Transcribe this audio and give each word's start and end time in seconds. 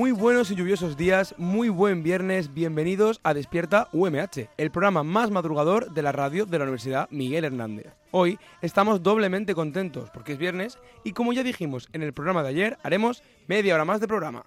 Muy 0.00 0.12
buenos 0.12 0.50
y 0.50 0.54
lluviosos 0.54 0.96
días, 0.96 1.34
muy 1.36 1.68
buen 1.68 2.02
viernes, 2.02 2.54
bienvenidos 2.54 3.20
a 3.22 3.34
Despierta 3.34 3.90
UMH, 3.92 4.48
el 4.56 4.70
programa 4.70 5.02
más 5.02 5.30
madrugador 5.30 5.92
de 5.92 6.00
la 6.00 6.10
radio 6.10 6.46
de 6.46 6.56
la 6.56 6.64
Universidad 6.64 7.06
Miguel 7.10 7.44
Hernández. 7.44 7.92
Hoy 8.10 8.38
estamos 8.62 9.02
doblemente 9.02 9.54
contentos 9.54 10.08
porque 10.08 10.32
es 10.32 10.38
viernes 10.38 10.78
y 11.04 11.12
como 11.12 11.34
ya 11.34 11.42
dijimos 11.42 11.90
en 11.92 12.00
el 12.02 12.14
programa 12.14 12.42
de 12.42 12.48
ayer, 12.48 12.78
haremos 12.82 13.22
media 13.46 13.74
hora 13.74 13.84
más 13.84 14.00
de 14.00 14.08
programa. 14.08 14.46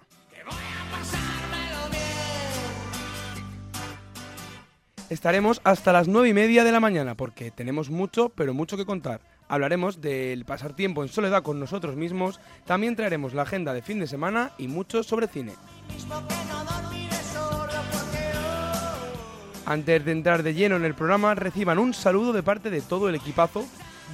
Estaremos 5.08 5.60
hasta 5.62 5.92
las 5.92 6.08
nueve 6.08 6.30
y 6.30 6.34
media 6.34 6.64
de 6.64 6.72
la 6.72 6.80
mañana 6.80 7.14
porque 7.14 7.52
tenemos 7.52 7.90
mucho, 7.90 8.30
pero 8.30 8.54
mucho 8.54 8.76
que 8.76 8.84
contar. 8.84 9.20
Hablaremos 9.48 10.00
del 10.00 10.44
pasar 10.44 10.74
tiempo 10.74 11.02
en 11.02 11.08
soledad 11.08 11.42
con 11.42 11.60
nosotros 11.60 11.96
mismos, 11.96 12.40
también 12.64 12.96
traeremos 12.96 13.34
la 13.34 13.42
agenda 13.42 13.72
de 13.72 13.82
fin 13.82 14.00
de 14.00 14.06
semana 14.06 14.52
y 14.58 14.68
mucho 14.68 15.02
sobre 15.02 15.28
cine. 15.28 15.52
Antes 19.66 20.04
de 20.04 20.12
entrar 20.12 20.42
de 20.42 20.54
lleno 20.54 20.76
en 20.76 20.84
el 20.84 20.94
programa, 20.94 21.34
reciban 21.34 21.78
un 21.78 21.94
saludo 21.94 22.32
de 22.32 22.42
parte 22.42 22.70
de 22.70 22.82
todo 22.82 23.08
el 23.08 23.14
equipazo 23.14 23.66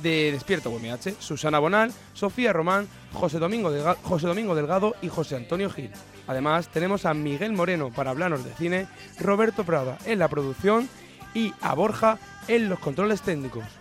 de 0.02 0.32
Despierta 0.32 0.68
UMH, 0.68 1.16
Susana 1.18 1.58
Bonal, 1.58 1.92
Sofía 2.14 2.52
Román, 2.52 2.88
José 3.12 3.38
Domingo, 3.38 3.72
José 4.02 4.26
Domingo 4.26 4.54
Delgado 4.54 4.94
y 5.02 5.08
José 5.08 5.36
Antonio 5.36 5.70
Gil. 5.70 5.90
Además, 6.26 6.68
tenemos 6.68 7.04
a 7.04 7.14
Miguel 7.14 7.52
Moreno 7.52 7.90
para 7.90 8.10
hablarnos 8.10 8.44
de 8.44 8.54
cine, 8.54 8.86
Roberto 9.18 9.64
Prada 9.64 9.98
en 10.06 10.18
la 10.20 10.28
producción 10.28 10.88
y 11.34 11.52
a 11.60 11.74
Borja 11.74 12.18
en 12.46 12.68
los 12.68 12.78
controles 12.78 13.22
técnicos. 13.22 13.79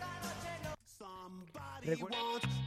Recuerda- 1.90 2.18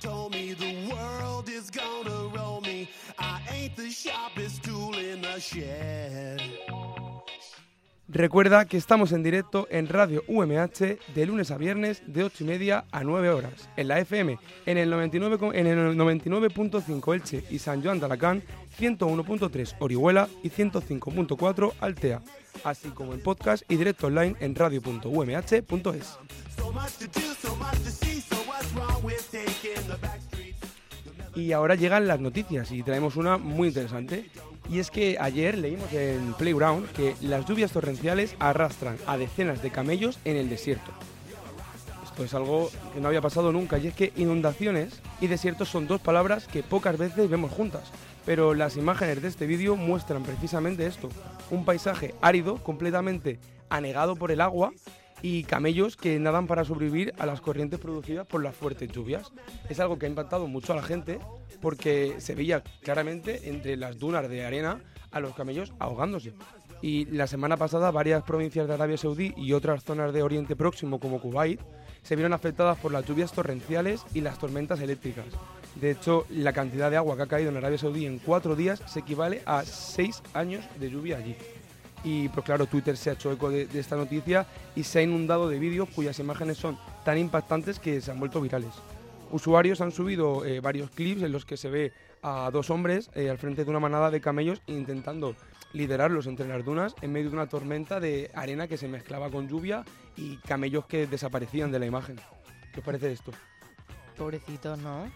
told 0.00 0.34
me 0.34 0.54
the 0.54 0.88
world 0.92 1.48
is 1.48 1.70
gonna 1.70 2.28
roll 2.34 2.60
me. 2.62 2.88
I 3.18 3.40
ain't 3.50 3.76
the 3.76 3.90
sharpest 3.90 4.62
tool 4.64 4.94
in 4.98 5.20
the 5.22 5.38
shed. 5.40 6.40
Recuerda 8.08 8.66
que 8.66 8.76
estamos 8.76 9.12
en 9.12 9.22
directo 9.22 9.66
en 9.70 9.88
Radio 9.88 10.22
UMH 10.28 10.98
de 11.14 11.26
lunes 11.26 11.50
a 11.50 11.56
viernes 11.56 12.02
de 12.06 12.24
8 12.24 12.44
y 12.44 12.46
media 12.46 12.84
a 12.92 13.04
9 13.04 13.30
horas. 13.30 13.70
En 13.76 13.88
la 13.88 14.00
FM, 14.00 14.38
en 14.66 14.76
el 14.76 14.90
99 14.90 15.38
co- 15.38 15.54
en 15.54 15.66
el 15.66 15.96
99.5 15.96 17.14
Elche 17.14 17.42
y 17.48 17.58
San 17.58 17.82
Joan 17.82 18.00
de 18.00 18.06
Alacant, 18.06 18.44
101.3 18.78 19.76
Orihuela 19.78 20.28
y 20.42 20.50
105.4 20.50 21.72
Altea. 21.80 22.20
Así 22.64 22.90
como 22.90 23.14
en 23.14 23.22
podcast 23.22 23.62
y 23.70 23.76
directo 23.76 24.08
online 24.08 24.36
en 24.40 24.54
radio.umh.es. 24.56 26.18
Y 31.34 31.52
ahora 31.52 31.74
llegan 31.74 32.06
las 32.06 32.20
noticias 32.20 32.70
y 32.72 32.82
traemos 32.82 33.16
una 33.16 33.38
muy 33.38 33.68
interesante. 33.68 34.26
Y 34.70 34.78
es 34.78 34.90
que 34.90 35.16
ayer 35.18 35.56
leímos 35.56 35.92
en 35.92 36.34
Playground 36.34 36.90
que 36.92 37.16
las 37.22 37.46
lluvias 37.46 37.72
torrenciales 37.72 38.36
arrastran 38.38 38.96
a 39.06 39.16
decenas 39.16 39.62
de 39.62 39.70
camellos 39.70 40.18
en 40.24 40.36
el 40.36 40.48
desierto. 40.48 40.90
Esto 42.04 42.24
es 42.24 42.34
algo 42.34 42.70
que 42.92 43.00
no 43.00 43.08
había 43.08 43.22
pasado 43.22 43.52
nunca 43.52 43.78
y 43.78 43.88
es 43.88 43.94
que 43.94 44.12
inundaciones 44.16 45.00
y 45.20 45.28
desiertos 45.28 45.70
son 45.70 45.86
dos 45.86 46.00
palabras 46.00 46.46
que 46.46 46.62
pocas 46.62 46.98
veces 46.98 47.30
vemos 47.30 47.50
juntas. 47.50 47.90
Pero 48.26 48.54
las 48.54 48.76
imágenes 48.76 49.22
de 49.22 49.28
este 49.28 49.46
vídeo 49.46 49.76
muestran 49.76 50.22
precisamente 50.22 50.86
esto. 50.86 51.08
Un 51.50 51.64
paisaje 51.64 52.14
árido, 52.20 52.62
completamente 52.62 53.38
anegado 53.70 54.14
por 54.16 54.30
el 54.30 54.42
agua 54.42 54.72
y 55.22 55.44
camellos 55.44 55.96
que 55.96 56.18
nadan 56.18 56.46
para 56.46 56.64
sobrevivir 56.64 57.14
a 57.18 57.26
las 57.26 57.40
corrientes 57.40 57.78
producidas 57.78 58.26
por 58.26 58.42
las 58.42 58.54
fuertes 58.54 58.90
lluvias. 58.90 59.32
Es 59.68 59.80
algo 59.80 59.98
que 59.98 60.06
ha 60.06 60.08
impactado 60.08 60.48
mucho 60.48 60.72
a 60.72 60.76
la 60.76 60.82
gente 60.82 61.20
porque 61.60 62.16
se 62.18 62.34
veía 62.34 62.62
claramente 62.82 63.48
entre 63.48 63.76
las 63.76 63.98
dunas 63.98 64.28
de 64.28 64.44
arena 64.44 64.80
a 65.12 65.20
los 65.20 65.34
camellos 65.34 65.72
ahogándose. 65.78 66.34
Y 66.82 67.04
la 67.06 67.28
semana 67.28 67.56
pasada 67.56 67.92
varias 67.92 68.24
provincias 68.24 68.66
de 68.66 68.74
Arabia 68.74 68.98
Saudí 68.98 69.32
y 69.36 69.52
otras 69.52 69.84
zonas 69.84 70.12
de 70.12 70.22
Oriente 70.24 70.56
Próximo 70.56 70.98
como 70.98 71.20
Kuwait 71.20 71.60
se 72.02 72.16
vieron 72.16 72.32
afectadas 72.32 72.76
por 72.78 72.90
las 72.90 73.06
lluvias 73.06 73.32
torrenciales 73.32 74.04
y 74.12 74.20
las 74.20 74.38
tormentas 74.38 74.80
eléctricas. 74.80 75.26
De 75.76 75.92
hecho, 75.92 76.26
la 76.28 76.52
cantidad 76.52 76.90
de 76.90 76.96
agua 76.96 77.16
que 77.16 77.22
ha 77.22 77.26
caído 77.26 77.50
en 77.50 77.56
Arabia 77.56 77.78
Saudí 77.78 78.04
en 78.04 78.18
cuatro 78.18 78.56
días 78.56 78.82
se 78.86 79.00
equivale 79.00 79.42
a 79.46 79.62
seis 79.64 80.22
años 80.34 80.64
de 80.80 80.90
lluvia 80.90 81.18
allí. 81.18 81.36
Y 82.04 82.28
pues 82.30 82.44
claro, 82.44 82.66
Twitter 82.66 82.96
se 82.96 83.10
ha 83.10 83.12
hecho 83.12 83.32
eco 83.32 83.50
de, 83.50 83.66
de 83.66 83.80
esta 83.80 83.96
noticia 83.96 84.46
y 84.74 84.82
se 84.82 84.98
ha 84.98 85.02
inundado 85.02 85.48
de 85.48 85.58
vídeos 85.58 85.88
cuyas 85.94 86.18
imágenes 86.18 86.58
son 86.58 86.78
tan 87.04 87.18
impactantes 87.18 87.78
que 87.78 88.00
se 88.00 88.10
han 88.10 88.18
vuelto 88.18 88.40
virales. 88.40 88.72
Usuarios 89.30 89.80
han 89.80 89.92
subido 89.92 90.44
eh, 90.44 90.60
varios 90.60 90.90
clips 90.90 91.22
en 91.22 91.32
los 91.32 91.46
que 91.46 91.56
se 91.56 91.70
ve 91.70 91.92
a 92.22 92.50
dos 92.52 92.68
hombres 92.68 93.10
eh, 93.14 93.30
al 93.30 93.38
frente 93.38 93.64
de 93.64 93.70
una 93.70 93.80
manada 93.80 94.10
de 94.10 94.20
camellos 94.20 94.60
intentando 94.66 95.34
liderarlos 95.72 96.26
entre 96.26 96.46
las 96.46 96.62
dunas 96.64 96.94
en 97.00 97.12
medio 97.12 97.30
de 97.30 97.36
una 97.36 97.48
tormenta 97.48 97.98
de 97.98 98.30
arena 98.34 98.68
que 98.68 98.76
se 98.76 98.88
mezclaba 98.88 99.30
con 99.30 99.48
lluvia 99.48 99.84
y 100.16 100.36
camellos 100.36 100.84
que 100.84 101.06
desaparecían 101.06 101.72
de 101.72 101.78
la 101.78 101.86
imagen. 101.86 102.16
¿Qué 102.74 102.80
os 102.80 102.84
parece 102.84 103.10
esto? 103.10 103.32
Pobrecitos, 104.18 104.78
¿no? 104.78 105.10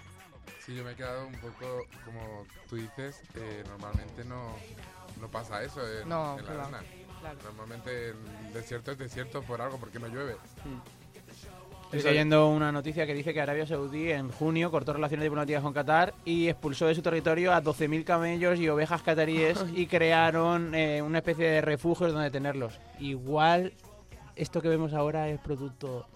Sí, 0.65 0.75
yo 0.75 0.83
me 0.83 0.93
he 0.93 0.95
quedado 0.95 1.27
un 1.27 1.35
poco, 1.35 1.85
como 2.05 2.47
tú 2.71 2.77
dices, 2.77 3.21
eh, 3.35 3.63
normalmente 3.69 4.25
no, 4.25 4.57
no 5.21 5.29
pasa 5.29 5.63
eso 5.63 5.81
en, 5.87 6.09
No, 6.09 6.33
en 6.39 6.45
la 6.47 6.53
claro, 6.53 6.63
arena. 6.65 6.83
claro. 7.21 7.39
Normalmente 7.45 8.11
el 8.11 8.53
desierto 8.53 8.93
es 8.93 8.99
desierto 8.99 9.43
por 9.43 9.61
algo, 9.61 9.79
porque 9.79 9.99
no 9.99 10.07
llueve. 10.09 10.37
Estoy 11.93 12.03
leyendo 12.03 12.49
una 12.51 12.73
noticia 12.73 13.07
que 13.07 13.15
dice 13.15 13.33
que 13.33 13.41
Arabia 13.41 13.65
Saudí 13.65 14.11
en 14.11 14.31
junio 14.31 14.73
cortó 14.73 14.93
relaciones 14.93 15.23
diplomáticas 15.23 15.63
con 15.63 15.73
Qatar 15.73 16.15
y 16.25 16.49
expulsó 16.49 16.87
de 16.87 16.97
su 16.97 17.03
territorio 17.03 17.53
a 17.53 17.63
12.000 17.63 18.03
camellos 18.05 18.59
y 18.59 18.69
ovejas 18.69 19.03
cataríes 19.03 19.65
y 19.73 19.87
crearon 19.87 20.75
eh, 20.75 21.01
una 21.01 21.19
especie 21.19 21.47
de 21.49 21.61
refugios 21.61 22.13
donde 22.13 22.31
tenerlos. 22.33 22.81
Igual 22.99 23.73
esto 24.35 24.61
que 24.61 24.69
vemos 24.69 24.95
ahora 24.95 25.29
es 25.29 25.39
producto 25.39 26.07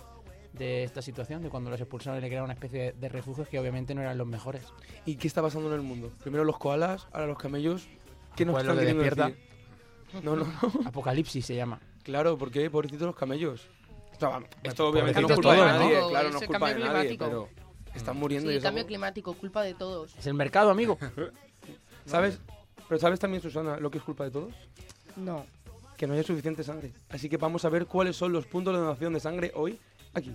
de 0.52 0.82
esta 0.82 1.00
situación, 1.02 1.40
de 1.42 1.48
cuando 1.50 1.70
los 1.70 1.80
expulsaron 1.80 2.18
y 2.18 2.22
le 2.22 2.26
crearon 2.26 2.46
una 2.46 2.54
especie 2.54 2.92
de 2.92 3.08
refugios 3.08 3.46
que 3.48 3.58
obviamente 3.60 3.94
no 3.94 4.00
eran 4.02 4.18
los 4.18 4.26
mejores. 4.26 4.64
¿Y 5.06 5.14
qué 5.16 5.28
está 5.28 5.40
pasando 5.40 5.68
en 5.68 5.74
el 5.76 5.82
mundo? 5.82 6.10
Primero 6.24 6.42
los 6.44 6.58
koalas, 6.58 7.06
ahora 7.12 7.28
los 7.28 7.38
camellos. 7.38 7.88
¿Qué 8.36 8.44
nos 8.44 8.54
Pues 8.54 8.64
están 8.64 8.78
queriendo 8.78 9.02
despierta. 9.02 9.28
decir? 9.28 10.24
No, 10.24 10.36
no, 10.36 10.44
no. 10.44 10.70
Apocalipsis 10.86 11.44
se 11.46 11.54
llama. 11.54 11.80
Claro, 12.02 12.36
porque 12.38 12.68
pobrecitos 12.70 13.06
los 13.06 13.16
camellos. 13.16 13.68
O 14.16 14.18
sea, 14.20 14.40
esto 14.62 14.88
obviamente 14.88 15.20
no 15.20 15.28
es 15.28 15.34
culpa 15.34 15.52
de 15.52 15.56
todos, 15.58 15.72
nadie, 15.80 16.00
¿no? 16.00 16.08
claro, 16.08 16.30
no 16.30 16.36
es 16.36 16.42
el 16.42 16.48
culpa 16.48 16.66
de 16.66 16.72
cambio 16.74 16.92
nadie, 16.92 17.08
climático. 17.16 17.24
pero 17.24 17.94
están 17.94 18.16
muriendo 18.18 18.50
y 18.50 18.54
Sí, 18.54 18.56
es 18.58 18.62
cambio 18.62 18.80
algo- 18.80 18.88
climático, 18.88 19.34
culpa 19.34 19.62
de 19.62 19.74
todos. 19.74 20.14
Es 20.16 20.26
el 20.26 20.34
mercado, 20.34 20.70
amigo. 20.70 20.98
¿Sabes? 22.06 22.38
Pero 22.88 22.98
¿sabes 23.00 23.20
también, 23.20 23.42
Susana, 23.42 23.78
lo 23.78 23.90
que 23.90 23.98
es 23.98 24.04
culpa 24.04 24.24
de 24.24 24.30
todos? 24.30 24.54
No. 25.16 25.46
Que 25.96 26.06
no 26.06 26.14
haya 26.14 26.22
suficiente 26.22 26.64
sangre. 26.64 26.92
Así 27.08 27.28
que 27.28 27.36
vamos 27.36 27.64
a 27.64 27.68
ver 27.68 27.86
cuáles 27.86 28.16
son 28.16 28.32
los 28.32 28.46
puntos 28.46 28.74
de 28.74 28.80
donación 28.80 29.12
de 29.12 29.20
sangre 29.20 29.52
hoy 29.54 29.78
aquí. 30.14 30.34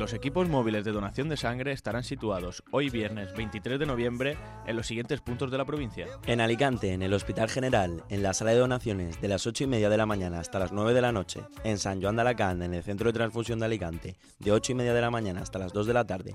Los 0.00 0.14
equipos 0.14 0.48
móviles 0.48 0.86
de 0.86 0.92
donación 0.92 1.28
de 1.28 1.36
sangre 1.36 1.72
estarán 1.72 2.04
situados 2.04 2.64
hoy 2.70 2.88
viernes 2.88 3.34
23 3.34 3.78
de 3.78 3.84
noviembre 3.84 4.38
en 4.66 4.74
los 4.74 4.86
siguientes 4.86 5.20
puntos 5.20 5.50
de 5.50 5.58
la 5.58 5.66
provincia. 5.66 6.06
En 6.24 6.40
Alicante, 6.40 6.94
en 6.94 7.02
el 7.02 7.12
Hospital 7.12 7.50
General, 7.50 8.02
en 8.08 8.22
la 8.22 8.32
sala 8.32 8.52
de 8.52 8.60
donaciones 8.60 9.20
de 9.20 9.28
las 9.28 9.46
8 9.46 9.64
y 9.64 9.66
media 9.66 9.90
de 9.90 9.98
la 9.98 10.06
mañana 10.06 10.40
hasta 10.40 10.58
las 10.58 10.72
9 10.72 10.94
de 10.94 11.02
la 11.02 11.12
noche. 11.12 11.42
En 11.64 11.76
San 11.76 12.00
Joan 12.00 12.16
de 12.16 12.22
Alacant, 12.22 12.62
en 12.62 12.72
el 12.72 12.82
Centro 12.82 13.08
de 13.08 13.18
Transfusión 13.18 13.58
de 13.58 13.66
Alicante, 13.66 14.16
de 14.38 14.52
8 14.52 14.72
y 14.72 14.74
media 14.74 14.94
de 14.94 15.02
la 15.02 15.10
mañana 15.10 15.42
hasta 15.42 15.58
las 15.58 15.74
2 15.74 15.86
de 15.86 15.92
la 15.92 16.06
tarde. 16.06 16.32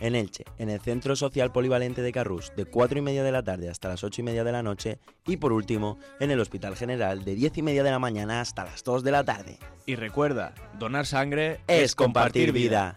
En 0.00 0.14
Elche, 0.14 0.44
en 0.58 0.70
el 0.70 0.80
Centro 0.80 1.16
Social 1.16 1.52
Polivalente 1.52 2.02
de 2.02 2.12
Carrús, 2.12 2.52
de 2.56 2.64
4 2.66 2.98
y 2.98 3.02
media 3.02 3.24
de 3.24 3.32
la 3.32 3.42
tarde 3.42 3.70
hasta 3.70 3.88
las 3.88 4.04
8 4.04 4.20
y 4.20 4.24
media 4.24 4.44
de 4.44 4.52
la 4.52 4.62
noche. 4.62 4.98
Y 5.26 5.38
por 5.38 5.52
último, 5.52 5.98
en 6.20 6.30
el 6.30 6.40
Hospital 6.40 6.76
General, 6.76 7.24
de 7.24 7.34
10 7.34 7.58
y 7.58 7.62
media 7.62 7.82
de 7.82 7.90
la 7.90 7.98
mañana 7.98 8.40
hasta 8.40 8.64
las 8.64 8.84
2 8.84 9.02
de 9.02 9.10
la 9.10 9.24
tarde. 9.24 9.58
Y 9.86 9.96
recuerda, 9.96 10.54
donar 10.78 11.06
sangre 11.06 11.60
Es 11.66 11.94
compartir 11.94 12.52
vida. 12.52 12.96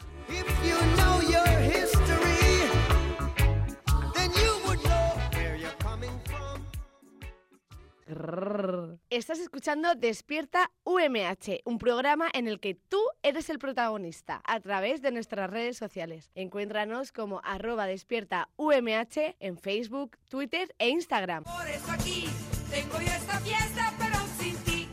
Estás 9.09 9.39
escuchando 9.39 9.93
Despierta 9.93 10.71
UMH, 10.83 11.61
un 11.65 11.77
programa 11.77 12.27
en 12.33 12.47
el 12.47 12.59
que 12.59 12.73
tú 12.73 12.99
eres 13.21 13.49
el 13.49 13.59
protagonista 13.59 14.41
a 14.45 14.59
través 14.59 15.01
de 15.03 15.11
nuestras 15.11 15.49
redes 15.49 15.77
sociales. 15.77 16.31
Encuéntranos 16.33 17.11
como 17.11 17.39
arroba 17.43 17.85
despierta 17.85 18.49
UMH 18.57 19.35
en 19.39 19.57
Facebook, 19.57 20.17
Twitter 20.27 20.73
e 20.79 20.89
Instagram. 20.89 21.43
Por 21.43 21.67
eso 21.67 21.91
aquí 21.91 22.25
tengo 22.71 22.99
yo 22.99 23.11
esta 23.11 23.39
fiesta, 23.41 23.93
pero 23.99 24.15
sin 24.39 24.55
ti. 24.63 24.87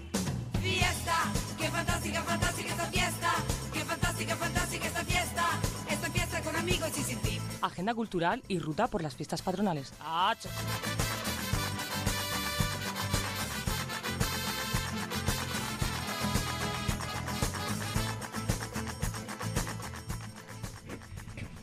Fiesta, 0.61 1.33
qué 1.59 1.69
fantástica, 1.69 2.23
fantástica 2.23 2.71
esta 2.71 2.87
fiesta. 2.87 3.33
Qué 3.73 3.81
fantástica, 3.81 4.37
fantástica 4.37 4.87
esta 4.87 5.05
fiesta. 5.05 5.47
Esta 5.91 6.11
fiesta 6.11 6.43
con 6.43 6.57
amigos 6.57 6.99
y 6.99 7.03
sin 7.03 7.19
ti. 7.21 7.39
Agenda 7.63 7.95
cultural 7.95 8.43
y 8.49 8.59
ruta 8.59 8.89
por 8.89 9.03
las 9.03 9.15
fiestas 9.15 9.41
patronales. 9.41 9.95
¡Ah, 10.01 10.35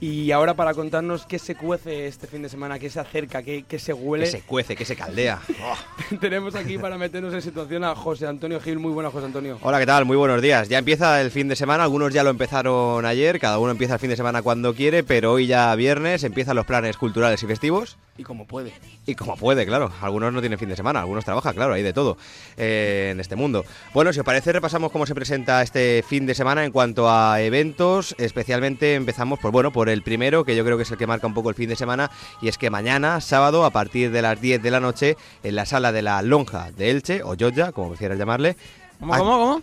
Y 0.06 0.34
ahora 0.34 0.54
para 0.54 0.74
contarnos 0.74 1.26
qué 1.26 1.40
se 1.40 1.56
cuece 1.56 2.08
este 2.08 2.28
fin 2.28 2.42
de 2.42 2.50
semana, 2.50 2.78
qué 2.78 2.90
se 2.90 3.00
acerca, 3.00 3.42
qué, 3.42 3.64
qué 3.66 3.80
se 3.80 3.94
huele, 3.94 4.26
Que 4.26 4.32
se 4.32 4.42
cuece, 4.42 4.76
que 4.76 4.84
se 4.84 4.98
caldea. 4.98 5.40
Oh. 5.64 6.18
tenemos 6.20 6.56
aquí 6.56 6.78
para 6.78 6.98
meternos 6.98 7.34
en 7.34 7.42
situación 7.42 7.86
a 7.86 7.96
José 7.96 8.28
Antonio 8.28 8.60
Gil. 8.60 8.80
Muy 8.80 8.92
buenas, 8.92 9.14
José 9.14 9.28
Antonio. 9.28 9.60
Hola, 9.62 9.80
¿qué 9.80 9.86
tal? 9.86 10.04
Muy 10.04 10.18
buenos 10.18 10.42
días. 10.42 10.68
Ya 10.68 10.78
empieza 10.78 11.22
el 11.22 11.32
fin 11.32 11.48
de 11.48 11.56
semana, 11.56 11.86
algunos 11.86 12.14
ya 12.14 12.22
lo 12.26 12.32
empezaron 12.32 13.06
ayer, 13.06 13.40
cada 13.40 13.60
uno 13.60 13.72
empieza 13.72 13.94
el 13.94 14.00
fin 14.02 14.10
de 14.10 14.18
semana 14.18 14.42
cuando 14.42 14.74
quiere, 14.74 15.06
pero 15.06 15.32
hoy 15.32 15.48
ya 15.48 15.74
viernes 15.74 16.26
empiezan 16.26 16.58
los 16.58 16.66
planes 16.66 16.98
culturales 16.98 17.42
y 17.42 17.48
festivos. 17.48 17.96
Y 18.16 18.24
como 18.24 18.46
puede. 18.46 18.74
Y 19.08 19.16
como 19.16 19.36
puede, 19.36 19.66
claro. 19.66 19.92
Algunos 20.02 20.32
no 20.32 20.40
tienen 20.40 20.60
fin 20.60 20.70
de 20.70 20.76
semana, 20.76 21.00
algunos 21.00 21.26
trabajan, 21.26 21.56
claro, 21.56 21.74
hay 21.74 21.82
de 21.82 21.94
todo 21.94 22.18
eh, 22.58 23.10
en 23.12 23.20
este 23.20 23.36
mundo. 23.36 23.66
Bueno, 23.94 24.14
si 24.14 24.20
os 24.20 24.26
parece, 24.26 24.52
repasamos 24.52 24.92
cómo 24.92 25.08
se 25.08 25.16
presenta 25.16 25.64
este 25.64 26.04
fin 26.08 26.28
de 26.28 26.36
semana 26.36 26.64
en 26.64 26.72
cuanto 26.72 27.10
a 27.10 27.42
eventos. 27.42 28.16
Especialmente 28.20 28.94
empezamos 28.94 29.40
por, 29.40 29.52
bueno, 29.52 29.72
por 29.72 29.90
el 29.90 30.04
primero, 30.04 30.44
que 30.44 30.56
yo 30.56 30.64
creo 30.64 30.78
que 30.78 30.84
es 30.84 30.92
el 30.92 30.98
que 30.98 31.08
marca 31.08 31.26
un 31.26 31.34
poco 31.34 31.50
el 31.50 31.56
fin 31.56 31.70
de 31.70 31.76
semana, 31.76 32.12
y 32.40 32.50
es 32.50 32.60
que 32.60 32.70
mañana, 32.70 33.20
sábado, 33.20 33.66
a 33.66 33.72
partir 33.72 34.12
de 34.12 34.22
las 34.22 34.40
10 34.40 34.62
de 34.62 34.72
la 34.72 34.80
noche, 34.80 35.18
en 35.42 35.56
la 35.56 35.66
sala 35.66 35.92
de 35.92 36.04
la 36.04 36.22
Lonja 36.22 36.72
de 36.72 36.92
Elche, 36.92 37.24
o 37.24 37.36
Jotja, 37.40 37.72
como 37.72 37.90
prefieras 37.90 38.20
llamarle. 38.20 38.56
¿Cómo, 39.00 39.18
cómo, 39.18 39.38
cómo? 39.40 39.62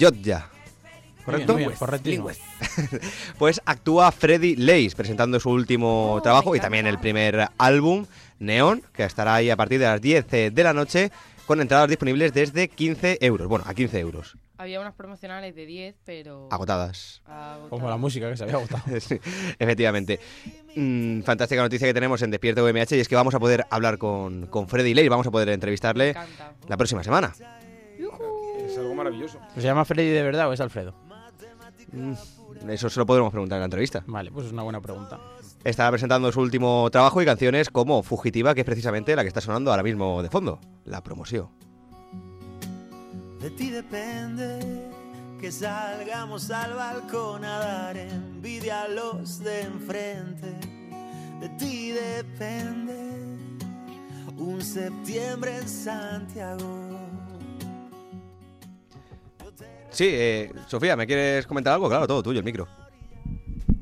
Jotja. 0.00 0.48
Bien, 1.26 1.46
¿Correcto? 1.78 2.04
bien. 2.04 2.22
Pues 3.38 3.60
actúa 3.64 4.10
Freddy 4.12 4.56
Leis 4.56 4.94
presentando 4.94 5.38
su 5.40 5.50
último 5.50 6.20
trabajo 6.22 6.56
y 6.56 6.60
también 6.60 6.86
el 6.86 6.98
primer 6.98 7.48
álbum, 7.58 8.06
Neon, 8.38 8.82
que 8.92 9.04
estará 9.04 9.34
ahí 9.34 9.50
a 9.50 9.56
partir 9.56 9.78
de 9.78 9.86
las 9.86 10.00
10 10.00 10.54
de 10.54 10.62
la 10.64 10.72
noche 10.72 11.10
con 11.46 11.60
entradas 11.60 11.88
disponibles 11.88 12.32
desde 12.32 12.68
15 12.68 13.18
euros. 13.20 13.48
Bueno, 13.48 13.64
a 13.66 13.74
15 13.74 13.98
euros. 13.98 14.36
Había 14.56 14.78
unas 14.78 14.94
promocionales 14.94 15.54
de 15.54 15.64
10, 15.66 15.96
pero... 16.04 16.48
Agotadas. 16.50 17.22
Como 17.70 17.88
la 17.88 17.96
música 17.96 18.30
que 18.30 18.36
se 18.36 18.44
había 18.44 18.56
agotado. 18.56 18.82
Sí, 19.00 19.18
efectivamente. 19.58 20.20
Mm, 20.76 21.22
fantástica 21.22 21.62
noticia 21.62 21.88
que 21.88 21.94
tenemos 21.94 22.20
en 22.22 22.30
Despierta 22.30 22.62
UMH 22.62 22.92
y 22.94 23.00
es 23.00 23.08
que 23.08 23.16
vamos 23.16 23.34
a 23.34 23.40
poder 23.40 23.64
hablar 23.70 23.98
con, 23.98 24.46
con 24.46 24.68
Freddy 24.68 24.94
Leis, 24.94 25.08
vamos 25.08 25.26
a 25.26 25.30
poder 25.30 25.48
entrevistarle 25.48 26.14
la 26.68 26.76
próxima 26.76 27.02
semana. 27.02 27.32
Es 28.64 28.78
algo 28.78 28.94
maravilloso. 28.94 29.40
¿Se 29.54 29.62
llama 29.62 29.84
Freddy 29.84 30.10
de 30.10 30.22
verdad 30.22 30.48
o 30.48 30.52
es 30.52 30.60
Alfredo? 30.60 30.94
Mm, 31.92 32.70
Eso 32.70 32.90
se 32.90 33.00
lo 33.00 33.06
podremos 33.06 33.30
preguntar 33.30 33.56
en 33.56 33.60
la 33.60 33.66
entrevista. 33.66 34.04
Vale, 34.06 34.30
pues 34.30 34.46
es 34.46 34.52
una 34.52 34.62
buena 34.62 34.80
pregunta. 34.80 35.18
Estará 35.64 35.90
presentando 35.90 36.30
su 36.32 36.40
último 36.40 36.88
trabajo 36.90 37.20
y 37.20 37.24
canciones 37.24 37.70
como 37.70 38.02
Fugitiva, 38.02 38.54
que 38.54 38.60
es 38.60 38.66
precisamente 38.66 39.14
la 39.16 39.22
que 39.22 39.28
está 39.28 39.40
sonando 39.40 39.70
ahora 39.70 39.82
mismo 39.82 40.22
de 40.22 40.30
fondo, 40.30 40.58
la 40.84 41.02
promoción. 41.02 41.48
De 43.40 43.50
ti 43.50 43.70
depende 43.70 44.90
que 45.40 45.50
salgamos 45.50 46.50
al 46.50 46.74
balcón 46.74 47.44
a 47.44 47.58
dar 47.58 47.96
envidia 47.96 48.82
a 48.82 48.88
los 48.88 49.38
de 49.38 49.62
enfrente. 49.62 50.54
De 51.40 51.48
ti 51.50 51.92
depende 51.92 53.20
un 54.36 54.60
septiembre 54.62 55.56
en 55.56 55.68
Santiago. 55.68 56.98
Sí, 59.90 60.06
eh, 60.08 60.52
Sofía, 60.66 60.96
¿me 60.96 61.06
quieres 61.06 61.46
comentar 61.46 61.74
algo? 61.74 61.88
Claro, 61.88 62.06
todo 62.06 62.22
tuyo, 62.22 62.38
el 62.38 62.44
micro. 62.44 62.66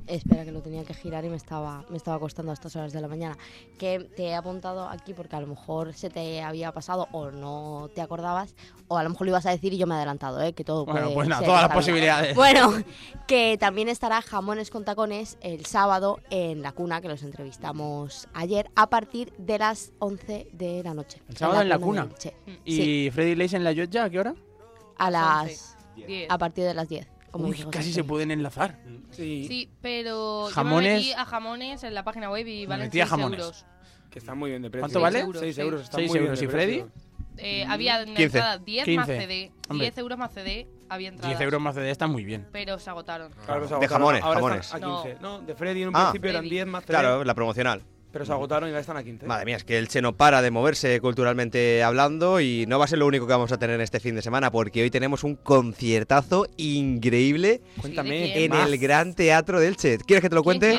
Espera, 0.06 0.42
que 0.42 0.52
lo 0.52 0.62
tenía 0.62 0.84
que 0.84 0.94
girar 0.94 1.22
y 1.26 1.28
me 1.28 1.36
estaba, 1.36 1.84
me 1.90 1.98
estaba 1.98 2.16
acostando 2.16 2.50
a 2.50 2.54
estas 2.54 2.74
horas 2.76 2.94
de 2.94 3.00
la 3.02 3.08
mañana. 3.08 3.36
Que 3.76 3.98
te 4.16 4.28
he 4.28 4.34
apuntado 4.34 4.88
aquí 4.88 5.12
porque 5.12 5.36
a 5.36 5.40
lo 5.40 5.46
mejor 5.46 5.92
se 5.92 6.08
te 6.08 6.40
había 6.40 6.72
pasado 6.72 7.08
o 7.12 7.30
no 7.30 7.90
te 7.94 8.00
acordabas, 8.00 8.54
o 8.88 8.96
a 8.96 9.02
lo 9.02 9.10
mejor 9.10 9.26
lo 9.26 9.32
ibas 9.32 9.44
a 9.44 9.50
decir 9.50 9.74
y 9.74 9.76
yo 9.76 9.86
me 9.86 9.92
he 9.94 9.96
adelantado, 9.98 10.40
¿eh? 10.40 10.54
que 10.54 10.64
todo 10.64 10.86
Bueno, 10.86 11.02
puede 11.02 11.14
pues 11.14 11.28
nada, 11.28 11.40
ser 11.40 11.48
todas 11.48 11.62
las 11.62 11.72
posibilidades. 11.72 12.34
Bueno, 12.34 12.72
que 13.26 13.58
también 13.60 13.90
estará 13.90 14.22
Jamones 14.22 14.70
con 14.70 14.86
Tacones 14.86 15.36
el 15.42 15.66
sábado 15.66 16.20
en 16.30 16.62
La 16.62 16.72
Cuna, 16.72 17.02
que 17.02 17.08
los 17.08 17.22
entrevistamos 17.22 18.28
ayer, 18.32 18.70
a 18.76 18.88
partir 18.88 19.34
de 19.36 19.58
las 19.58 19.92
11 19.98 20.48
de 20.54 20.82
la 20.84 20.94
noche. 20.94 21.20
¿El 21.28 21.36
sábado 21.36 21.60
en 21.60 21.68
La 21.68 21.78
Cuna? 21.78 22.08
¿Y 22.64 22.76
Sí, 22.76 23.10
Freddy 23.12 23.34
Leis 23.34 23.52
en 23.52 23.62
la 23.62 23.74
Jotja 23.74 24.04
a 24.04 24.10
qué 24.10 24.20
hora? 24.20 24.34
a 24.96 25.10
las... 25.10 25.76
10. 26.06 26.30
A 26.30 26.38
partir 26.38 26.64
de 26.64 26.74
las 26.74 26.88
10. 26.88 27.08
Como 27.30 27.46
Uy, 27.48 27.56
José 27.58 27.68
casi 27.70 27.92
se 27.92 28.04
pueden 28.04 28.30
enlazar. 28.30 28.78
Sí, 29.10 29.44
Sí, 29.48 29.70
pero 29.82 30.48
Jamones- 30.50 30.54
yo 30.54 30.92
me 30.92 30.94
metí 30.96 31.12
a 31.12 31.24
jamones 31.26 31.82
en 31.84 31.94
la 31.94 32.02
página 32.04 32.30
web 32.30 32.46
y 32.46 32.60
Me 32.62 32.66
valen 32.68 32.86
metí 32.86 33.00
a 33.00 33.04
6 33.06 33.10
jamones. 33.10 33.40
euros. 33.40 33.66
que 34.10 34.18
está 34.18 34.34
muy 34.34 34.48
bien 34.50 34.62
de 34.62 34.70
precio. 34.70 34.82
¿Cuánto 34.84 35.00
vale? 35.02 35.20
6 35.22 35.36
Seis 35.38 35.58
euros. 35.58 35.82
está 35.82 35.98
muy 35.98 36.06
bien 36.08 36.22
euros. 36.24 36.38
de 36.38 36.44
¿Y 36.44 36.48
Freddy? 36.48 36.80
precio. 36.82 36.92
Eh, 37.36 37.64
había 37.68 38.00
en 38.00 38.06
15. 38.08 38.22
entrada 38.24 38.58
10 38.58 38.88
más 38.96 39.06
15. 39.06 39.20
CD. 39.20 39.52
Hombre. 39.68 39.84
10 39.84 39.98
euros 39.98 40.18
más 40.18 40.32
CD 40.32 40.66
había 40.88 41.08
entradas. 41.10 41.38
10 41.38 41.40
euros 41.44 41.60
más 41.60 41.74
de 41.76 41.90
está 41.90 42.06
muy 42.06 42.24
bien. 42.24 42.48
Pero 42.50 42.78
se 42.78 42.88
agotaron. 42.88 43.30
Claro, 43.44 43.64
se 43.64 43.68
De 43.68 43.74
agotaron. 43.74 43.88
jamones, 43.88 44.22
Ahora 44.22 44.34
jamones. 44.40 44.66
están 44.66 44.82
A 44.82 44.86
No. 44.86 45.02
15. 45.02 45.18
No, 45.20 45.38
de 45.40 45.54
Freddy 45.54 45.82
en 45.82 45.88
un 45.88 45.96
Ah. 45.96 46.04
principio 46.10 46.30
eran 46.30 46.40
Freddy. 46.40 46.54
10 46.54 46.66
más 46.66 46.84
3. 46.86 46.98
Claro, 46.98 47.22
la 47.24 47.34
promocional. 47.34 47.82
Pero 48.10 48.24
se 48.24 48.32
agotaron 48.32 48.68
y 48.68 48.72
ya 48.72 48.78
están 48.78 48.96
a 48.96 49.02
15. 49.04 49.26
Madre 49.26 49.44
mía, 49.44 49.56
es 49.56 49.64
que 49.64 49.78
Elche 49.78 50.00
no 50.00 50.16
para 50.16 50.40
de 50.40 50.50
moverse 50.50 50.98
culturalmente 51.00 51.82
hablando 51.82 52.40
y 52.40 52.64
no 52.66 52.78
va 52.78 52.86
a 52.86 52.88
ser 52.88 52.98
lo 52.98 53.06
único 53.06 53.26
que 53.26 53.32
vamos 53.32 53.52
a 53.52 53.58
tener 53.58 53.80
este 53.80 54.00
fin 54.00 54.14
de 54.14 54.22
semana 54.22 54.50
porque 54.50 54.82
hoy 54.82 54.90
tenemos 54.90 55.24
un 55.24 55.36
conciertazo 55.36 56.46
increíble 56.56 57.60
Cuéntame. 57.80 58.26
Sí, 58.26 58.32
¿de 58.32 58.44
en 58.46 58.52
el 58.54 58.78
Gran 58.78 59.14
Teatro 59.14 59.60
de 59.60 59.68
Elche. 59.68 59.98
¿Quieres 59.98 60.22
que 60.22 60.30
te 60.30 60.34
lo 60.34 60.42
¿Quién, 60.42 60.60
cuente? 60.60 60.78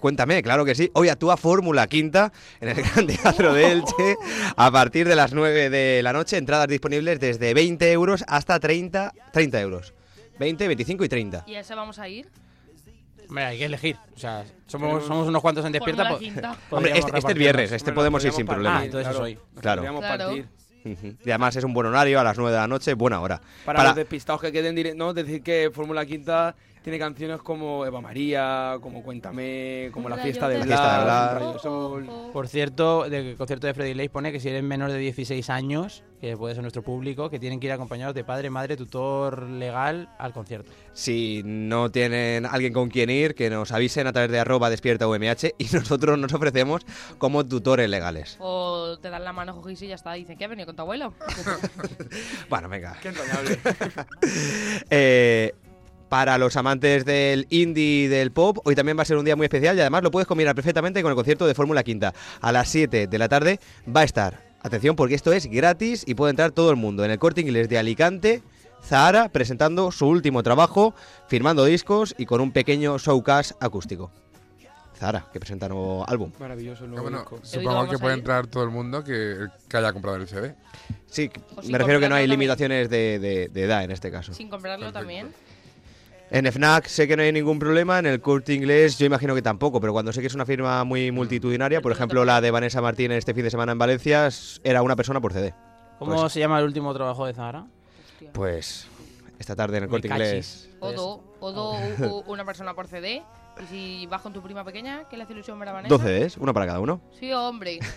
Cuéntame, 0.00 0.42
claro 0.42 0.64
que 0.64 0.74
sí. 0.74 0.90
Hoy 0.94 1.08
actúa 1.08 1.36
Fórmula 1.36 1.86
Quinta 1.86 2.32
en 2.60 2.68
el 2.70 2.82
Gran 2.82 3.06
Teatro 3.06 3.52
de 3.54 3.72
Elche 3.72 4.16
a 4.56 4.70
partir 4.70 5.06
de 5.06 5.16
las 5.16 5.32
9 5.32 5.70
de 5.70 6.02
la 6.02 6.12
noche. 6.12 6.36
Entradas 6.38 6.68
disponibles 6.68 7.20
desde 7.20 7.54
20 7.54 7.92
euros 7.92 8.24
hasta 8.26 8.58
30, 8.58 9.12
30 9.32 9.60
euros. 9.60 9.94
20, 10.38 10.66
25 10.66 11.04
y 11.04 11.08
30. 11.08 11.44
¿Y 11.46 11.54
a 11.54 11.60
ese 11.60 11.74
vamos 11.74 11.98
a 11.98 12.08
ir? 12.08 12.28
Hombre, 13.34 13.44
hay 13.46 13.58
que 13.58 13.64
elegir. 13.64 13.96
O 14.14 14.18
sea, 14.18 14.44
somos, 14.68 15.04
somos 15.06 15.26
unos 15.26 15.42
cuantos 15.42 15.64
en 15.64 15.72
despierta. 15.72 16.08
Po-. 16.08 16.14
Hombre, 16.14 16.54
podríamos 16.70 16.98
este, 17.04 17.18
este 17.18 17.32
es 17.32 17.38
viernes, 17.38 17.72
este 17.72 17.90
Hombre, 17.90 17.94
podemos 17.96 18.24
ir 18.24 18.32
sin 18.32 18.46
podríamos 18.46 18.54
problema. 18.54 18.78
Ah, 18.78 18.84
entonces 18.84 19.08
claro. 19.08 19.24
hoy. 19.24 19.34
Nos 19.54 19.60
Claro. 19.62 19.80
podríamos 19.82 20.00
Claro. 20.04 20.24
partir. 20.26 20.48
Ujú. 20.84 21.16
Y 21.24 21.30
además 21.30 21.56
es 21.56 21.64
un 21.64 21.72
buen 21.74 21.86
horario, 21.88 22.20
a 22.20 22.24
las 22.24 22.36
9 22.38 22.52
de 22.52 22.58
la 22.58 22.68
noche, 22.68 22.94
buena 22.94 23.20
hora. 23.20 23.40
Para, 23.64 23.78
Para- 23.78 23.88
los 23.88 23.96
despistados 23.96 24.40
que 24.40 24.52
queden 24.52 24.76
directos, 24.76 24.98
¿no? 24.98 25.14
Decir 25.14 25.42
que 25.42 25.70
Fórmula 25.74 26.06
Quinta 26.06 26.54
tiene 26.84 26.98
canciones 26.98 27.40
como 27.40 27.86
Eva 27.86 28.02
María, 28.02 28.76
como 28.82 29.02
Cuéntame, 29.02 29.88
como 29.90 30.10
La 30.10 30.18
Fiesta 30.18 30.50
de 30.50 30.58
La 30.58 30.64
Blas, 30.66 31.54
de 31.54 31.58
Sol. 31.58 32.06
Por 32.30 32.46
cierto, 32.46 33.08
del 33.08 33.36
concierto 33.38 33.66
de 33.66 33.72
Freddy 33.72 33.94
Leis 33.94 34.10
pone 34.10 34.30
que 34.30 34.38
si 34.38 34.50
eres 34.50 34.62
menor 34.62 34.92
de 34.92 34.98
16 34.98 35.48
años, 35.48 36.04
que 36.20 36.36
puede 36.36 36.54
ser 36.54 36.60
nuestro 36.60 36.82
público, 36.82 37.30
que 37.30 37.38
tienen 37.38 37.58
que 37.58 37.68
ir 37.68 37.72
acompañados 37.72 38.14
de 38.14 38.22
padre, 38.22 38.50
madre, 38.50 38.76
tutor 38.76 39.44
legal 39.44 40.10
al 40.18 40.34
concierto. 40.34 40.72
Si 40.92 41.40
no 41.42 41.90
tienen 41.90 42.44
alguien 42.44 42.74
con 42.74 42.90
quien 42.90 43.08
ir, 43.08 43.34
que 43.34 43.48
nos 43.48 43.72
avisen 43.72 44.06
a 44.06 44.12
través 44.12 44.30
de 44.30 44.40
arroba 44.40 44.68
despierta 44.68 45.08
UMH 45.08 45.54
y 45.56 45.64
nosotros 45.72 46.18
nos 46.18 46.34
ofrecemos 46.34 46.82
como 47.16 47.46
tutores 47.46 47.88
legales. 47.88 48.36
O 48.40 48.98
te 49.00 49.08
dan 49.08 49.24
la 49.24 49.32
mano, 49.32 49.54
cogís 49.54 49.80
y 49.80 49.86
ya 49.86 49.94
está. 49.94 50.12
Dicen 50.12 50.36
que 50.36 50.44
ha 50.44 50.48
venido 50.48 50.66
con 50.66 50.76
tu 50.76 50.82
abuelo. 50.82 51.14
Bueno, 52.50 52.68
venga. 52.68 52.98
Qué 53.00 53.08
entrañable. 53.08 53.58
Eh, 54.90 55.54
para 56.14 56.38
los 56.38 56.54
amantes 56.56 57.04
del 57.04 57.48
indie 57.50 58.04
y 58.04 58.06
del 58.06 58.30
pop, 58.30 58.58
hoy 58.64 58.76
también 58.76 58.96
va 58.96 59.02
a 59.02 59.04
ser 59.04 59.16
un 59.16 59.24
día 59.24 59.34
muy 59.34 59.46
especial 59.46 59.76
y 59.76 59.80
además 59.80 60.04
lo 60.04 60.12
puedes 60.12 60.28
combinar 60.28 60.54
perfectamente 60.54 61.02
con 61.02 61.10
el 61.10 61.16
concierto 61.16 61.44
de 61.44 61.54
Fórmula 61.54 61.82
Quinta. 61.82 62.14
A 62.40 62.52
las 62.52 62.68
7 62.68 63.08
de 63.08 63.18
la 63.18 63.28
tarde 63.28 63.58
va 63.84 64.02
a 64.02 64.04
estar, 64.04 64.40
atención 64.62 64.94
porque 64.94 65.16
esto 65.16 65.32
es 65.32 65.46
gratis 65.46 66.04
y 66.06 66.14
puede 66.14 66.30
entrar 66.30 66.52
todo 66.52 66.70
el 66.70 66.76
mundo, 66.76 67.04
en 67.04 67.10
el 67.10 67.18
corte 67.18 67.40
inglés 67.40 67.68
de 67.68 67.78
Alicante, 67.78 68.42
Zahara 68.80 69.28
presentando 69.28 69.90
su 69.90 70.06
último 70.06 70.44
trabajo, 70.44 70.94
firmando 71.26 71.64
discos 71.64 72.14
y 72.16 72.26
con 72.26 72.40
un 72.40 72.52
pequeño 72.52 72.96
showcase 72.96 73.56
acústico. 73.58 74.12
Zahara, 74.96 75.26
que 75.32 75.40
presenta 75.40 75.68
nuevo 75.68 76.08
álbum. 76.08 76.30
Maravilloso 76.38 76.84
el 76.84 76.90
nuevo 76.90 77.02
bueno, 77.02 77.18
disco. 77.22 77.40
supongo 77.42 77.88
que 77.88 77.98
puede 77.98 78.14
entrar 78.14 78.46
todo 78.46 78.62
el 78.62 78.70
mundo 78.70 79.02
que, 79.02 79.48
que 79.68 79.76
haya 79.76 79.92
comprado 79.92 80.18
el 80.18 80.28
CD. 80.28 80.54
Sí, 81.08 81.28
me 81.68 81.76
refiero 81.76 81.98
que 81.98 82.08
no 82.08 82.14
hay 82.14 82.28
limitaciones 82.28 82.88
de, 82.88 83.18
de- 83.18 83.48
de 83.48 83.62
edad 83.64 83.82
en 83.82 83.90
este 83.90 84.12
caso. 84.12 84.32
Sin 84.32 84.48
comprarlo 84.48 84.86
Perfecto. 84.86 85.00
también. 85.00 85.34
En 86.30 86.46
FNAC 86.46 86.86
sé 86.86 87.06
que 87.06 87.16
no 87.16 87.22
hay 87.22 87.32
ningún 87.32 87.58
problema, 87.58 87.98
en 87.98 88.06
el 88.06 88.20
corte 88.20 88.54
inglés 88.54 88.98
yo 88.98 89.06
imagino 89.06 89.34
que 89.34 89.42
tampoco, 89.42 89.80
pero 89.80 89.92
cuando 89.92 90.12
sé 90.12 90.20
que 90.20 90.26
es 90.26 90.34
una 90.34 90.46
firma 90.46 90.82
muy 90.84 91.12
multitudinaria, 91.12 91.80
por 91.80 91.92
ejemplo 91.92 92.24
la 92.24 92.40
de 92.40 92.50
Vanessa 92.50 92.80
Martínez 92.80 93.18
este 93.18 93.34
fin 93.34 93.44
de 93.44 93.50
semana 93.50 93.72
en 93.72 93.78
Valencia, 93.78 94.28
era 94.64 94.82
una 94.82 94.96
persona 94.96 95.20
por 95.20 95.32
CD. 95.32 95.54
¿Cómo 95.98 96.16
Pues- 96.16 96.32
se 96.32 96.40
llama 96.40 96.58
el 96.58 96.64
último 96.64 96.92
trabajo 96.94 97.26
de 97.26 97.34
Zahara? 97.34 97.66
Pues 98.32 98.88
esta 99.38 99.54
tarde 99.54 99.76
en 99.76 99.84
el 99.84 99.88
corte 99.88 100.08
inglés. 100.08 100.70
Odo, 100.80 101.22
Odo, 101.40 101.72
u- 102.00 102.24
una 102.26 102.44
persona 102.44 102.74
por 102.74 102.88
CD. 102.88 103.22
Y 103.62 103.66
si 103.66 104.06
vas 104.06 104.20
con 104.20 104.32
tu 104.32 104.42
prima 104.42 104.64
pequeña, 104.64 105.04
que 105.08 105.16
le 105.16 105.22
hace 105.22 105.32
ilusión 105.32 105.56
ver 105.60 105.68
a 105.68 105.72
Vanessa. 105.72 105.94
12 105.94 106.04
CDs, 106.08 106.36
uno 106.38 106.52
para 106.52 106.66
cada 106.66 106.80
uno. 106.80 107.00
Sí, 107.20 107.32
hombre. 107.32 107.78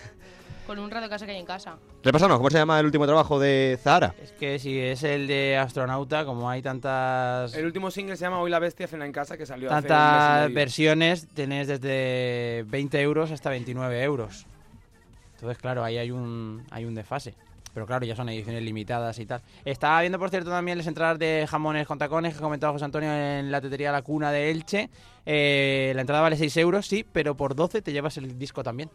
Con 0.68 0.78
un 0.80 0.90
radio 0.90 1.08
casa 1.08 1.24
que 1.24 1.32
hay 1.32 1.38
en 1.38 1.46
casa. 1.46 1.78
Repasamos, 2.02 2.36
¿cómo 2.36 2.50
se 2.50 2.58
llama 2.58 2.78
el 2.78 2.84
último 2.84 3.06
trabajo 3.06 3.40
de 3.40 3.78
Zahara? 3.82 4.14
Es 4.22 4.32
que 4.32 4.58
si 4.58 4.78
es 4.78 5.02
el 5.02 5.26
de 5.26 5.56
astronauta, 5.56 6.26
como 6.26 6.50
hay 6.50 6.60
tantas 6.60 7.54
El 7.54 7.64
último 7.64 7.90
single 7.90 8.18
se 8.18 8.26
llama 8.26 8.40
Hoy 8.40 8.50
la 8.50 8.58
bestia 8.58 8.86
cena 8.86 9.06
en 9.06 9.12
casa 9.12 9.38
que 9.38 9.46
salió 9.46 9.70
tantas 9.70 10.52
versiones, 10.52 11.26
tenés 11.28 11.68
desde 11.68 12.66
20 12.68 13.00
euros 13.00 13.30
hasta 13.30 13.48
29 13.48 14.02
euros. 14.02 14.44
Entonces, 15.36 15.56
claro, 15.56 15.82
ahí 15.82 15.96
hay 15.96 16.10
un, 16.10 16.62
hay 16.70 16.84
un 16.84 16.94
desfase. 16.94 17.34
Pero 17.72 17.86
claro, 17.86 18.04
ya 18.04 18.14
son 18.14 18.28
ediciones 18.28 18.62
limitadas 18.62 19.18
y 19.20 19.24
tal. 19.24 19.40
Estaba 19.64 20.02
viendo, 20.02 20.18
por 20.18 20.28
cierto, 20.28 20.50
también 20.50 20.76
las 20.76 20.86
entradas 20.86 21.18
de 21.18 21.46
jamones 21.48 21.86
con 21.86 21.96
tacones 21.96 22.34
que 22.34 22.40
comentaba 22.40 22.74
José 22.74 22.84
Antonio 22.84 23.10
en 23.10 23.50
la 23.50 23.62
tetería 23.62 23.90
La 23.90 24.02
Cuna 24.02 24.30
de 24.32 24.50
Elche. 24.50 24.90
Eh, 25.24 25.92
la 25.94 26.02
entrada 26.02 26.20
vale 26.20 26.36
6 26.36 26.54
euros, 26.58 26.86
sí, 26.86 27.06
pero 27.10 27.38
por 27.38 27.54
12 27.54 27.80
te 27.80 27.90
llevas 27.90 28.18
el 28.18 28.38
disco 28.38 28.62
también. 28.62 28.90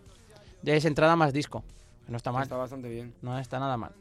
Ya 0.63 0.73
es 0.73 0.85
entrada 0.85 1.15
más 1.15 1.33
disco. 1.33 1.63
No 2.07 2.17
está 2.17 2.31
mal. 2.31 2.43
Está 2.43 2.57
bastante 2.57 2.89
bien. 2.89 3.13
No 3.21 3.37
está 3.37 3.59
nada 3.59 3.77
mal. 3.77 3.91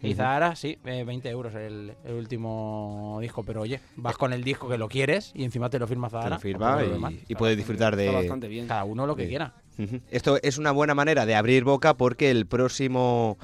Y. 0.00 0.14
Zahara, 0.14 0.56
sí, 0.56 0.78
eh, 0.84 1.04
20 1.04 1.28
euros 1.28 1.54
el, 1.54 1.94
el 2.04 2.14
último 2.14 3.18
disco, 3.20 3.44
pero 3.44 3.60
oye, 3.60 3.80
vas 3.94 4.16
con 4.16 4.32
el 4.32 4.42
disco 4.42 4.68
que 4.68 4.76
lo 4.76 4.88
quieres 4.88 5.30
y 5.32 5.44
encima 5.44 5.70
te 5.70 5.78
lo 5.78 5.86
firma 5.86 6.08
Te 6.08 6.12
Zahara. 6.12 6.30
lo 6.30 6.40
firma 6.40 6.70
tampoco 6.70 6.96
lo 6.96 7.00
veo 7.00 7.18
y, 7.28 7.34
puedes 7.36 7.56
disfrutar 7.56 7.94
de... 7.94 8.06
Está 8.06 8.18
bastante 8.18 8.48
bien. 8.48 8.66
Cada 8.66 8.82
uno 8.82 9.06
lo 9.06 9.14
que 9.14 9.28
quiera. 9.28 9.54
Esto 10.10 10.38
es 10.42 10.58
una 10.58 10.72
buena 10.72 10.94
manera 10.94 11.24
de 11.24 11.36
abrir 11.36 11.62
boca 11.62 11.94
porque 11.94 12.32
el 12.32 12.46
próximo 12.46 13.38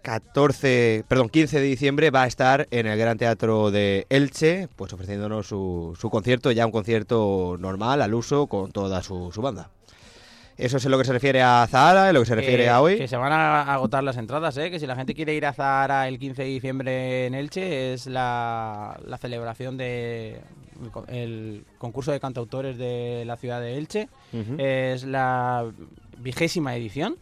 14, 0.00 1.04
perdón, 1.08 1.28
15 1.28 1.60
de 1.60 1.66
diciembre 1.66 2.10
va 2.10 2.22
a 2.22 2.26
estar 2.26 2.68
en 2.70 2.86
el 2.86 2.98
Gran 2.98 3.18
Teatro 3.18 3.70
de 3.70 4.06
Elche, 4.08 4.68
pues 4.74 4.92
ofreciéndonos 4.94 5.46
su, 5.46 5.96
su 6.00 6.08
concierto, 6.08 6.50
ya 6.52 6.64
un 6.64 6.72
concierto 6.72 7.56
normal, 7.58 8.00
al 8.00 8.14
uso, 8.14 8.46
con 8.46 8.72
toda 8.72 9.02
su, 9.02 9.30
su 9.32 9.42
banda. 9.42 9.70
Eso 10.62 10.76
es 10.76 10.84
en 10.84 10.92
lo 10.92 10.98
que 10.98 11.04
se 11.04 11.12
refiere 11.12 11.42
a 11.42 11.66
Zahara, 11.68 12.08
en 12.08 12.14
lo 12.14 12.20
que 12.20 12.26
se 12.26 12.34
refiere 12.36 12.68
a 12.68 12.80
hoy. 12.80 12.96
Que 12.96 13.08
se 13.08 13.16
van 13.16 13.32
a 13.32 13.62
agotar 13.74 14.04
las 14.04 14.16
entradas, 14.16 14.56
¿eh? 14.58 14.70
Que 14.70 14.78
si 14.78 14.86
la 14.86 14.94
gente 14.94 15.12
quiere 15.12 15.34
ir 15.34 15.44
a 15.44 15.52
Zahara 15.52 16.06
el 16.06 16.20
15 16.20 16.42
de 16.42 16.48
diciembre 16.48 17.26
en 17.26 17.34
Elche, 17.34 17.92
es 17.92 18.06
la, 18.06 18.96
la 19.04 19.18
celebración 19.18 19.76
de 19.76 20.40
el 21.08 21.64
concurso 21.78 22.12
de 22.12 22.20
cantautores 22.20 22.78
de 22.78 23.24
la 23.26 23.36
ciudad 23.36 23.60
de 23.60 23.76
Elche. 23.76 24.08
Es 24.58 25.02
la 25.04 25.66
vigésima 26.18 26.76
edición. 26.76 27.16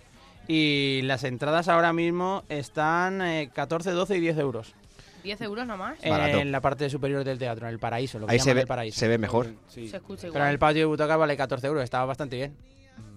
Y 0.46 1.00
las 1.04 1.24
entradas 1.24 1.68
ahora 1.68 1.94
mismo 1.94 2.44
están 2.50 3.22
eh, 3.22 3.50
14, 3.54 3.92
12 3.92 4.16
y 4.16 4.20
10 4.20 4.38
euros. 4.38 4.74
10 5.22 5.40
euros 5.42 5.66
nada 5.66 5.78
más. 5.78 5.98
Barato. 6.06 6.40
En 6.40 6.52
la 6.52 6.60
parte 6.60 6.90
superior 6.90 7.24
del 7.24 7.38
teatro, 7.38 7.66
en 7.68 7.72
el 7.72 7.78
paraíso. 7.78 8.18
Lo 8.18 8.26
que 8.26 8.32
Ahí 8.32 8.38
se 8.38 8.52
ve, 8.52 8.62
el 8.62 8.66
paraíso. 8.66 8.98
se 8.98 9.08
ve 9.08 9.16
mejor. 9.16 9.48
Sí. 9.68 9.88
Se 9.88 9.96
escucha 9.96 10.28
Pero 10.32 10.44
en 10.44 10.50
el 10.50 10.58
patio 10.58 10.80
de 10.80 10.86
butacas 10.86 11.18
vale 11.18 11.36
14 11.36 11.66
euros. 11.66 11.84
Estaba 11.84 12.04
bastante 12.04 12.36
bien. 12.36 12.54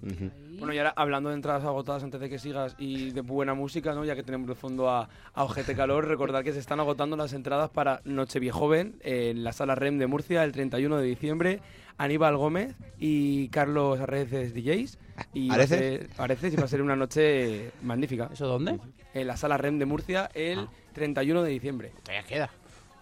Bueno, 0.02 0.74
y 0.74 0.78
ahora 0.78 0.94
hablando 0.96 1.30
de 1.30 1.36
entradas 1.36 1.64
agotadas 1.64 2.04
antes 2.04 2.22
de 2.22 2.30
que 2.30 2.40
sigas 2.40 2.76
y 2.78 3.12
de 3.12 3.22
buena 3.22 3.54
música, 3.54 3.94
¿no? 3.94 4.06
Ya 4.06 4.16
que 4.16 4.24
tenemos 4.24 4.48
de 4.48 4.56
fondo 4.56 4.90
a, 4.90 5.10
a 5.34 5.44
Ojete 5.44 5.76
Calor, 5.76 6.08
recordar 6.08 6.44
que 6.44 6.54
se 6.54 6.60
están 6.60 6.80
agotando 6.80 7.18
las 7.18 7.34
entradas 7.34 7.70
para 7.70 8.02
Nocheviejoven 8.06 8.96
en 9.02 9.44
la 9.44 9.52
sala 9.54 9.76
REM 9.76 9.98
de 9.98 10.08
Murcia 10.08 10.44
el 10.44 10.52
31 10.52 10.98
de 10.98 11.06
diciembre. 11.06 11.60
Aníbal 11.98 12.38
Gómez 12.38 12.76
y 12.98 13.50
Carlos 13.50 14.00
Areces 14.00 14.54
DJs. 14.54 14.98
Y 15.34 15.48
va 15.50 15.54
a 15.54 15.58
¿Areces? 15.58 16.08
ser- 16.40 16.54
y 16.54 16.56
va 16.56 16.64
a 16.64 16.68
ser 16.68 16.82
una 16.82 16.96
noche 16.96 17.72
magnífica. 17.84 18.30
¿Eso 18.34 18.48
dónde? 18.48 18.80
En 19.14 19.28
la 19.28 19.38
sala 19.38 19.58
REM 19.58 19.78
de 19.78 19.86
Murcia 19.86 20.30
el 20.34 20.60
Ah. 20.60 20.68
31 20.94 21.44
de 21.44 21.52
diciembre. 21.52 21.92
Todavía 22.04 22.24
queda. 22.28 22.50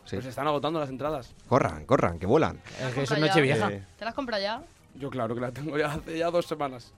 Sí. 0.04 0.16
Pues 0.18 0.24
se 0.26 0.30
están 0.32 0.48
agotando 0.48 0.80
las 0.80 0.90
entradas. 0.90 1.34
Corran, 1.48 1.86
corran, 1.86 2.20
que 2.20 2.26
vuelan. 2.26 2.58
¿Te 2.58 2.84
las 2.84 2.90
Es 2.90 2.96
que 2.96 3.04
es 3.16 3.20
noche 3.22 3.42
vieja. 3.42 3.72
Eh, 3.72 3.84
¿Te 3.98 4.04
las 4.04 4.14
compras 4.14 4.42
ya? 4.42 4.62
Yo 4.96 5.10
claro 5.10 5.36
que 5.36 5.42
la 5.42 5.52
tengo 5.52 5.78
ya 5.78 5.94
hace 5.94 6.18
ya 6.18 6.30
dos 6.30 6.46
semanas. 6.46 6.94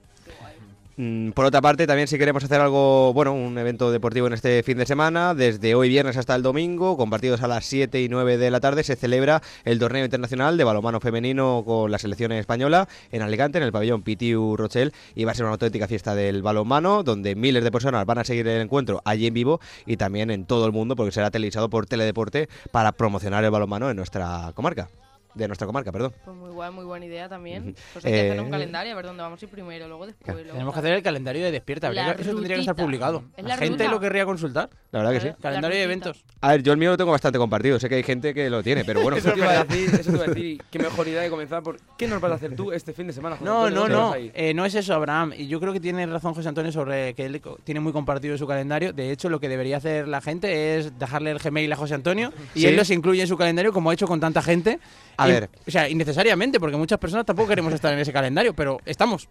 Mm, 0.96 1.32
Por 1.32 1.46
otra 1.46 1.60
parte, 1.60 1.88
también 1.88 2.08
si 2.08 2.20
queremos 2.20 2.44
hacer 2.44 2.62
algo, 2.62 3.14
bueno, 3.14 3.34
un 3.34 3.58
evento 3.58 3.92
deportivo 3.92 4.28
en 4.28 4.34
este 4.34 4.62
fin 4.62 4.78
de 4.78 4.86
semana, 4.86 5.34
desde 5.34 5.74
hoy 5.74 5.90
viernes 5.90 6.18
hasta 6.18 6.36
el 6.36 6.44
domingo, 6.44 6.98
con 6.98 7.10
partidos 7.10 7.42
a 7.42 7.48
las 7.48 7.66
7 7.66 8.00
y 8.00 8.10
9 8.10 8.38
de 8.38 8.52
la 8.52 8.60
tarde, 8.60 8.84
se 8.84 8.96
celebra 8.96 9.42
el 9.66 9.80
torneo 9.80 10.06
internacional 10.06 10.56
de 10.56 10.64
balonmano 10.64 11.00
femenino 11.00 11.64
con 11.66 11.90
la 11.90 11.98
selección 11.98 12.32
española 12.34 12.88
en 13.12 13.24
Alicante, 13.24 13.58
en 13.58 13.64
el 13.64 13.72
pabellón 13.72 14.04
Pitiu 14.04 14.56
Rochel, 14.56 14.94
y 15.16 15.24
va 15.24 15.32
a 15.32 15.36
ser 15.36 15.46
una 15.46 15.54
auténtica 15.54 15.88
fiesta 15.88 16.14
del 16.14 16.44
balonmano, 16.44 17.02
donde 17.02 17.36
miles 17.36 17.64
de 17.64 17.72
personas 17.72 18.06
van 18.06 18.20
a 18.20 18.24
seguir 18.24 18.48
el 18.48 18.62
encuentro 18.62 19.02
allí 19.04 19.26
en 19.26 19.34
vivo 19.34 19.60
y 19.88 19.98
también 19.98 20.30
en 20.30 20.46
todo 20.46 20.68
el 20.68 20.74
mundo, 20.74 20.96
porque 20.96 21.12
será 21.12 21.32
televisado 21.32 21.72
por 21.72 21.88
Teledeporte 21.88 22.50
para 22.72 22.92
promocionar 22.92 23.44
el 23.44 23.50
balonmano 23.50 23.90
en 23.90 23.98
nuestra 23.98 24.52
comarca, 24.54 24.90
de 25.34 25.48
nuestra 25.48 25.66
comarca, 25.68 25.92
perdón. 25.92 26.14
Pues 26.24 26.36
muy 26.38 26.50
guay, 26.52 26.72
muy 26.72 26.86
buena 26.86 27.06
idea 27.06 27.28
también. 27.30 27.76
Pues 27.94 28.06
hay 28.06 28.12
que 28.12 28.20
hacer 28.20 28.38
Eh, 28.38 28.42
un 28.42 28.50
calendario, 28.52 28.94
a 28.94 28.96
ver 28.96 29.06
dónde 29.06 29.24
vamos 29.24 29.42
a 29.42 29.46
ir 29.46 29.50
primero, 29.52 29.88
luego 29.88 30.06
después. 30.06 30.36
luego 30.36 30.52
Tenemos 30.52 30.74
que 30.74 30.80
hacer 30.80 30.94
el 30.94 31.04
calendario 31.04 31.44
de 31.44 31.52
despierta. 31.52 31.92
Eso 31.92 32.34
tendría 32.34 32.56
que 32.56 32.62
estar 32.62 32.76
publicado. 32.76 33.24
Es 33.36 33.44
La 33.44 33.50
la 33.50 33.58
gente 33.58 33.88
lo 33.88 34.00
querría 34.00 34.26
consultar. 34.26 34.70
La 34.92 35.00
verdad 35.00 35.14
que 35.14 35.20
sí. 35.22 35.36
Calendario 35.42 35.78
de 35.78 35.84
eventos. 35.84 36.24
A 36.42 36.50
ver, 36.52 36.64
yo 36.64 36.72
el 36.74 36.78
mío 36.78 36.92
lo 36.92 36.98
tengo 36.98 37.12
bastante 37.12 37.38
compartido, 37.40 37.80
sé 37.80 37.90
que 37.90 37.96
hay 37.96 38.04
gente 38.04 38.34
que 38.34 38.50
lo 38.50 38.62
tiene, 38.64 38.84
pero 38.86 39.02
bueno. 39.02 39.18
Eso 39.24 39.32
te 39.32 39.40
iba 39.40 39.50
a 39.50 39.64
decir, 39.64 39.90
eso 40.00 40.12
te 40.12 40.16
iba 40.18 40.26
a 40.26 40.28
decir. 40.28 40.62
Qué 40.72 40.80
mejor 40.80 41.08
idea 41.08 41.22
de 41.22 41.30
comenzar 41.30 41.64
por 41.64 41.78
¿qué 41.98 42.08
nos 42.08 42.20
vas 42.22 42.32
a 42.32 42.36
hacer 42.36 42.56
tú 42.56 42.72
este 42.72 42.94
fin 42.94 43.08
de 43.08 43.14
semana? 43.14 43.36
José 43.38 43.46
No, 43.50 43.66
Antonio? 43.66 43.90
no, 43.90 44.04
¿Dónde 44.10 44.24
no. 44.28 44.32
Eh, 44.36 44.54
no 44.54 44.66
es 44.66 44.76
eso, 44.76 44.94
Abraham. 44.94 45.34
Y 45.38 45.48
yo 45.48 45.60
creo 45.60 45.74
que 45.74 45.80
tiene 45.80 46.06
razón 46.06 46.34
José 46.34 46.50
Antonio 46.50 46.72
sobre 46.72 47.14
que 47.16 47.26
él 47.26 47.42
tiene 47.64 47.80
muy 47.80 47.92
compartido 47.94 48.38
su 48.38 48.46
calendario. 48.48 48.94
De 48.94 49.12
hecho, 49.12 49.30
lo 49.30 49.40
que 49.40 49.50
debería 49.50 49.78
hacer 49.78 50.08
la 50.08 50.22
gente 50.22 50.78
es 50.78 50.98
dejarle 51.00 51.32
el 51.32 51.40
Gmail 51.40 51.72
a 51.72 51.76
José 51.76 51.96
Antonio 51.96 52.32
y 52.56 52.62
Sí. 52.62 52.68
él 52.68 52.76
los 52.76 52.90
incluye 52.92 53.22
en 53.22 53.28
su 53.28 53.38
calendario 53.38 53.74
como 53.74 53.90
ha 53.90 53.94
hecho 53.94 54.08
con 54.08 54.20
tanta 54.20 54.42
gente. 54.42 54.80
A 55.24 55.28
ver. 55.28 55.50
O 55.68 55.72
sea, 55.72 55.90
innecesariamente, 55.90 56.60
porque 56.60 56.78
muchas 56.78 57.00
personas 57.00 57.26
tampoco 57.26 57.50
queremos 57.50 57.74
estar 57.74 57.92
en 57.94 58.00
ese 58.00 58.12
calendario, 58.14 58.54
pero 58.54 58.80
estamos. 58.86 59.28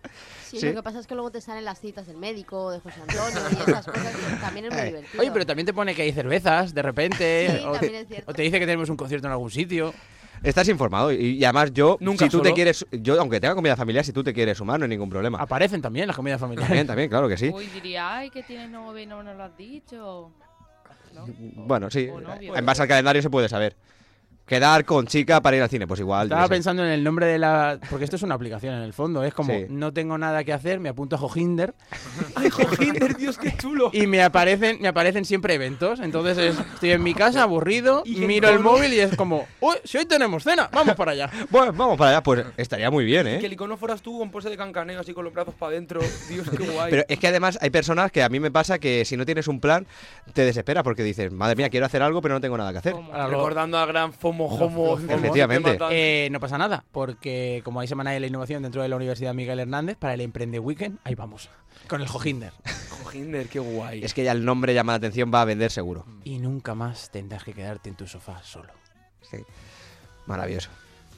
Sí, 0.47 0.59
Sí. 0.61 0.67
lo 0.69 0.75
que 0.77 0.83
pasa 0.83 0.99
es 1.01 1.07
que 1.07 1.15
luego 1.15 1.31
te 1.31 1.41
salen 1.41 1.65
las 1.65 1.81
citas 1.81 2.07
del 2.07 2.17
médico, 2.19 2.71
de 2.71 2.81
José 2.81 3.01
Antonio 3.01 3.41
y 3.51 3.71
esas 3.71 3.87
cosas 3.87 4.13
y 4.37 4.41
también 4.41 4.67
es 4.67 4.73
muy 4.73 4.81
Eh, 4.81 4.85
divertido. 4.87 5.21
Oye, 5.23 5.31
pero 5.33 5.47
también 5.47 5.67
te 5.67 5.73
pone 5.75 5.95
que 5.95 6.03
hay 6.03 6.13
cervezas 6.13 6.75
de 6.75 6.83
repente. 6.83 7.49
Sí, 7.59 7.65
o, 7.65 7.73
o 8.31 8.35
te 8.35 8.43
dice 8.43 8.59
que 8.59 8.67
tenemos 8.67 8.89
un 8.91 8.97
concierto 8.97 9.27
en 9.27 9.33
algún 9.33 9.51
sitio. 9.51 9.95
Estás 10.43 10.69
informado 10.69 11.13
y, 11.13 11.37
y 11.39 11.45
además 11.45 11.73
yo, 11.73 11.97
Nunca 12.01 12.25
si 12.25 12.31
tú 12.31 12.39
te 12.39 12.49
solo. 12.49 12.55
quieres, 12.57 12.85
yo 12.91 13.21
aunque 13.21 13.39
tenga 13.41 13.55
comida 13.55 13.77
familiar, 13.77 14.05
si 14.05 14.13
tú 14.13 14.25
te 14.25 14.35
quieres 14.35 14.59
sumar, 14.59 14.81
no 14.81 14.85
hay 14.85 14.89
ningún 14.89 15.09
problema. 15.09 15.39
Aparecen 15.39 15.81
también 15.81 16.09
las 16.09 16.17
comidas 16.17 16.41
familiares. 16.41 16.67
También, 16.69 16.87
también, 16.89 17.09
claro 17.09 17.29
que 17.29 17.37
sí. 17.37 17.49
Uy, 17.55 17.67
diría, 17.67 18.17
ay, 18.17 18.31
que 18.31 18.43
tienes 18.43 18.69
novio 18.69 19.03
y 19.03 19.07
no 19.07 19.23
nos 19.23 19.37
lo 19.37 19.45
has 19.45 19.57
dicho. 19.57 20.33
¿No? 21.15 21.27
Bueno, 21.67 21.91
sí, 21.91 22.09
O 22.09 22.21
novio. 22.21 22.57
en 22.57 22.67
base 22.67 22.83
al 22.83 22.89
calendario 22.89 23.23
se 23.23 23.31
puede 23.31 23.49
saber. 23.49 23.77
Quedar 24.47 24.85
con 24.85 25.07
chica 25.07 25.41
para 25.41 25.57
ir 25.57 25.63
al 25.63 25.71
cine, 25.71 25.87
pues 25.87 26.01
igual. 26.01 26.25
Estaba 26.27 26.49
pensando 26.49 26.85
en 26.85 26.91
el 26.91 27.03
nombre 27.05 27.27
de 27.27 27.39
la. 27.39 27.79
Porque 27.89 28.05
esto 28.05 28.17
es 28.17 28.23
una 28.23 28.35
aplicación 28.35 28.75
en 28.75 28.83
el 28.83 28.93
fondo. 28.93 29.23
Es 29.25 29.33
como, 29.33 29.53
Sí. 29.55 29.67
no 29.69 29.93
tengo 29.93 30.19
nada 30.19 30.43
que 30.45 30.53
hacer, 30.53 30.81
me 30.81 30.89
apunto 30.89 31.17
a 31.17 31.19
Johinder 31.19 31.75
¡Ay, 32.35 32.51
Jojinder, 32.51 33.17
Dios, 33.17 33.39
qué 33.39 33.57
chulo! 33.57 33.91
y 33.93 34.07
me 34.07 34.23
aparecen, 34.23 34.79
me 34.81 34.89
aparecen 34.89 35.25
siempre 35.25 35.55
eventos. 35.55 36.01
Entonces 36.01 36.37
es- 36.39 36.59
estoy 36.75 36.91
en 36.91 37.03
mi 37.03 37.15
casa 37.15 37.45
aburrido, 37.45 38.03
Y 38.05 38.17
miro 38.17 38.49
el 38.49 38.59
móvil 38.59 38.93
y 38.93 39.01
es 39.01 39.17
como, 39.17 39.47
uy, 39.61 39.77
si 39.85 39.99
hoy 39.99 40.07
tenemos 40.07 40.43
cena, 40.43 40.69
vamos 40.73 40.97
para 40.97 41.13
allá. 41.13 41.31
Bueno, 41.51 41.73
vamos 41.73 41.97
para 41.97 42.11
allá, 42.11 42.23
pues 42.23 42.45
estaría 42.57 42.91
muy 42.91 43.05
bien, 43.05 43.25
Que 43.27 43.35
¿eh? 43.37 43.47
el 43.47 43.53
icono 43.53 43.77
fueras 43.77 44.03
tú 44.03 44.19
con 44.19 44.31
pose 44.31 44.51
de 44.51 44.57
cancaneo 44.57 45.01
así 45.01 45.13
con 45.15 45.25
los 45.25 45.33
brazos 45.33 45.55
para 45.55 45.71
adentro. 45.73 46.01
Dios, 46.29 46.49
qué 46.51 46.65
guay. 46.69 46.91
Pero 46.91 47.05
es 47.09 47.19
que 47.19 47.29
además 47.29 47.59
hay 47.63 47.71
personas 47.71 48.11
que 48.13 48.23
a 48.23 48.29
mí 48.29 48.41
me 48.41 48.51
pasa 48.51 48.79
que 48.79 49.05
si 49.05 49.17
no 49.17 49.25
tienes 49.25 49.49
un 49.49 49.61
plan, 49.61 49.87
te 50.35 50.45
desesperas 50.45 50.83
porque 50.83 51.03
dices, 51.05 51.33
madre 51.33 51.57
mía, 51.57 51.71
quiero 51.71 51.87
hacer 51.87 52.03
algo, 52.03 52.21
pero 52.21 52.35
no 52.35 52.41
tengo 52.41 52.57
nada 52.59 52.73
que 52.73 52.79
hacer. 52.79 52.93
Ahora 52.95 53.25
lo- 53.29 53.31
Recordando 53.31 53.79
a 53.79 53.87
gran 53.87 54.13
FOMO 54.33 54.47
Homo. 54.47 54.99
Efectivamente. 54.99 55.79
Eh, 55.91 56.29
no 56.31 56.41
pasa 56.41 56.59
nada, 56.59 56.85
porque 56.93 57.61
como 57.65 57.81
hay 57.81 57.89
Semana 57.89 58.11
de 58.11 58.21
la 58.21 58.27
Innovación 58.27 58.63
dentro 58.63 58.83
de 58.83 58.89
la 58.89 58.97
Universidad 58.97 59.35
Miguel 59.35 59.61
Hernández, 59.61 59.97
para 59.97 60.15
el 60.15 60.21
Emprende 60.21 60.59
Weekend, 60.59 60.99
ahí 61.05 61.15
vamos, 61.15 61.49
con 61.89 62.01
el 62.01 62.09
Johinder. 62.09 62.53
Jojinder, 63.03 63.49
qué 63.49 63.59
guay. 63.59 64.05
Es 64.05 64.15
que 64.15 64.25
ya 64.25 64.33
el 64.33 64.45
nombre 64.45 64.75
llama 64.75 64.93
la 64.93 64.97
atención, 64.99 65.31
va 65.33 65.43
a 65.43 65.45
vender 65.45 65.71
seguro. 65.71 66.05
Y 66.25 66.39
nunca 66.39 66.75
más 66.75 67.11
tendrás 67.11 67.45
que 67.45 67.53
quedarte 67.53 67.89
en 67.89 67.97
tu 67.97 68.07
sofá 68.07 68.43
solo. 68.43 68.73
Sí. 69.23 69.39
Maravilloso. 70.27 70.71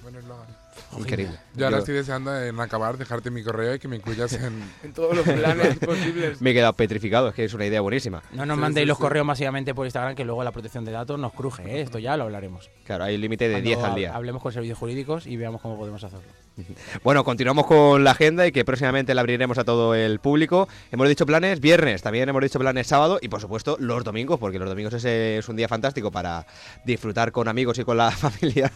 Buen 0.02 0.16
eslogan. 0.16 0.63
Increíble. 0.99 1.37
Yo 1.54 1.66
ahora 1.66 1.78
estoy 1.78 1.95
deseando 1.95 2.37
en 2.40 2.59
acabar 2.61 2.97
dejarte 2.99 3.31
mi 3.31 3.43
correo 3.43 3.75
y 3.75 3.78
que 3.78 3.88
me 3.88 3.97
incluyas 3.97 4.33
en... 4.35 4.62
En 4.83 4.93
todos 4.93 5.16
los 5.16 5.25
planes 5.26 5.78
posibles. 5.85 6.40
me 6.40 6.50
he 6.50 6.54
quedado 6.54 6.73
petrificado, 6.75 7.28
es 7.28 7.35
que 7.35 7.45
es 7.45 7.54
una 7.54 7.66
idea 7.66 7.81
buenísima. 7.81 8.23
No 8.33 8.47
nos 8.47 8.57
Sí, 8.57 8.61
mandéis 8.61 8.85
sí, 8.85 8.88
los 8.88 8.97
sí. 8.99 9.02
correos 9.02 9.26
masivamente 9.26 9.75
por 9.75 9.87
Instagram, 9.87 10.14
que 10.14 10.25
luego 10.25 10.45
la 10.45 10.52
protección 10.52 10.85
de 10.85 10.93
datos 10.93 11.19
nos 11.19 11.33
cruje, 11.33 11.62
¿eh? 11.64 11.81
Esto 11.83 11.99
ya 11.99 12.16
lo 12.16 12.25
hablaremos. 12.25 12.71
Claro, 12.85 13.04
hay 13.04 13.14
un 13.16 13.21
límite 13.21 13.47
de 13.49 13.54
Cuando 13.54 13.69
10 13.69 13.78
al 13.81 13.95
día. 13.95 14.14
Hablemos 14.14 14.43
con 14.43 14.52
servicios 14.52 14.78
jurídicos 14.78 15.26
y 15.26 15.37
veamos 15.37 15.61
cómo 15.61 15.76
podemos 15.76 16.02
hacerlo. 16.02 16.25
Bueno, 17.02 17.25
continuamos 17.25 17.66
con 17.66 18.04
la 18.04 18.12
agenda 18.12 18.47
y 18.47 18.52
que 18.52 18.64
próximamente 18.64 19.12
la 19.14 19.23
abriremos 19.23 19.59
a 19.59 19.64
todo 19.64 19.93
el 19.95 20.21
público. 20.21 20.69
Hemos 20.93 21.09
dicho 21.09 21.26
planes 21.26 21.59
viernes, 21.59 22.00
también 22.02 22.28
hemos 22.28 22.40
dicho 22.43 22.61
planes 22.61 22.87
sábado 22.87 23.19
y 23.21 23.28
por 23.28 23.40
supuesto 23.40 23.76
los 23.81 24.04
domingos, 24.04 24.38
porque 24.38 24.61
los 24.61 24.69
domingos 24.69 24.95
ese 24.95 25.38
es 25.38 25.49
un 25.49 25.57
día 25.57 25.66
fantástico 25.66 26.12
para 26.12 26.47
disfrutar 26.85 27.33
con 27.33 27.49
amigos 27.49 27.78
y 27.81 27.85
con 27.85 27.97
la 27.97 28.11
familia. 28.12 28.71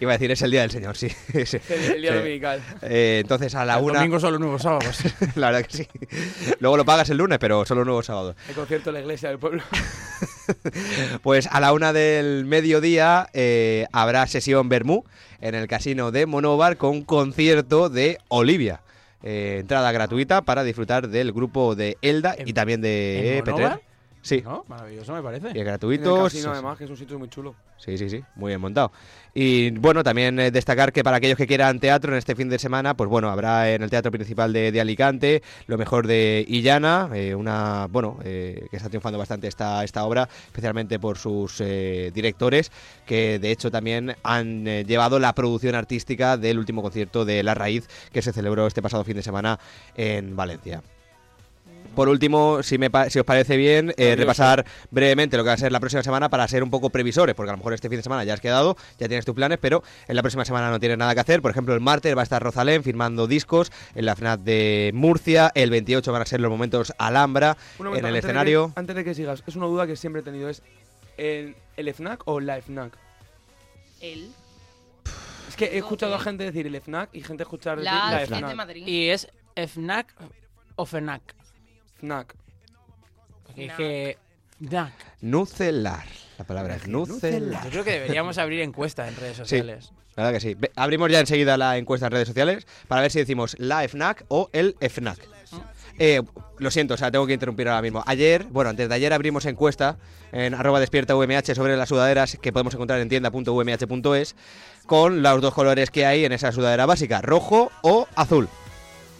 Iba 0.00 0.12
a 0.12 0.14
decir, 0.14 0.30
es 0.30 0.40
el 0.42 0.52
día 0.52 0.60
del 0.62 0.70
Señor, 0.70 0.96
sí. 0.96 1.08
Sí. 1.46 1.58
El, 1.68 2.02
día 2.02 2.12
Sí. 2.12 2.18
dominical. 2.18 2.62
Eh, 2.82 3.18
entonces 3.22 3.54
a 3.54 3.64
la 3.64 3.78
El 3.78 3.84
una... 3.84 3.98
domingo 3.98 4.18
son 4.20 4.32
los 4.32 4.40
nuevos 4.40 4.62
sábados. 4.62 5.00
la 5.34 5.50
verdad 5.50 5.66
que 5.66 5.76
sí. 5.76 5.88
Luego 6.60 6.76
lo 6.76 6.84
pagas 6.84 7.10
el 7.10 7.18
lunes, 7.18 7.38
pero 7.38 7.64
solo 7.66 7.84
nuevos 7.84 8.06
sábados. 8.06 8.36
El 8.48 8.54
concierto 8.54 8.90
de 8.90 8.94
la 8.94 9.00
iglesia 9.00 9.28
del 9.28 9.38
pueblo. 9.38 9.62
pues 11.22 11.48
a 11.50 11.60
la 11.60 11.72
una 11.72 11.92
del 11.92 12.44
mediodía 12.44 13.28
eh, 13.32 13.86
habrá 13.92 14.26
sesión 14.26 14.68
Bermú 14.68 15.04
en 15.40 15.54
el 15.54 15.66
casino 15.68 16.10
de 16.10 16.26
Monóvar 16.26 16.76
con 16.76 17.02
concierto 17.02 17.88
de 17.88 18.18
Olivia. 18.28 18.80
Eh, 19.22 19.58
entrada 19.60 19.90
gratuita 19.92 20.42
para 20.42 20.62
disfrutar 20.62 21.08
del 21.08 21.32
grupo 21.32 21.74
de 21.74 21.96
Elda 22.02 22.36
y 22.44 22.52
también 22.52 22.80
de 22.80 23.38
en 23.38 23.44
Petrer. 23.44 23.80
Sí. 24.26 24.42
¿No? 24.42 24.64
Maravilloso, 24.66 25.14
me 25.14 25.22
parece. 25.22 25.46
Y 25.46 25.50
En 25.52 25.56
el 25.58 25.64
gratuitos. 25.64 26.32
casino, 26.32 26.50
además, 26.50 26.76
que 26.76 26.84
es 26.84 26.90
un 26.90 26.96
sitio 26.96 27.16
muy 27.16 27.28
chulo. 27.28 27.54
Sí, 27.78 27.96
sí, 27.96 28.10
sí, 28.10 28.24
muy 28.34 28.50
bien 28.50 28.60
montado. 28.60 28.90
Y 29.34 29.70
bueno, 29.70 30.02
también 30.02 30.40
eh, 30.40 30.50
destacar 30.50 30.92
que 30.92 31.04
para 31.04 31.18
aquellos 31.18 31.36
que 31.36 31.46
quieran 31.46 31.78
teatro 31.78 32.10
en 32.10 32.18
este 32.18 32.34
fin 32.34 32.48
de 32.48 32.58
semana, 32.58 32.96
pues 32.96 33.08
bueno, 33.08 33.30
habrá 33.30 33.70
en 33.70 33.82
el 33.82 33.90
Teatro 33.90 34.10
Principal 34.10 34.52
de, 34.52 34.72
de 34.72 34.80
Alicante 34.80 35.42
lo 35.68 35.78
mejor 35.78 36.08
de 36.08 36.44
Illana, 36.48 37.08
eh, 37.14 37.36
una, 37.36 37.86
bueno, 37.88 38.18
eh, 38.24 38.66
que 38.68 38.76
está 38.76 38.88
triunfando 38.88 39.16
bastante 39.18 39.46
esta, 39.46 39.84
esta 39.84 40.04
obra, 40.04 40.28
especialmente 40.46 40.98
por 40.98 41.18
sus 41.18 41.60
eh, 41.60 42.10
directores, 42.12 42.72
que 43.04 43.38
de 43.38 43.52
hecho 43.52 43.70
también 43.70 44.16
han 44.24 44.66
eh, 44.66 44.84
llevado 44.84 45.20
la 45.20 45.34
producción 45.34 45.76
artística 45.76 46.36
del 46.36 46.58
último 46.58 46.82
concierto 46.82 47.24
de 47.24 47.44
La 47.44 47.54
Raíz, 47.54 47.86
que 48.10 48.22
se 48.22 48.32
celebró 48.32 48.66
este 48.66 48.82
pasado 48.82 49.04
fin 49.04 49.14
de 49.16 49.22
semana 49.22 49.60
en 49.94 50.34
Valencia. 50.34 50.82
Por 51.96 52.08
último, 52.08 52.62
si, 52.62 52.78
me 52.78 52.88
si 53.10 53.18
os 53.18 53.24
parece 53.24 53.56
bien, 53.56 53.92
eh, 53.96 54.14
repasar 54.16 54.64
brevemente 54.90 55.36
lo 55.36 55.42
que 55.42 55.48
va 55.48 55.54
a 55.54 55.58
ser 55.58 55.72
la 55.72 55.80
próxima 55.80 56.02
semana 56.04 56.28
para 56.28 56.46
ser 56.46 56.62
un 56.62 56.70
poco 56.70 56.90
previsores, 56.90 57.34
porque 57.34 57.50
a 57.50 57.52
lo 57.54 57.56
mejor 57.58 57.72
este 57.74 57.88
fin 57.88 57.96
de 57.98 58.02
semana 58.04 58.22
ya 58.22 58.34
has 58.34 58.40
quedado, 58.40 58.76
ya 58.98 59.08
tienes 59.08 59.24
tus 59.24 59.34
planes, 59.34 59.58
pero 59.60 59.82
en 60.06 60.14
la 60.14 60.22
próxima 60.22 60.44
semana 60.44 60.70
no 60.70 60.78
tienes 60.78 60.98
nada 60.98 61.14
que 61.14 61.20
hacer. 61.20 61.42
Por 61.42 61.50
ejemplo, 61.50 61.74
el 61.74 61.80
martes 61.80 62.14
va 62.16 62.20
a 62.20 62.22
estar 62.22 62.40
Rosalén 62.42 62.84
firmando 62.84 63.26
discos 63.26 63.72
en 63.94 64.06
la 64.06 64.14
FNAC 64.14 64.40
de 64.42 64.90
Murcia, 64.94 65.50
el 65.54 65.70
28 65.70 66.12
van 66.12 66.22
a 66.22 66.26
ser 66.26 66.40
los 66.40 66.50
momentos 66.50 66.92
Alhambra 66.98 67.56
en 67.80 67.86
el 67.86 67.94
antes 67.96 68.12
de 68.12 68.18
escenario. 68.18 68.66
que- 68.74 68.80
antes 68.80 68.94
de 68.96 69.04
que 69.04 69.14
sigas, 69.14 69.42
es 69.46 69.56
una 69.56 69.66
duda 69.66 69.86
que 69.86 69.96
siempre 69.96 70.20
he 70.20 70.24
tenido, 70.24 70.48
es 70.48 70.62
¿el, 71.16 71.56
el 71.76 71.88
FNAC 71.94 72.22
o 72.26 72.40
la 72.40 72.60
FNAC? 72.60 72.92
Él. 74.02 74.30
Es 75.48 75.56
que 75.56 75.64
he 75.66 75.78
escuchado 75.78 76.14
a 76.14 76.20
gente 76.20 76.44
decir 76.44 76.66
el 76.66 76.76
FNAC 76.80 77.08
y 77.14 77.22
gente 77.22 77.44
escuchar 77.44 77.78
decir 77.78 77.90
La 77.92 78.10
la 78.20 78.26
FNAC. 78.26 78.54
Madrid. 78.54 78.86
Y 78.86 79.08
es 79.08 79.28
FNAC 79.56 80.12
o 80.74 80.84
FNAC. 80.84 81.22
FNAC. 81.98 82.34
Porque. 83.44 84.18
FNAC. 84.60 84.92
Nucelar. 85.20 86.04
La 86.38 86.44
palabra 86.44 86.76
es 86.76 86.86
nucelar. 86.88 87.64
Yo 87.64 87.70
creo 87.70 87.84
que 87.84 87.92
deberíamos 87.92 88.38
abrir 88.38 88.60
encuestas 88.60 89.08
en 89.08 89.16
redes 89.16 89.36
sociales. 89.38 89.92
La 90.16 90.24
verdad 90.24 90.38
que 90.38 90.40
sí. 90.40 90.54
Ve- 90.54 90.72
Abrimos 90.76 91.10
ya 91.10 91.20
enseguida 91.20 91.56
la 91.56 91.76
encuesta 91.78 92.06
en 92.06 92.12
redes 92.12 92.28
sociales 92.28 92.66
para 92.88 93.02
ver 93.02 93.10
si 93.10 93.18
decimos 93.18 93.54
la 93.58 93.86
FNAC 93.88 94.24
o 94.28 94.48
el 94.52 94.76
FNAC. 94.80 95.18
Eh, 95.98 96.20
lo 96.58 96.70
siento, 96.70 96.92
o 96.94 96.96
sea, 96.98 97.10
tengo 97.10 97.26
que 97.26 97.32
interrumpir 97.32 97.68
ahora 97.68 97.80
mismo. 97.80 98.02
Ayer, 98.06 98.44
bueno, 98.44 98.68
antes 98.68 98.86
de 98.88 98.94
ayer 98.94 99.12
abrimos 99.14 99.46
encuesta 99.46 99.96
en 100.32 100.54
arroba 100.54 100.78
despierta 100.80 101.16
UMH 101.16 101.54
sobre 101.54 101.74
las 101.76 101.88
sudaderas 101.88 102.36
que 102.40 102.52
podemos 102.52 102.74
encontrar 102.74 103.00
en 103.00 103.08
tienda.umh.es 103.08 104.36
con 104.84 105.22
los 105.22 105.40
dos 105.40 105.54
colores 105.54 105.90
que 105.90 106.04
hay 106.04 106.26
en 106.26 106.32
esa 106.32 106.52
sudadera 106.52 106.84
básica, 106.84 107.22
rojo 107.22 107.70
o 107.82 108.06
azul. 108.14 108.48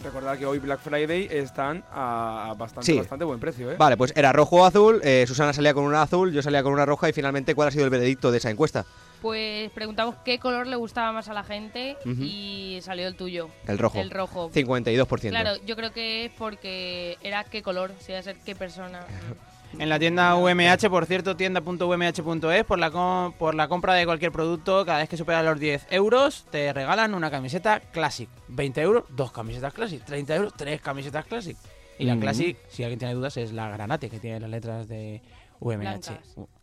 Recordad 0.07 0.39
que 0.39 0.47
hoy 0.47 0.61
Black 0.61 0.79
Friday 0.79 1.27
están 1.33 1.83
a 1.93 2.55
bastante, 2.57 2.93
Sí. 2.93 2.97
bastante 2.97 3.25
buen 3.25 3.41
precio, 3.41 3.73
¿eh? 3.73 3.77
Vale, 3.77 3.97
pues 3.97 4.13
era 4.15 4.33
rojo 4.33 4.57
o 4.63 4.65
azul, 4.65 5.01
eh, 5.03 5.25
Susana 5.27 5.53
salía 5.53 5.75
con 5.75 5.83
una 5.83 6.03
azul, 6.03 6.33
yo 6.33 6.43
salía 6.43 6.63
con 6.63 6.73
una 6.73 6.87
roja 6.87 7.09
y 7.09 7.13
finalmente, 7.13 7.57
¿cuál 7.57 7.69
ha 7.69 7.71
sido 7.73 7.85
el 7.85 7.91
veredicto 7.91 8.31
de 8.31 8.39
esa 8.39 8.49
encuesta? 8.51 8.85
Pues 9.21 9.69
preguntamos 9.73 10.15
qué 10.25 10.39
color 10.39 10.69
le 10.69 10.77
gustaba 10.77 11.11
más 11.11 11.29
a 11.29 11.35
la 11.35 11.43
gente 11.43 11.97
y 12.05 12.79
salió 12.83 13.09
el 13.09 13.17
tuyo. 13.17 13.49
El 13.67 13.79
rojo. 13.79 13.99
El 13.99 14.11
rojo. 14.11 14.49
52%. 14.53 15.31
Claro, 15.31 15.57
yo 15.67 15.75
creo 15.75 15.93
que 15.93 16.27
es 16.27 16.33
porque 16.39 17.19
era 17.23 17.43
qué 17.43 17.63
color, 17.63 17.93
si 17.99 18.13
iba 18.13 18.21
a 18.21 18.23
ser 18.23 18.37
qué 18.45 18.55
persona. 18.55 19.01
En 19.79 19.91
la 19.91 19.99
tienda 19.99 20.35
UMH, 20.37 20.89
por 20.89 21.05
cierto, 21.05 21.37
tienda.umh.es, 21.37 22.65
por 22.65 22.79
la, 22.79 22.91
com- 22.91 23.33
por 23.35 23.55
la 23.55 23.69
compra 23.69 23.93
de 23.95 24.07
cualquier 24.07 24.33
producto, 24.33 24.87
cada 24.87 24.99
vez 25.01 25.09
que 25.09 25.19
supera 25.19 25.43
los 25.43 25.61
10 25.61 25.87
euros, 25.91 26.47
te 26.51 26.73
regalan 26.73 27.15
una 27.15 27.31
camiseta 27.31 27.81
Classic. 27.81 28.29
20 28.49 28.81
euros, 28.81 29.05
dos 29.11 29.33
camisetas 29.33 29.75
Classic. 29.75 30.03
30 30.03 30.35
euros, 30.35 30.55
tres 30.57 30.81
camisetas 30.81 31.27
Classic. 31.27 31.57
Y 31.99 32.05
la 32.07 32.15
Mm. 32.15 32.21
Classic, 32.21 32.59
si 32.69 32.85
alguien 32.85 32.99
tiene 32.99 33.13
dudas, 33.15 33.37
es 33.37 33.53
la 33.53 33.69
granate 33.69 34.09
que 34.09 34.19
tiene 34.19 34.41
las 34.41 34.49
letras 34.51 34.89
de 34.89 35.21
UMH. 35.61 35.77
Blancas. 35.81 36.21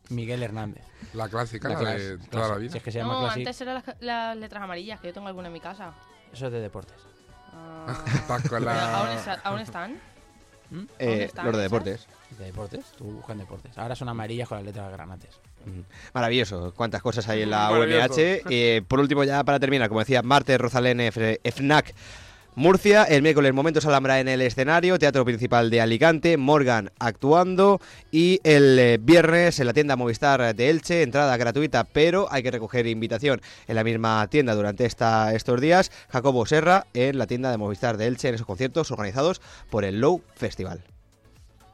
Miguel 0.09 0.41
Hernández. 0.43 0.83
La 1.13 1.29
clásica, 1.29 1.69
La 1.69 1.79
de 1.93 2.17
toda 2.29 2.49
la 2.49 2.55
vida. 2.57 2.71
Si 2.71 2.77
es 2.79 2.83
que 2.83 2.91
se 2.91 2.97
llama 2.99 3.13
No, 3.13 3.19
Classic, 3.21 3.37
antes 3.47 3.61
eran 3.61 3.75
las, 3.75 3.95
las 4.01 4.37
letras 4.37 4.63
amarillas, 4.63 4.99
que 4.99 5.07
yo 5.07 5.13
tengo 5.13 5.27
alguna 5.27 5.47
en 5.47 5.53
mi 5.53 5.59
casa. 5.59 5.93
eso 6.33 6.47
es 6.47 6.51
de 6.51 6.61
deportes. 6.61 6.95
La- 8.59 8.97
¿Aún, 8.97 9.09
está- 9.17 9.39
aún 9.43 9.59
están? 9.59 9.99
Eh, 10.99 11.05
¿Dónde 11.05 11.23
están 11.25 11.45
los 11.45 11.57
de 11.57 11.63
deportes. 11.63 12.07
De 12.37 12.45
deportes, 12.45 12.85
tú 12.97 13.05
buscas 13.05 13.37
deportes. 13.37 13.77
Ahora 13.77 13.95
son 13.95 14.09
amarillas 14.09 14.47
con 14.47 14.57
las 14.57 14.65
letras 14.65 14.91
granates. 14.91 15.29
Maravilloso, 16.13 16.73
cuántas 16.75 17.01
cosas 17.01 17.27
hay 17.29 17.43
en 17.43 17.51
la. 17.51 17.71
UMH. 17.71 18.41
Eh, 18.49 18.81
por 18.87 18.99
último, 18.99 19.23
ya 19.23 19.43
para 19.43 19.59
terminar, 19.59 19.87
como 19.87 20.01
decía, 20.01 20.21
martes 20.21 20.59
Rosalén 20.59 20.99
FNAC 21.11 21.93
Murcia, 22.55 23.03
el 23.03 23.23
miércoles 23.23 23.51
Momentos 23.51 23.85
Alhambra 23.87 24.19
en 24.19 24.27
el 24.27 24.39
escenario, 24.41 24.99
Teatro 24.99 25.25
Principal 25.25 25.71
de 25.71 25.81
Alicante, 25.81 26.37
Morgan 26.37 26.91
actuando 26.99 27.81
y 28.11 28.41
el 28.43 28.77
eh, 28.77 28.99
viernes 29.01 29.59
en 29.59 29.65
la 29.65 29.73
tienda 29.73 29.95
Movistar 29.95 30.55
de 30.55 30.69
Elche, 30.69 31.01
entrada 31.01 31.35
gratuita, 31.35 31.83
pero 31.83 32.27
hay 32.29 32.43
que 32.43 32.51
recoger 32.51 32.85
invitación 32.85 33.41
en 33.67 33.75
la 33.75 33.83
misma 33.83 34.27
tienda 34.27 34.53
durante 34.53 34.85
esta, 34.85 35.33
estos 35.33 35.59
días, 35.61 35.91
Jacobo 36.09 36.45
Serra 36.45 36.85
en 36.93 37.17
la 37.17 37.25
tienda 37.25 37.49
de 37.49 37.57
Movistar 37.57 37.97
de 37.97 38.05
Elche 38.05 38.29
en 38.29 38.35
esos 38.35 38.45
conciertos 38.45 38.91
organizados 38.91 39.41
por 39.71 39.83
el 39.83 39.99
Low 39.99 40.21
Festival. 40.35 40.83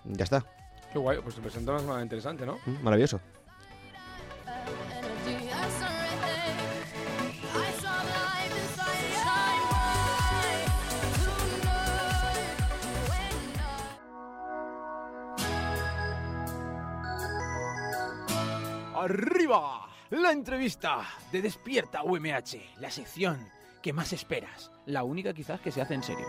Ya 0.05 0.23
está, 0.23 0.45
Qué 0.93 0.97
guay, 0.97 1.19
pues 1.21 1.35
se 1.35 1.41
presenta 1.41 1.71
una 1.71 1.81
semana 1.81 2.01
interesante, 2.01 2.45
¿no? 2.45 2.57
Mm, 2.65 2.83
maravilloso. 2.83 3.19
¡Arriba! 18.99 19.87
La 20.09 20.33
entrevista 20.33 21.07
de 21.31 21.41
Despierta 21.41 22.03
UMH, 22.03 22.81
la 22.81 22.91
sección 22.91 23.47
que 23.81 23.93
más 23.93 24.11
esperas, 24.11 24.71
la 24.87 25.03
única 25.03 25.33
quizás 25.33 25.61
que 25.61 25.71
se 25.71 25.81
hace 25.81 25.93
en 25.93 26.03
serio. 26.03 26.25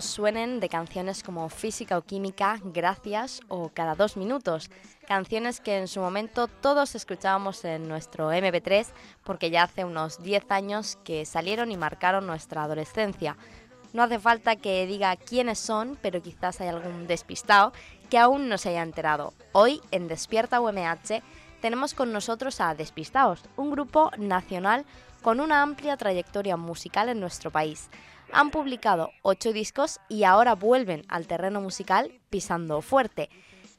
Suenen 0.00 0.60
de 0.60 0.68
canciones 0.68 1.22
como 1.22 1.48
Física 1.48 1.98
o 1.98 2.02
Química, 2.02 2.58
Gracias 2.64 3.40
o 3.48 3.68
Cada 3.68 3.94
dos 3.94 4.16
minutos, 4.16 4.70
canciones 5.06 5.60
que 5.60 5.76
en 5.76 5.88
su 5.88 6.00
momento 6.00 6.48
todos 6.48 6.94
escuchábamos 6.94 7.64
en 7.64 7.88
nuestro 7.88 8.32
MP3 8.32 8.86
porque 9.24 9.50
ya 9.50 9.64
hace 9.64 9.84
unos 9.84 10.22
10 10.22 10.50
años 10.50 10.98
que 11.04 11.26
salieron 11.26 11.70
y 11.70 11.76
marcaron 11.76 12.26
nuestra 12.26 12.62
adolescencia. 12.62 13.36
No 13.92 14.02
hace 14.02 14.18
falta 14.18 14.56
que 14.56 14.86
diga 14.86 15.14
quiénes 15.16 15.58
son, 15.58 15.98
pero 16.00 16.22
quizás 16.22 16.60
hay 16.60 16.68
algún 16.68 17.06
despistado 17.06 17.72
que 18.08 18.18
aún 18.18 18.48
no 18.48 18.56
se 18.56 18.70
haya 18.70 18.82
enterado. 18.82 19.34
Hoy 19.52 19.82
en 19.90 20.08
Despierta 20.08 20.60
UMH 20.60 21.22
tenemos 21.60 21.92
con 21.92 22.12
nosotros 22.12 22.60
a 22.60 22.74
Despistaos, 22.74 23.42
un 23.56 23.70
grupo 23.70 24.10
nacional 24.16 24.86
con 25.22 25.40
una 25.40 25.62
amplia 25.62 25.96
trayectoria 25.96 26.56
musical 26.56 27.08
en 27.08 27.20
nuestro 27.20 27.50
país. 27.50 27.88
Han 28.32 28.50
publicado 28.50 29.10
ocho 29.20 29.52
discos 29.52 30.00
y 30.08 30.24
ahora 30.24 30.54
vuelven 30.54 31.04
al 31.08 31.26
terreno 31.26 31.60
musical 31.60 32.10
pisando 32.30 32.80
fuerte. 32.80 33.28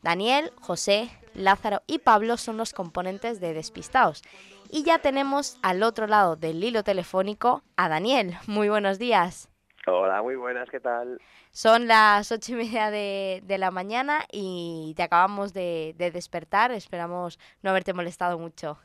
Daniel, 0.04 0.52
José, 0.62 1.10
Lázaro 1.34 1.82
y 1.88 2.00
Pablo 2.00 2.38
son 2.38 2.58
los 2.58 2.72
componentes 2.72 3.39
de 3.39 3.54
Despistaos. 3.54 4.22
Y 4.70 4.84
ya 4.84 5.00
tenemos 5.00 5.58
al 5.63 5.82
otro 5.82 6.06
lado 6.06 6.36
del 6.36 6.63
hilo 6.63 6.84
telefónico 6.84 7.63
a 7.78 7.89
Daniel. 7.89 8.36
Muy 8.46 8.70
buenos 8.70 9.00
días. 9.00 9.50
Hola, 9.88 10.22
muy 10.22 10.36
buenas, 10.36 10.70
¿qué 10.70 10.80
tal? 10.80 11.20
Son 11.52 11.88
las 11.88 12.32
ocho 12.32 12.54
y 12.54 12.56
media 12.56 12.92
de, 12.92 13.42
de 13.44 13.58
la 13.58 13.72
mañana 13.72 14.26
y 14.32 14.94
te 14.96 15.04
acabamos 15.04 15.54
de, 15.54 15.96
de 15.98 16.12
despertar. 16.12 16.72
Esperamos 16.72 17.39
no 17.63 17.72
haberte 17.72 17.94
molestado 17.94 18.38
mucho. 18.38 18.78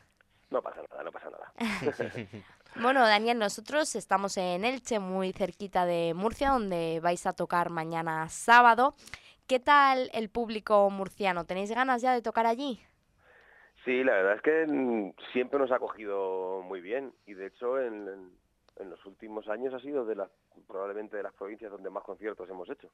No 0.49 0.63
pasa 0.63 0.81
nada, 0.89 1.03
no 1.03 1.11
pasa 1.11 1.29
nada. 1.29 1.53
Bueno, 2.75 3.01
Daniel, 3.01 3.37
nosotros 3.39 3.95
estamos 3.95 4.37
en 4.37 4.63
Elche, 4.63 4.99
muy 4.99 5.33
cerquita 5.33 5.85
de 5.85 6.13
Murcia, 6.13 6.51
donde 6.51 6.99
vais 7.01 7.25
a 7.25 7.33
tocar 7.33 7.69
mañana 7.69 8.29
sábado. 8.29 8.95
¿Qué 9.47 9.59
tal 9.59 10.09
el 10.13 10.29
público 10.29 10.89
murciano? 10.89 11.45
¿Tenéis 11.45 11.71
ganas 11.71 12.01
ya 12.01 12.13
de 12.13 12.21
tocar 12.21 12.45
allí? 12.45 12.79
Sí, 13.83 14.03
la 14.03 14.13
verdad 14.13 14.35
es 14.35 14.41
que 14.41 14.65
mm, 14.67 15.13
siempre 15.33 15.59
nos 15.59 15.71
ha 15.71 15.79
cogido 15.79 16.61
muy 16.63 16.79
bien 16.81 17.11
y 17.25 17.33
de 17.33 17.47
hecho 17.47 17.79
en, 17.79 18.07
en- 18.07 18.39
en 18.77 18.89
los 18.89 19.05
últimos 19.05 19.45
últimos 19.45 19.47
años 19.49 19.73
ha 19.73 19.79
sido 19.79 20.05
de 20.05 20.15
las 20.15 20.29
probablemente 20.67 21.17
de 21.17 21.23
las 21.23 21.33
provincias 21.33 21.71
donde 21.71 21.89
más 21.89 22.03
conciertos 22.03 22.49
hemos 22.49 22.69
hecho. 22.69 22.89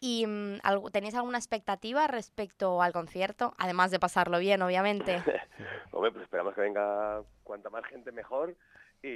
¿Y 0.00 0.26
mm, 0.26 0.60
tenéis 0.92 1.14
alguna 1.14 1.38
expectativa 1.38 2.06
respecto 2.06 2.82
al 2.82 2.92
concierto? 2.92 3.54
Además 3.58 3.90
de 3.90 3.98
pasarlo 3.98 4.38
bien, 4.38 4.62
obviamente. 4.62 5.16
Hombre, 5.92 6.12
pues 6.12 6.24
esperamos 6.24 6.54
que 6.54 6.60
venga 6.60 7.22
cuanta 7.42 7.70
más 7.70 7.84
gente 7.86 8.12
mejor 8.12 8.54
y, 9.02 9.08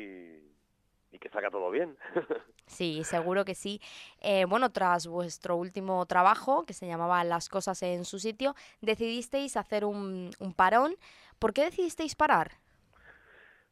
y 1.12 1.18
que 1.20 1.28
salga 1.28 1.50
todo 1.50 1.70
bien. 1.70 1.96
Sí, 2.70 3.02
seguro 3.02 3.44
que 3.44 3.56
sí. 3.56 3.80
Eh, 4.20 4.44
bueno, 4.44 4.70
tras 4.70 5.08
vuestro 5.08 5.56
último 5.56 6.06
trabajo, 6.06 6.64
que 6.64 6.72
se 6.72 6.86
llamaba 6.86 7.24
Las 7.24 7.48
cosas 7.48 7.82
en 7.82 8.04
su 8.04 8.20
sitio, 8.20 8.54
decidisteis 8.80 9.56
hacer 9.56 9.84
un, 9.84 10.30
un 10.38 10.54
parón. 10.54 10.94
¿Por 11.40 11.52
qué 11.52 11.64
decidisteis 11.64 12.14
parar? 12.14 12.52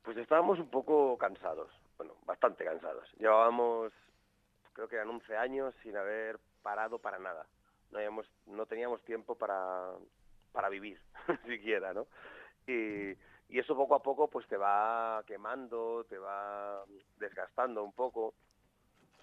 Pues 0.03 0.17
estábamos 0.17 0.59
un 0.59 0.69
poco 0.69 1.17
cansados, 1.17 1.71
bueno, 1.97 2.15
bastante 2.27 2.65
cansados. 2.65 3.09
Llevábamos, 3.21 3.93
creo 4.73 4.89
que 4.89 4.97
eran 4.97 5.11
11 5.11 5.37
años 5.37 5.73
sin 5.85 5.97
haber 5.97 6.41
parado 6.63 6.99
para 6.99 7.19
nada. 7.19 7.47
No, 7.91 7.99
habíamos, 7.99 8.31
no 8.47 8.67
teníamos 8.67 9.03
tiempo 9.05 9.35
para, 9.37 9.93
para 10.53 10.69
vivir, 10.69 11.01
siquiera, 11.47 11.93
¿no? 11.95 12.07
Y, 12.67 13.13
y 13.49 13.59
eso 13.59 13.75
poco 13.77 13.95
a 13.95 14.03
poco 14.03 14.29
pues 14.29 14.47
te 14.49 14.57
va 14.57 15.23
quemando, 15.27 16.05
te 16.09 16.19
va 16.19 16.85
desgastando 17.17 17.83
un 17.83 17.93
poco 17.93 18.35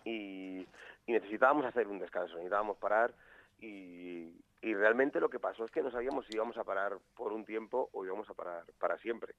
y, 0.04 0.62
y 1.06 1.12
necesitábamos 1.12 1.66
hacer 1.66 1.88
un 1.88 2.00
descanso, 2.00 2.34
necesitábamos 2.36 2.78
parar 2.78 3.14
y, 3.60 4.34
y 4.62 4.74
realmente 4.74 5.20
lo 5.20 5.30
que 5.30 5.40
pasó 5.40 5.66
es 5.66 5.72
que 5.72 5.82
no 5.84 5.92
sabíamos 5.92 6.26
si 6.26 6.34
íbamos 6.34 6.58
a 6.58 6.64
parar 6.64 6.98
por 7.16 7.34
un 7.34 7.46
tiempo 7.46 7.90
o 7.94 8.04
íbamos 8.06 8.30
a 8.30 8.34
parar 8.34 8.64
para 8.80 8.98
siempre. 8.98 9.36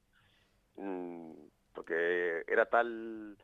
Mm, 0.77 1.33
porque 1.75 2.45
era 2.47 2.67
tal 2.67 3.37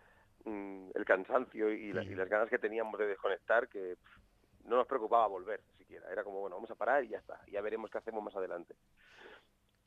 mm, 0.44 0.90
el 0.94 1.04
cansancio 1.04 1.70
y, 1.72 1.92
la- 1.92 2.02
y 2.04 2.14
las 2.14 2.28
ganas 2.28 2.48
que 2.48 2.58
teníamos 2.58 2.98
de 2.98 3.06
desconectar 3.06 3.68
que 3.68 3.96
no 4.64 4.76
nos 4.76 4.86
preocupaba 4.86 5.26
volver 5.26 5.62
siquiera. 5.78 6.10
Era 6.10 6.24
como, 6.24 6.40
bueno, 6.40 6.56
vamos 6.56 6.70
a 6.70 6.74
parar 6.74 7.04
y 7.04 7.08
ya 7.08 7.18
está, 7.18 7.40
ya 7.50 7.60
veremos 7.60 7.90
qué 7.90 7.98
hacemos 7.98 8.22
más 8.22 8.34
adelante. 8.36 8.74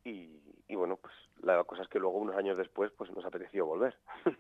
Y, 0.04 0.40
y 0.68 0.76
bueno, 0.76 0.98
pues 0.98 1.14
la 1.42 1.64
cosa 1.64 1.82
es 1.82 1.88
que 1.88 2.00
luego 2.00 2.18
unos 2.18 2.36
años 2.36 2.58
después 2.58 2.92
pues 2.98 3.12
nos 3.12 3.26
apeteció 3.26 3.66
volver. 3.66 3.96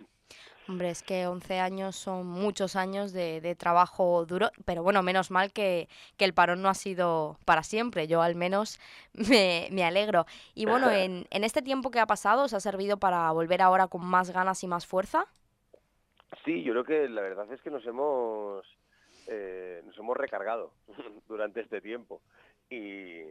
Hombre, 0.67 0.89
es 0.89 1.03
que 1.03 1.27
11 1.27 1.59
años 1.59 1.95
son 1.95 2.25
muchos 2.25 2.75
años 2.75 3.13
de, 3.13 3.39
de 3.39 3.55
trabajo 3.55 4.25
duro, 4.25 4.49
pero 4.65 4.81
bueno, 4.81 5.03
menos 5.03 5.29
mal 5.29 5.53
que, 5.53 5.87
que 6.17 6.25
el 6.25 6.33
parón 6.33 6.63
no 6.63 6.69
ha 6.69 6.73
sido 6.73 7.37
para 7.45 7.61
siempre. 7.61 8.07
Yo 8.07 8.23
al 8.23 8.35
menos 8.35 8.79
me, 9.13 9.67
me 9.71 9.83
alegro. 9.83 10.25
Y 10.55 10.65
bueno, 10.65 10.89
en, 10.91 11.27
en 11.29 11.43
este 11.43 11.61
tiempo 11.61 11.91
que 11.91 11.99
ha 11.99 12.07
pasado, 12.07 12.45
¿os 12.45 12.53
ha 12.53 12.59
servido 12.59 12.97
para 12.97 13.31
volver 13.31 13.61
ahora 13.61 13.87
con 13.87 14.03
más 14.05 14.31
ganas 14.31 14.63
y 14.63 14.67
más 14.67 14.87
fuerza? 14.87 15.27
Sí, 16.43 16.63
yo 16.63 16.73
creo 16.73 16.83
que 16.83 17.09
la 17.09 17.21
verdad 17.21 17.51
es 17.53 17.61
que 17.61 17.69
nos 17.69 17.85
hemos 17.85 18.65
eh, 19.27 19.81
nos 19.85 19.97
hemos 19.97 20.17
recargado 20.17 20.73
durante 21.27 21.61
este 21.61 21.81
tiempo 21.81 22.21
y, 22.69 23.21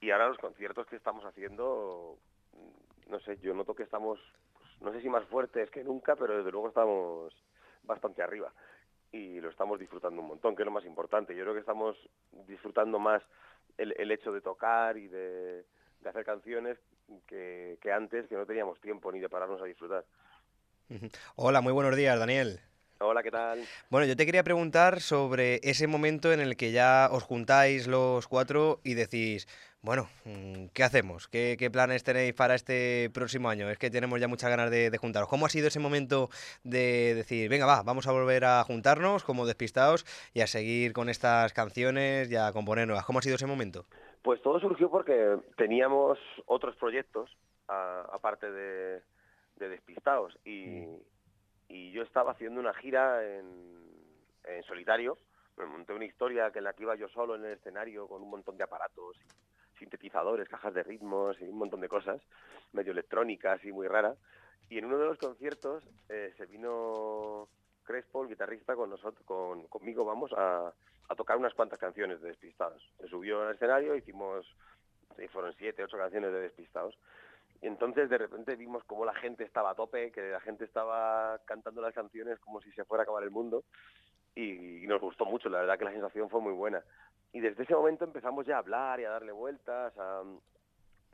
y 0.00 0.10
ahora 0.10 0.28
los 0.28 0.38
conciertos 0.38 0.86
que 0.86 0.96
estamos 0.96 1.24
haciendo, 1.24 2.18
mm, 2.52 3.10
no 3.10 3.20
sé, 3.20 3.38
yo 3.38 3.54
noto 3.54 3.74
que 3.74 3.82
estamos, 3.82 4.18
pues, 4.52 4.68
no 4.80 4.92
sé 4.92 5.00
si 5.00 5.08
más 5.08 5.24
fuertes 5.26 5.70
que 5.70 5.84
nunca, 5.84 6.16
pero 6.16 6.36
desde 6.36 6.50
luego 6.50 6.68
estamos 6.68 7.34
bastante 7.82 8.22
arriba 8.22 8.52
y 9.12 9.40
lo 9.40 9.50
estamos 9.50 9.78
disfrutando 9.78 10.20
un 10.20 10.28
montón, 10.28 10.54
que 10.54 10.62
es 10.62 10.66
lo 10.66 10.72
más 10.72 10.84
importante. 10.84 11.34
Yo 11.34 11.42
creo 11.44 11.54
que 11.54 11.60
estamos 11.60 11.96
disfrutando 12.46 12.98
más 12.98 13.22
el, 13.78 13.94
el 13.98 14.10
hecho 14.10 14.32
de 14.32 14.40
tocar 14.40 14.96
y 14.96 15.08
de, 15.08 15.64
de 16.00 16.08
hacer 16.08 16.24
canciones 16.24 16.78
que, 17.26 17.78
que 17.80 17.92
antes, 17.92 18.26
que 18.28 18.34
no 18.34 18.46
teníamos 18.46 18.80
tiempo 18.80 19.10
ni 19.12 19.20
de 19.20 19.28
pararnos 19.28 19.60
a 19.62 19.64
disfrutar. 19.64 20.04
Hola, 21.36 21.60
muy 21.60 21.72
buenos 21.72 21.96
días, 21.96 22.18
Daniel. 22.18 22.60
Hola, 22.98 23.22
¿qué 23.22 23.30
tal? 23.30 23.60
Bueno, 23.90 24.06
yo 24.06 24.16
te 24.16 24.24
quería 24.24 24.42
preguntar 24.42 25.00
sobre 25.00 25.56
ese 25.62 25.86
momento 25.86 26.32
en 26.32 26.40
el 26.40 26.56
que 26.56 26.72
ya 26.72 27.10
os 27.12 27.22
juntáis 27.22 27.86
los 27.86 28.26
cuatro 28.26 28.80
y 28.84 28.94
decís, 28.94 29.46
bueno, 29.82 30.08
mm, 30.24 30.68
¿qué 30.72 30.82
hacemos? 30.82 31.28
¿Qué, 31.28 31.56
qué 31.58 31.70
planes 31.70 32.04
tenéis 32.04 32.32
para 32.32 32.54
este 32.54 33.10
próximo 33.12 33.50
año? 33.50 33.68
Es 33.68 33.76
que 33.76 33.90
tenemos 33.90 34.18
ya 34.18 34.28
muchas 34.28 34.48
ganas 34.48 34.70
de, 34.70 34.88
de 34.88 34.98
juntaros. 34.98 35.28
¿Cómo 35.28 35.44
ha 35.44 35.50
sido 35.50 35.68
ese 35.68 35.78
momento 35.78 36.30
de 36.64 37.14
decir, 37.14 37.50
venga, 37.50 37.66
va, 37.66 37.82
vamos 37.82 38.06
a 38.06 38.12
volver 38.12 38.46
a 38.46 38.64
juntarnos 38.64 39.24
como 39.24 39.44
despistados 39.44 40.06
y 40.32 40.40
a 40.40 40.46
seguir 40.46 40.94
con 40.94 41.10
estas 41.10 41.52
canciones 41.52 42.30
y 42.30 42.36
a 42.36 42.50
componer 42.52 42.86
nuevas? 42.86 43.04
¿Cómo 43.04 43.18
ha 43.18 43.22
sido 43.22 43.36
ese 43.36 43.46
momento? 43.46 43.84
Pues 44.22 44.40
todo 44.40 44.58
surgió 44.58 44.90
porque 44.90 45.36
teníamos 45.58 46.18
otros 46.46 46.74
proyectos, 46.76 47.30
aparte 47.68 48.50
de, 48.50 49.02
de 49.56 49.68
Despistados, 49.68 50.36
y, 50.44 50.86
y 51.68 51.90
yo 51.92 52.02
estaba 52.02 52.32
haciendo 52.32 52.60
una 52.60 52.74
gira 52.74 53.24
en, 53.24 53.84
solitario. 54.66 55.18
Me 55.56 55.66
monté 55.66 55.92
una 55.92 56.04
historia 56.04 56.50
que 56.50 56.58
en 56.58 56.64
la 56.64 56.72
que 56.72 56.82
iba 56.82 56.94
yo 56.94 57.08
solo 57.08 57.34
en 57.34 57.44
el 57.44 57.52
escenario 57.52 58.06
con 58.06 58.22
un 58.22 58.30
montón 58.30 58.56
de 58.56 58.64
aparatos, 58.64 59.16
sintetizadores, 59.78 60.48
cajas 60.48 60.74
de 60.74 60.82
ritmos 60.82 61.40
y 61.40 61.44
un 61.44 61.58
montón 61.58 61.80
de 61.80 61.88
cosas, 61.88 62.20
medio 62.72 62.92
electrónicas 62.92 63.64
y 63.64 63.72
muy 63.72 63.88
raras. 63.88 64.16
Y 64.68 64.78
en 64.78 64.84
uno 64.86 64.98
de 64.98 65.06
los 65.06 65.18
conciertos 65.18 65.84
eh, 66.08 66.32
se 66.36 66.46
vino 66.46 67.48
Crespo, 67.84 68.22
el 68.22 68.28
guitarrista, 68.28 68.74
con 68.74 68.90
nosotros, 68.90 69.24
con, 69.24 69.66
conmigo, 69.68 70.04
vamos, 70.04 70.32
a, 70.36 70.72
a 71.08 71.14
tocar 71.14 71.36
unas 71.36 71.54
cuantas 71.54 71.78
canciones 71.78 72.20
de 72.20 72.28
Despistados. 72.28 72.82
Se 72.98 73.08
subió 73.08 73.42
al 73.42 73.54
escenario, 73.54 73.94
hicimos, 73.94 74.46
fueron 75.32 75.54
siete, 75.54 75.84
ocho 75.84 75.96
canciones 75.96 76.32
de 76.32 76.40
Despistados. 76.40 76.98
Entonces 77.62 78.08
de 78.10 78.18
repente 78.18 78.56
vimos 78.56 78.84
como 78.84 79.04
la 79.04 79.14
gente 79.14 79.44
estaba 79.44 79.70
a 79.70 79.74
tope, 79.74 80.12
que 80.12 80.20
la 80.30 80.40
gente 80.40 80.64
estaba 80.64 81.38
cantando 81.46 81.80
las 81.82 81.94
canciones 81.94 82.38
como 82.40 82.60
si 82.60 82.70
se 82.72 82.84
fuera 82.84 83.02
a 83.02 83.04
acabar 83.04 83.22
el 83.22 83.30
mundo. 83.30 83.64
Y, 84.34 84.86
nos 84.86 85.00
gustó 85.00 85.24
mucho, 85.24 85.48
la 85.48 85.60
verdad 85.60 85.78
que 85.78 85.84
la 85.86 85.92
sensación 85.92 86.28
fue 86.28 86.40
muy 86.40 86.52
buena. 86.52 86.82
Y 87.32 87.40
desde 87.40 87.62
ese 87.64 87.74
momento 87.74 88.04
empezamos 88.04 88.46
ya 88.46 88.56
a 88.56 88.58
hablar 88.58 89.00
y 89.00 89.04
a 89.04 89.10
darle 89.10 89.32
vueltas, 89.32 89.92
a, 89.98 90.22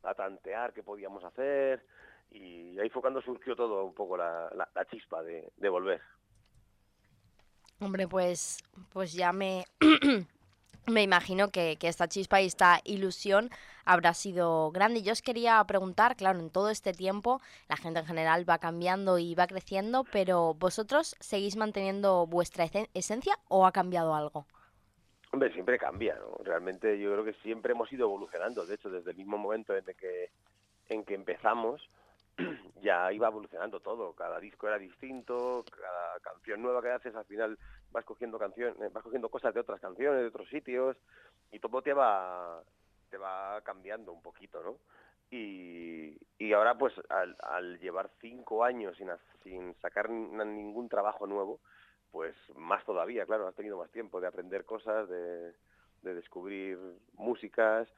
a 0.03 0.15
tantear 0.15 0.73
qué 0.73 0.83
podíamos 0.83 1.23
hacer. 1.25 1.85
Y 2.31 2.79
ahí 2.81 2.91
fue 2.91 3.01
cuando 3.03 3.23
surgió 3.23 3.55
todo 3.55 3.85
un 3.85 3.95
poco 3.95 4.17
la, 4.17 4.51
la- 4.55 4.69
la 4.75 4.85
chispa 4.87 5.23
de, 5.23 5.53
de 5.57 5.69
volver. 5.69 6.01
Hombre, 7.81 8.07
pues, 8.09 8.59
pues 8.93 9.13
ya 9.13 9.33
me, 9.33 9.65
me 10.87 11.03
imagino 11.03 11.51
que, 11.51 11.77
que 11.79 11.89
esta 11.89 12.09
chispa 12.09 12.41
y 12.41 12.47
esta 12.47 12.81
ilusión 12.85 13.51
habrá 13.85 14.15
sido 14.15 14.71
grande. 14.73 15.01
Y 15.01 15.03
Yo 15.03 15.13
os 15.13 15.23
quería 15.23 15.63
preguntar, 15.65 16.17
claro, 16.17 16.39
en 16.41 16.51
todo 16.51 16.71
este 16.71 16.93
tiempo 16.93 17.41
la 17.69 17.77
gente 17.77 18.01
en 18.01 18.07
general 18.07 18.49
va 18.49 18.59
cambiando 18.59 19.19
y 19.19 19.35
va 19.35 19.47
creciendo, 19.47 20.05
pero 20.05 20.55
¿vosotros 20.55 21.17
seguís 21.21 21.57
manteniendo 21.57 22.27
vuestra 22.27 22.65
esen- 22.65 22.89
esencia 22.95 23.39
o 23.49 23.67
ha 23.67 23.73
cambiado 23.73 24.15
algo? 24.15 24.47
Hombre, 25.33 25.53
siempre 25.53 25.79
cambia, 25.79 26.15
¿no? 26.17 26.45
Realmente 26.45 26.99
yo 26.99 27.11
creo 27.13 27.25
que 27.25 27.33
siempre 27.43 27.73
hemos 27.73 27.91
ido 27.93 28.07
evolucionando. 28.07 28.67
De 28.67 28.75
hecho, 28.75 28.91
desde 28.91 29.13
el 29.13 29.17
mismo 29.17 29.39
momento 29.39 29.75
en 29.75 29.85
que, 29.85 30.31
en 30.89 31.05
que 31.05 31.15
empezamos, 31.15 31.81
ya 32.83 33.13
iba 33.13 33.29
evolucionando 33.29 33.81
todo. 33.81 34.15
Cada 34.15 34.41
disco 34.41 34.69
era 34.69 34.79
distinto, 34.79 35.65
cada 35.71 36.21
canción 36.21 36.63
nueva 36.63 36.83
que 36.83 36.91
haces, 36.91 37.15
al 37.15 37.25
final 37.25 37.59
vas 37.91 38.05
cogiendo 38.05 38.39
canciones, 38.39 38.93
vas 38.93 39.03
cogiendo 39.03 39.29
cosas 39.29 39.55
de 39.55 39.61
otras 39.61 39.81
canciones, 39.81 40.21
de 40.21 40.29
otros 40.29 40.49
sitios, 40.49 40.97
y 41.51 41.59
todo 41.59 41.83
te 41.83 41.93
va, 41.93 42.63
te 43.11 43.19
va 43.19 43.61
cambiando 43.63 44.13
un 44.13 44.23
poquito, 44.23 44.63
¿no? 44.63 44.79
Y, 45.31 46.19
y 46.39 46.53
ahora, 46.53 46.77
pues, 46.77 46.93
al, 47.09 47.79
llevar 47.81 48.11
cinco 48.21 48.65
años 48.65 48.97
sin, 48.99 49.09
sin 49.43 49.75
sacar 49.81 50.11
ningún 50.11 50.89
trabajo 50.89 51.27
nuevo, 51.27 51.61
pues 52.11 52.35
más 52.55 52.85
todavía, 52.85 53.25
claro, 53.25 53.49
has 53.49 53.55
tenido 53.55 53.79
más 53.79 53.91
tiempo 53.91 54.21
de 54.21 54.27
aprender 54.27 54.67
cosas, 54.67 55.09
de, 55.09 55.55
de 56.03 56.15
descubrir 56.15 56.79
músicas 57.15 57.89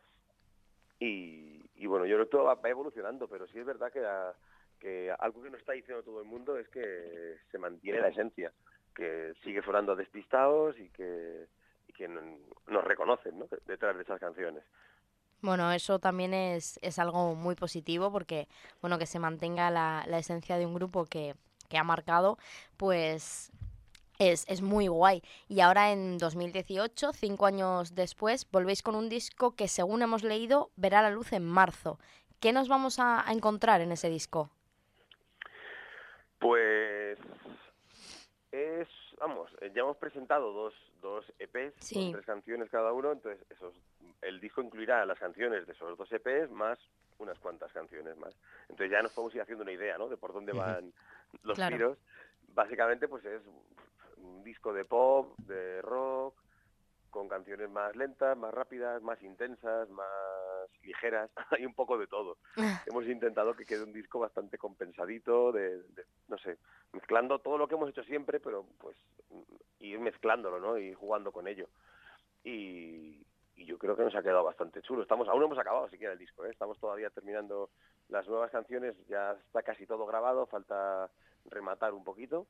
y, 0.98 1.62
y 1.76 1.86
bueno, 1.86 2.06
yo 2.06 2.16
creo 2.16 2.26
que 2.26 2.30
todo 2.32 2.44
va, 2.44 2.58
evolucionando, 2.68 3.28
pero 3.28 3.46
sí 3.48 3.58
es 3.58 3.66
verdad 3.66 3.92
que, 3.92 4.04
a- 4.04 4.34
que 4.80 5.10
algo 5.18 5.42
que 5.42 5.50
no 5.50 5.56
está 5.56 5.72
diciendo 5.72 6.02
todo 6.02 6.20
el 6.20 6.26
mundo 6.26 6.58
es 6.58 6.68
que 6.68 7.36
se 7.50 7.58
mantiene 7.58 8.00
la 8.00 8.08
esencia, 8.08 8.52
que 8.94 9.34
sigue 9.42 9.62
sonando 9.62 9.96
despistados 9.96 10.78
y 10.78 10.88
que, 10.90 11.46
y 11.88 11.92
que 11.92 12.08
no- 12.08 12.38
nos 12.68 12.84
reconocen 12.84 13.38
¿no? 13.38 13.46
detrás 13.66 13.96
de 13.96 14.02
esas 14.02 14.20
canciones. 14.20 14.62
Bueno, 15.40 15.70
eso 15.72 15.98
también 15.98 16.32
es, 16.32 16.78
es 16.82 16.98
algo 16.98 17.34
muy 17.34 17.54
positivo 17.54 18.10
porque, 18.10 18.48
bueno, 18.80 18.98
que 18.98 19.06
se 19.06 19.18
mantenga 19.18 19.70
la, 19.70 20.04
la 20.06 20.18
esencia 20.18 20.56
de 20.56 20.64
un 20.64 20.74
grupo 20.74 21.04
que, 21.04 21.34
que 21.68 21.76
ha 21.76 21.84
marcado, 21.84 22.38
pues 22.78 23.52
es, 24.18 24.44
es 24.48 24.62
muy 24.62 24.88
guay. 24.88 25.22
Y 25.48 25.60
ahora 25.60 25.92
en 25.92 26.18
2018, 26.18 27.12
cinco 27.12 27.46
años 27.46 27.94
después, 27.94 28.48
volvéis 28.50 28.82
con 28.82 28.94
un 28.94 29.08
disco 29.08 29.54
que, 29.56 29.68
según 29.68 30.02
hemos 30.02 30.22
leído, 30.22 30.70
verá 30.76 31.02
la 31.02 31.10
luz 31.10 31.32
en 31.32 31.44
marzo. 31.44 31.98
¿Qué 32.40 32.52
nos 32.52 32.68
vamos 32.68 32.98
a, 32.98 33.26
a 33.28 33.32
encontrar 33.32 33.80
en 33.80 33.92
ese 33.92 34.08
disco? 34.10 34.50
Pues 36.38 37.18
es, 38.52 38.88
vamos, 39.18 39.50
eh, 39.60 39.72
ya 39.74 39.80
hemos 39.82 39.96
presentado 39.96 40.52
dos, 40.52 40.74
dos 41.00 41.24
EPs 41.38 41.74
Sí. 41.78 41.94
con 41.94 42.12
tres 42.12 42.26
canciones 42.26 42.70
cada 42.70 42.92
uno, 42.92 43.12
entonces 43.12 43.44
esos, 43.50 43.74
el 44.22 44.40
disco 44.40 44.62
incluirá 44.62 45.04
las 45.06 45.18
canciones 45.18 45.66
de 45.66 45.72
esos 45.72 45.96
dos 45.96 46.10
EPs 46.12 46.50
más 46.50 46.78
unas 47.18 47.38
cuantas 47.38 47.72
canciones 47.72 48.16
más. 48.18 48.34
Entonces 48.68 48.90
ya 48.90 49.00
nos 49.00 49.12
podemos 49.12 49.34
ir 49.36 49.40
haciendo 49.40 49.62
una 49.62 49.72
idea, 49.72 49.96
¿no? 49.98 50.08
De 50.08 50.16
por 50.16 50.32
dónde 50.32 50.52
van 50.52 50.92
los 51.42 51.54
Claro. 51.56 51.76
tiros. 51.76 51.98
básicamente 52.48 53.08
pues 53.08 53.24
es 53.24 53.40
un 54.24 54.42
disco 54.44 54.72
de 54.72 54.84
pop, 54.84 55.36
de 55.40 55.80
rock, 55.82 56.34
con 57.10 57.28
canciones 57.28 57.70
más 57.70 57.94
lentas, 57.94 58.36
más 58.36 58.52
rápidas, 58.52 59.00
más 59.02 59.22
intensas, 59.22 59.88
más 59.90 60.08
ligeras, 60.82 61.30
hay 61.50 61.64
un 61.64 61.74
poco 61.74 61.96
de 61.98 62.06
todo. 62.06 62.38
hemos 62.86 63.06
intentado 63.06 63.54
que 63.54 63.64
quede 63.64 63.84
un 63.84 63.92
disco 63.92 64.18
bastante 64.18 64.58
compensadito, 64.58 65.52
de, 65.52 65.82
de- 65.82 66.06
no 66.28 66.38
sé, 66.38 66.58
mezclando 66.92 67.38
todo 67.38 67.56
lo 67.58 67.68
que 67.68 67.74
hemos 67.74 67.90
hecho 67.90 68.02
siempre, 68.04 68.40
pero 68.40 68.66
pues 68.78 68.96
mm, 69.30 69.42
ir 69.84 70.00
mezclándolo, 70.00 70.58
¿no? 70.58 70.76
Y 70.78 70.92
jugando 70.94 71.30
con 71.30 71.46
ello. 71.46 71.68
Y, 72.42 73.24
y 73.56 73.64
yo 73.66 73.78
creo 73.78 73.96
que 73.96 74.02
nos 74.02 74.14
ha 74.16 74.22
quedado 74.22 74.42
bastante 74.44 74.82
chulo. 74.82 75.02
Estamos, 75.02 75.28
aún 75.28 75.38
no 75.40 75.46
hemos 75.46 75.58
acabado 75.58 75.88
siquiera 75.88 76.12
el 76.14 76.18
disco, 76.18 76.44
¿eh? 76.44 76.50
estamos 76.50 76.78
todavía 76.80 77.10
terminando 77.10 77.70
las 78.08 78.26
nuevas 78.26 78.50
canciones, 78.50 78.94
ya 79.06 79.32
está 79.32 79.62
casi 79.62 79.86
todo 79.86 80.04
grabado, 80.06 80.46
falta 80.46 81.10
rematar 81.46 81.94
un 81.94 82.02
poquito 82.04 82.46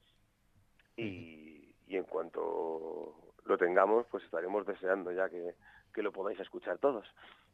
y, 0.97 1.54
y 1.87 1.97
en 1.97 2.05
cuanto 2.05 3.15
lo 3.45 3.59
tengamos, 3.59 4.07
pues 4.11 4.25
estaremos 4.25 4.67
deseando 4.67 5.13
ya 5.13 5.29
que, 5.29 5.55
que 5.95 6.03
lo 6.03 6.13
podáis 6.13 6.39
escuchar 6.41 6.79
todos. 6.79 7.07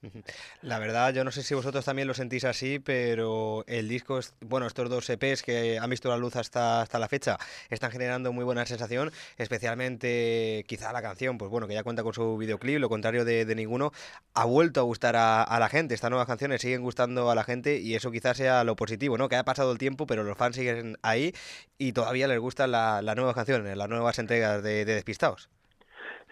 La 0.62 0.78
verdad, 0.78 1.12
yo 1.12 1.24
no 1.24 1.30
sé 1.30 1.42
si 1.42 1.54
vosotros 1.54 1.84
también 1.84 2.08
lo 2.08 2.14
sentís 2.14 2.44
así, 2.44 2.78
pero 2.78 3.64
el 3.66 3.86
disco, 3.88 4.18
es- 4.18 4.34
bueno, 4.40 4.66
estos 4.66 4.88
dos 4.88 5.08
EPs 5.10 5.42
que 5.42 5.78
han 5.78 5.90
visto 5.90 6.08
la 6.08 6.16
luz 6.16 6.36
hasta, 6.36 6.80
hasta 6.80 6.98
la 6.98 7.06
fecha, 7.08 7.36
están 7.68 7.90
generando 7.90 8.32
muy 8.32 8.44
buena 8.44 8.64
sensación, 8.64 9.12
especialmente 9.36 10.64
quizá 10.66 10.92
la 10.92 11.02
canción, 11.02 11.36
pues 11.38 11.50
bueno, 11.50 11.68
que 11.68 11.74
ya 11.74 11.82
cuenta 11.82 12.02
con 12.02 12.14
su 12.14 12.36
videoclip, 12.38 12.78
lo 12.78 12.88
contrario 12.88 13.24
de, 13.24 13.44
ninguno, 13.54 13.92
ha 14.34 14.44
vuelto 14.46 14.80
a 14.80 14.84
gustar 14.84 15.16
a, 15.16 15.42
a 15.42 15.58
la 15.60 15.68
gente, 15.68 15.94
estas 15.94 16.10
nuevas 16.10 16.26
canciones 16.26 16.62
siguen 16.62 16.80
gustando 16.82 17.30
a 17.30 17.34
la 17.34 17.44
gente 17.44 17.78
y 17.78 17.94
eso 17.94 18.10
quizás 18.10 18.36
sea 18.38 18.64
lo 18.64 18.76
positivo, 18.76 19.18
¿no? 19.18 19.28
Que 19.28 19.36
ha 19.36 19.44
pasado 19.44 19.70
el 19.72 19.78
tiempo, 19.78 20.06
pero 20.06 20.24
los 20.24 20.38
fans 20.38 20.56
siguen 20.56 20.96
ahí 21.02 21.34
y 21.76 21.92
todavía 21.92 22.26
les 22.26 22.38
gustan 22.38 22.70
la- 22.72 23.02
las 23.02 23.16
nuevas 23.16 23.34
canciones, 23.34 23.76
las 23.76 23.88
nuevas 23.88 24.18
entregas 24.18 24.62
de, 24.62 24.84
de 24.86 24.94
Despistados. 24.94 25.50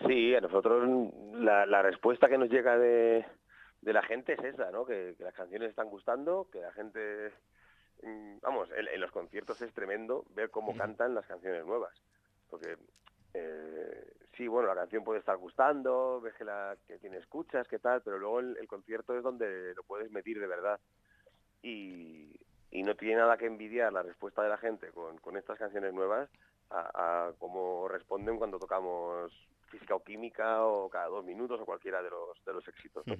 Sí, 0.06 0.34
a 0.34 0.40
nosotros 0.40 1.12
la, 1.34 1.66
la 1.66 1.82
respuesta 1.82 2.28
que 2.28 2.38
nos 2.38 2.48
llega 2.48 2.78
de, 2.78 3.24
de 3.80 3.92
la 3.92 4.02
gente 4.02 4.34
es 4.34 4.44
esa, 4.44 4.70
¿no? 4.70 4.84
Que, 4.84 5.14
que 5.16 5.24
las 5.24 5.34
canciones 5.34 5.70
están 5.70 5.88
gustando, 5.88 6.48
que 6.52 6.60
la 6.60 6.72
gente, 6.72 7.32
mm, 8.02 8.38
vamos, 8.40 8.70
en, 8.76 8.88
en 8.88 9.00
los 9.00 9.10
conciertos 9.10 9.60
es 9.62 9.72
tremendo 9.72 10.24
ver 10.34 10.50
cómo 10.50 10.76
cantan 10.76 11.14
las 11.14 11.26
canciones 11.26 11.64
nuevas, 11.66 11.94
porque 12.48 12.76
eh, 13.34 14.12
sí, 14.36 14.46
bueno, 14.48 14.68
la 14.68 14.74
canción 14.74 15.04
puede 15.04 15.20
estar 15.20 15.36
gustando, 15.36 16.20
ves 16.20 16.34
que, 16.34 16.44
la, 16.44 16.76
que 16.86 16.98
tiene 16.98 17.18
escuchas, 17.18 17.68
que 17.68 17.78
tal, 17.78 18.02
pero 18.02 18.18
luego 18.18 18.40
el, 18.40 18.56
el 18.58 18.68
concierto 18.68 19.16
es 19.16 19.22
donde 19.22 19.74
lo 19.74 19.82
puedes 19.82 20.10
medir 20.10 20.40
de 20.40 20.46
verdad. 20.46 20.80
Y, 21.62 22.38
y 22.70 22.82
no 22.82 22.94
tiene 22.94 23.16
nada 23.16 23.36
que 23.36 23.46
envidiar 23.46 23.92
la 23.92 24.02
respuesta 24.02 24.42
de 24.42 24.48
la 24.48 24.58
gente 24.58 24.90
con, 24.92 25.18
con 25.18 25.36
estas 25.36 25.58
canciones 25.58 25.92
nuevas 25.92 26.30
a, 26.70 27.28
a 27.28 27.32
cómo 27.38 27.88
responden 27.88 28.38
cuando 28.38 28.58
tocamos 28.58 29.32
física 29.68 29.94
o 29.94 30.02
química 30.02 30.64
o 30.64 30.88
cada 30.88 31.06
dos 31.06 31.24
minutos 31.24 31.60
o 31.60 31.64
cualquiera 31.64 32.02
de 32.02 32.10
los 32.10 32.44
de 32.44 32.52
los 32.52 32.66
éxitos. 32.66 33.06
¿no? 33.06 33.14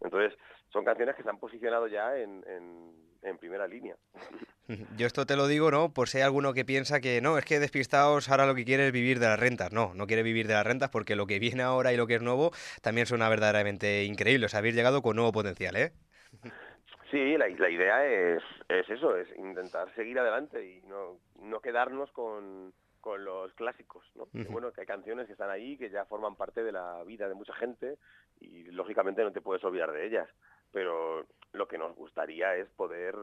Entonces, 0.00 0.38
son 0.72 0.84
canciones 0.84 1.16
que 1.16 1.22
se 1.22 1.28
han 1.28 1.38
posicionado 1.38 1.86
ya 1.86 2.16
en, 2.16 2.44
en, 2.46 2.92
en 3.22 3.38
primera 3.38 3.66
línea. 3.66 3.96
Yo 4.96 5.06
esto 5.06 5.26
te 5.26 5.36
lo 5.36 5.46
digo, 5.46 5.70
¿no? 5.70 5.92
Por 5.92 6.08
si 6.08 6.18
hay 6.18 6.24
alguno 6.24 6.52
que 6.52 6.64
piensa 6.64 7.00
que 7.00 7.20
no, 7.20 7.38
es 7.38 7.44
que 7.44 7.58
Despistados 7.58 8.28
ahora 8.28 8.46
lo 8.46 8.54
que 8.54 8.64
quiere 8.64 8.86
es 8.86 8.92
vivir 8.92 9.18
de 9.18 9.26
las 9.26 9.38
rentas. 9.38 9.72
No, 9.72 9.92
no 9.94 10.06
quiere 10.06 10.22
vivir 10.22 10.46
de 10.46 10.54
las 10.54 10.66
rentas 10.66 10.90
porque 10.90 11.16
lo 11.16 11.26
que 11.26 11.38
viene 11.38 11.62
ahora 11.62 11.92
y 11.92 11.96
lo 11.96 12.06
que 12.06 12.16
es 12.16 12.22
nuevo 12.22 12.52
también 12.80 13.06
suena 13.06 13.28
verdaderamente 13.28 14.04
increíble. 14.04 14.46
O 14.46 14.48
sea, 14.48 14.58
habéis 14.58 14.74
llegado 14.74 15.02
con 15.02 15.16
nuevo 15.16 15.32
potencial, 15.32 15.76
¿eh? 15.76 15.92
Sí, 17.10 17.36
la, 17.36 17.46
la 17.46 17.70
idea 17.70 18.06
es, 18.06 18.42
es 18.68 18.88
eso, 18.88 19.16
es 19.16 19.28
intentar 19.36 19.94
seguir 19.94 20.18
adelante 20.18 20.64
y 20.64 20.80
no, 20.86 21.18
no 21.42 21.60
quedarnos 21.60 22.10
con, 22.12 22.72
con 23.02 23.24
los 23.24 23.52
clásicos, 23.54 24.06
¿no? 24.14 24.26
Que, 24.30 24.44
bueno, 24.44 24.72
que 24.72 24.80
hay 24.80 24.86
canciones 24.86 25.26
que 25.26 25.32
están 25.32 25.50
ahí, 25.50 25.76
que 25.76 25.90
ya 25.90 26.06
forman 26.06 26.36
parte 26.36 26.62
de 26.62 26.72
la 26.72 27.02
vida 27.02 27.28
de 27.28 27.34
mucha 27.34 27.52
gente 27.54 27.98
y 28.40 28.62
lógicamente 28.70 29.22
no 29.22 29.32
te 29.32 29.42
puedes 29.42 29.62
olvidar 29.64 29.92
de 29.92 30.06
ellas. 30.06 30.28
Pero 30.70 31.26
lo 31.52 31.68
que 31.68 31.76
nos 31.76 31.94
gustaría 31.96 32.56
es 32.56 32.68
poder 32.70 33.14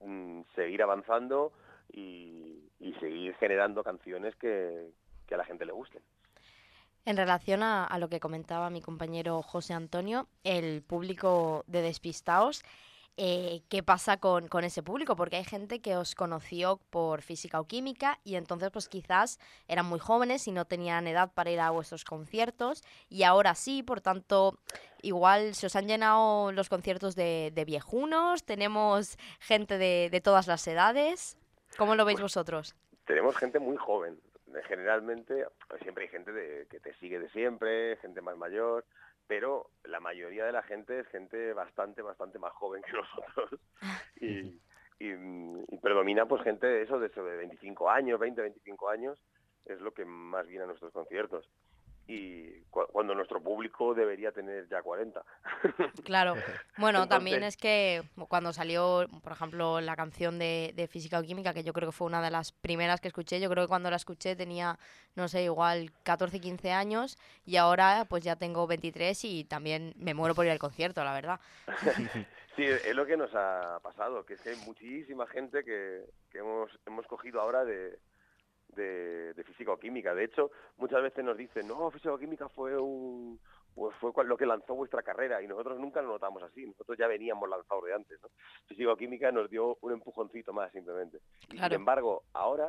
mm, 0.00 0.42
seguir 0.54 0.82
avanzando 0.82 1.52
y, 1.90 2.70
y 2.78 2.92
seguir 3.00 3.34
generando 3.36 3.82
canciones 3.82 4.36
que, 4.36 4.90
que 5.26 5.34
a 5.34 5.38
la 5.38 5.44
gente 5.44 5.64
le 5.64 5.72
gusten. 5.72 6.02
En 7.06 7.16
relación 7.16 7.62
a, 7.62 7.84
a 7.84 7.98
lo 7.98 8.08
que 8.08 8.20
comentaba 8.20 8.70
mi 8.70 8.82
compañero 8.82 9.42
José 9.42 9.72
Antonio, 9.72 10.28
el 10.44 10.82
público 10.82 11.64
de 11.66 11.80
Despistaos, 11.80 12.62
eh, 13.16 13.62
¿qué 13.68 13.82
pasa 13.82 14.16
con, 14.16 14.48
con 14.48 14.64
ese 14.64 14.82
público? 14.82 15.14
Porque 15.16 15.36
hay 15.36 15.44
gente 15.44 15.80
que 15.80 15.96
os 15.96 16.14
conoció 16.14 16.78
por 16.90 17.22
física 17.22 17.60
o 17.60 17.64
química 17.66 18.18
y 18.24 18.34
entonces 18.36 18.70
pues 18.70 18.88
quizás 18.88 19.38
eran 19.68 19.86
muy 19.86 20.00
jóvenes 20.00 20.48
y 20.48 20.52
no 20.52 20.64
tenían 20.64 21.06
edad 21.06 21.30
para 21.32 21.50
ir 21.50 21.60
a 21.60 21.70
vuestros 21.70 22.04
conciertos 22.04 22.82
y 23.08 23.22
ahora 23.22 23.54
sí, 23.54 23.82
por 23.82 24.00
tanto, 24.00 24.58
igual 25.02 25.54
se 25.54 25.66
os 25.66 25.76
han 25.76 25.86
llenado 25.86 26.50
los 26.52 26.68
conciertos 26.68 27.14
de, 27.14 27.52
de 27.54 27.64
viejunos, 27.64 28.44
tenemos 28.44 29.16
gente 29.40 29.78
de, 29.78 30.08
de 30.10 30.20
todas 30.20 30.46
las 30.46 30.66
edades. 30.66 31.36
¿Cómo 31.78 31.94
lo 31.94 32.04
veis 32.04 32.20
vosotros? 32.20 32.74
tenemos 33.06 33.36
gente 33.36 33.58
muy 33.58 33.76
joven. 33.76 34.18
Generalmente, 34.68 35.46
siempre 35.82 36.04
hay 36.04 36.10
gente 36.10 36.32
de- 36.32 36.66
que 36.70 36.80
te 36.80 36.94
sigue 36.94 37.18
de 37.18 37.28
siempre, 37.30 37.96
gente 37.98 38.20
más 38.22 38.36
mayor, 38.36 38.84
pero 39.26 39.70
la 39.84 40.00
mayoría 40.00 40.44
de 40.44 40.52
la 40.52 40.62
gente 40.62 41.00
es 41.00 41.08
gente 41.08 41.52
bastante, 41.52 42.02
bastante 42.02 42.38
más 42.38 42.52
joven 42.52 42.82
que 42.82 42.92
nosotros. 42.96 43.60
Y, 44.20 44.60
y, 44.98 45.12
mm, 45.12 45.64
y 45.68 45.78
predomina 45.78 46.26
pues 46.26 46.42
gente 46.42 46.66
de 46.66 46.82
eso, 46.82 46.98
de, 46.98 47.06
eso, 47.06 47.24
de 47.24 47.36
25 47.36 47.90
años, 47.90 48.20
20, 48.20 48.40
25 48.40 48.88
años, 48.88 49.18
es 49.64 49.80
lo 49.80 49.92
que 49.92 50.04
más 50.04 50.46
viene 50.46 50.64
a 50.64 50.66
nuestros 50.66 50.92
conciertos. 50.92 51.48
Y 52.06 52.60
cu- 52.70 52.86
cuando 52.92 53.14
nuestro 53.14 53.40
público 53.42 53.94
debería 53.94 54.30
tener 54.30 54.68
ya 54.68 54.82
40. 54.82 55.22
Claro. 56.04 56.34
Bueno, 56.76 57.08
también 57.08 57.42
es 57.44 57.56
que 57.56 58.02
cuando 58.28 58.52
salió, 58.52 59.06
por 59.22 59.32
ejemplo, 59.32 59.80
la 59.80 59.96
canción 59.96 60.38
de, 60.38 60.72
de 60.76 60.86
Física 60.86 61.18
o 61.18 61.22
Química, 61.22 61.54
que 61.54 61.64
yo 61.64 61.72
creo 61.72 61.88
que 61.88 61.92
fue 61.96 62.06
una 62.06 62.20
de 62.20 62.30
las 62.30 62.52
primeras 62.52 63.00
que 63.00 63.08
escuché, 63.08 63.40
yo 63.40 63.48
creo 63.48 63.64
que 63.64 63.68
cuando 63.68 63.88
la 63.90 63.96
escuché 63.96 64.36
tenía, 64.36 64.78
no 65.14 65.28
sé, 65.28 65.44
igual 65.44 65.92
14, 66.02 66.40
15 66.40 66.72
años 66.72 67.16
y 67.46 67.56
ahora 67.56 68.04
pues 68.08 68.22
ya 68.22 68.36
tengo 68.36 68.66
23 68.66 69.24
y 69.24 69.44
también 69.44 69.94
me 69.96 70.12
muero 70.14 70.34
por 70.34 70.44
ir 70.44 70.50
al 70.52 70.58
concierto, 70.58 71.02
la 71.04 71.14
verdad. 71.14 71.40
Sí, 72.56 72.62
es 72.62 72.94
lo 72.94 73.04
que 73.04 73.16
nos 73.16 73.34
ha 73.34 73.80
pasado, 73.82 74.24
que 74.24 74.34
es 74.34 74.40
que 74.40 74.50
hay 74.50 74.56
muchísima 74.64 75.26
gente 75.26 75.64
que, 75.64 76.04
que 76.30 76.38
hemos, 76.38 76.70
hemos 76.86 77.04
cogido 77.08 77.40
ahora 77.40 77.64
de, 77.64 77.98
de, 78.74 79.34
de 79.34 79.44
física 79.44 79.72
o 79.72 79.78
química. 79.78 80.14
De 80.14 80.24
hecho, 80.24 80.50
muchas 80.76 81.02
veces 81.02 81.24
nos 81.24 81.36
dicen, 81.36 81.66
no, 81.68 81.90
física 81.90 82.12
o 82.12 82.18
química 82.18 82.48
fue 82.48 82.76
un 82.78 83.38
pues 83.74 83.94
fue 83.96 84.12
lo 84.24 84.36
que 84.36 84.46
lanzó 84.46 84.74
vuestra 84.74 85.02
carrera 85.02 85.42
y 85.42 85.48
nosotros 85.48 85.80
nunca 85.80 86.00
lo 86.00 86.08
notamos 86.08 86.42
así, 86.44 86.64
nosotros 86.64 86.96
ya 86.96 87.08
veníamos 87.08 87.48
lanzados 87.48 87.84
de 87.84 87.92
antes, 87.94 88.22
¿no? 88.22 88.28
Física 88.66 88.92
o 88.92 88.96
química 88.96 89.32
nos 89.32 89.50
dio 89.50 89.76
un 89.80 89.92
empujoncito 89.92 90.52
más 90.52 90.70
simplemente. 90.70 91.18
Y 91.48 91.56
Claro. 91.56 91.72
sin 91.72 91.80
embargo, 91.80 92.22
ahora 92.34 92.68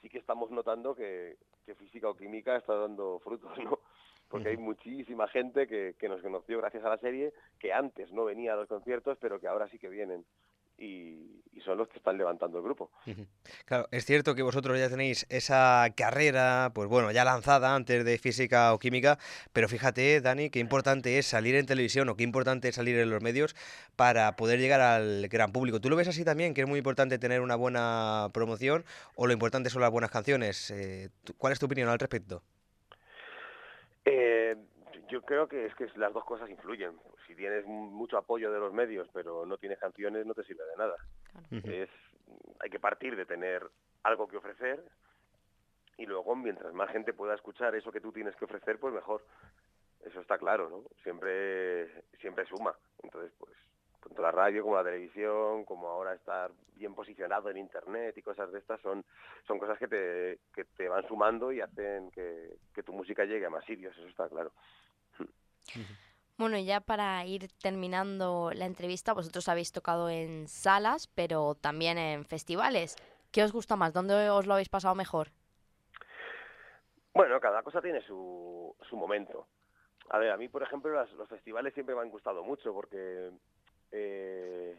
sí 0.00 0.08
que 0.08 0.18
estamos 0.18 0.50
notando 0.50 0.94
que, 0.94 1.36
que 1.66 1.74
física 1.74 2.08
o 2.08 2.16
química 2.16 2.56
está 2.56 2.74
dando 2.74 3.18
frutos, 3.18 3.52
¿no? 3.58 3.80
Porque 4.28 4.48
hay 4.48 4.56
muchísima 4.56 5.28
gente 5.28 5.68
que, 5.68 5.94
que 5.98 6.08
nos 6.08 6.20
conoció 6.22 6.58
gracias 6.58 6.82
a 6.84 6.88
la 6.88 6.98
serie, 6.98 7.32
que 7.60 7.72
antes 7.72 8.10
no 8.12 8.24
venía 8.24 8.54
a 8.54 8.56
los 8.56 8.66
conciertos, 8.66 9.18
pero 9.20 9.38
que 9.38 9.46
ahora 9.46 9.68
sí 9.68 9.78
que 9.78 9.88
vienen. 9.88 10.24
Y, 10.78 11.42
y 11.56 11.60
son 11.62 11.78
los 11.78 11.88
que 11.88 11.96
están 11.96 12.18
levantando 12.18 12.58
el 12.58 12.64
grupo. 12.64 12.90
Claro, 13.64 13.88
es 13.90 14.04
cierto 14.04 14.34
que 14.34 14.42
vosotros 14.42 14.78
ya 14.78 14.90
tenéis 14.90 15.26
esa 15.30 15.86
carrera, 15.96 16.70
pues 16.74 16.86
bueno, 16.88 17.10
ya 17.12 17.24
lanzada 17.24 17.74
antes 17.74 18.04
de 18.04 18.18
física 18.18 18.74
o 18.74 18.78
química, 18.78 19.18
pero 19.54 19.68
fíjate, 19.68 20.20
Dani, 20.20 20.50
qué 20.50 20.58
importante 20.58 21.18
es 21.18 21.26
salir 21.26 21.54
en 21.54 21.64
televisión 21.64 22.10
o 22.10 22.16
qué 22.16 22.24
importante 22.24 22.68
es 22.68 22.74
salir 22.74 22.98
en 22.98 23.08
los 23.08 23.22
medios 23.22 23.56
para 23.96 24.36
poder 24.36 24.60
llegar 24.60 24.82
al 24.82 25.28
gran 25.28 25.50
público. 25.50 25.80
¿Tú 25.80 25.88
lo 25.88 25.96
ves 25.96 26.08
así 26.08 26.24
también, 26.24 26.52
que 26.52 26.60
es 26.60 26.68
muy 26.68 26.78
importante 26.78 27.18
tener 27.18 27.40
una 27.40 27.56
buena 27.56 28.28
promoción 28.34 28.84
o 29.14 29.26
lo 29.26 29.32
importante 29.32 29.70
son 29.70 29.80
las 29.80 29.90
buenas 29.90 30.10
canciones? 30.10 30.70
Eh, 30.70 31.08
¿Cuál 31.38 31.54
es 31.54 31.58
tu 31.58 31.64
opinión 31.66 31.88
al 31.88 31.98
respecto? 31.98 32.42
Eh, 34.04 34.56
yo 35.08 35.22
creo 35.22 35.48
que 35.48 35.66
es 35.66 35.74
que 35.74 35.88
las 35.96 36.12
dos 36.12 36.24
cosas 36.24 36.50
influyen. 36.50 36.98
Si 37.26 37.34
tienes 37.34 37.64
mucho 37.66 38.18
apoyo 38.18 38.50
de 38.52 38.58
los 38.58 38.72
medios, 38.72 39.08
pero 39.12 39.46
no 39.46 39.56
tienes 39.56 39.78
canciones, 39.78 40.26
no 40.26 40.34
te 40.34 40.44
sirve 40.44 40.64
de 40.64 40.76
nada. 40.76 40.96
Es, 41.64 41.90
hay 42.60 42.70
que 42.70 42.80
partir 42.80 43.16
de 43.16 43.26
tener 43.26 43.68
algo 44.02 44.28
que 44.28 44.36
ofrecer 44.36 44.82
y 45.98 46.06
luego 46.06 46.34
mientras 46.36 46.72
más 46.74 46.90
gente 46.90 47.12
pueda 47.12 47.34
escuchar 47.34 47.74
eso 47.74 47.92
que 47.92 48.00
tú 48.00 48.12
tienes 48.12 48.36
que 48.36 48.44
ofrecer, 48.44 48.78
pues 48.78 48.92
mejor. 48.92 49.24
Eso 50.04 50.20
está 50.20 50.38
claro, 50.38 50.68
¿no? 50.68 50.82
Siempre, 51.02 52.02
siempre 52.20 52.46
suma. 52.46 52.74
Entonces, 53.02 53.32
pues, 53.38 53.52
tanto 54.00 54.22
la 54.22 54.30
radio 54.30 54.62
como 54.62 54.76
la 54.76 54.84
televisión, 54.84 55.64
como 55.64 55.88
ahora 55.88 56.14
estar 56.14 56.52
bien 56.76 56.94
posicionado 56.94 57.50
en 57.50 57.56
internet 57.56 58.16
y 58.16 58.22
cosas 58.22 58.52
de 58.52 58.58
estas 58.58 58.80
son, 58.80 59.04
son 59.46 59.58
cosas 59.58 59.78
que 59.78 59.88
te, 59.88 60.38
que 60.54 60.64
te 60.76 60.88
van 60.88 61.06
sumando 61.08 61.50
y 61.50 61.60
hacen 61.60 62.10
que, 62.10 62.56
que 62.74 62.82
tu 62.82 62.92
música 62.92 63.24
llegue 63.24 63.46
a 63.46 63.50
más 63.50 63.64
sitios, 63.64 63.96
eso 63.96 64.06
está 64.06 64.28
claro. 64.28 64.52
Bueno, 66.38 66.58
ya 66.58 66.80
para 66.80 67.24
ir 67.24 67.48
terminando 67.62 68.50
la 68.54 68.66
entrevista, 68.66 69.14
vosotros 69.14 69.48
habéis 69.48 69.72
tocado 69.72 70.10
en 70.10 70.48
salas, 70.48 71.06
pero 71.08 71.54
también 71.54 71.96
en 71.98 72.24
festivales. 72.26 72.96
¿Qué 73.32 73.42
os 73.42 73.52
gusta 73.52 73.76
más? 73.76 73.94
¿Dónde 73.94 74.28
os 74.30 74.46
lo 74.46 74.52
habéis 74.54 74.68
pasado 74.68 74.94
mejor? 74.94 75.28
Bueno, 77.14 77.40
cada 77.40 77.62
cosa 77.62 77.80
tiene 77.80 78.02
su, 78.02 78.74
su 78.88 78.96
momento. 78.96 79.46
A 80.10 80.18
ver, 80.18 80.30
a 80.30 80.36
mí, 80.36 80.48
por 80.48 80.62
ejemplo, 80.62 80.92
las- 80.94 81.12
los 81.12 81.28
festivales 81.28 81.72
siempre 81.74 81.94
me 81.94 82.02
han 82.02 82.10
gustado 82.10 82.44
mucho 82.44 82.72
porque, 82.74 83.30
eh, 83.92 84.78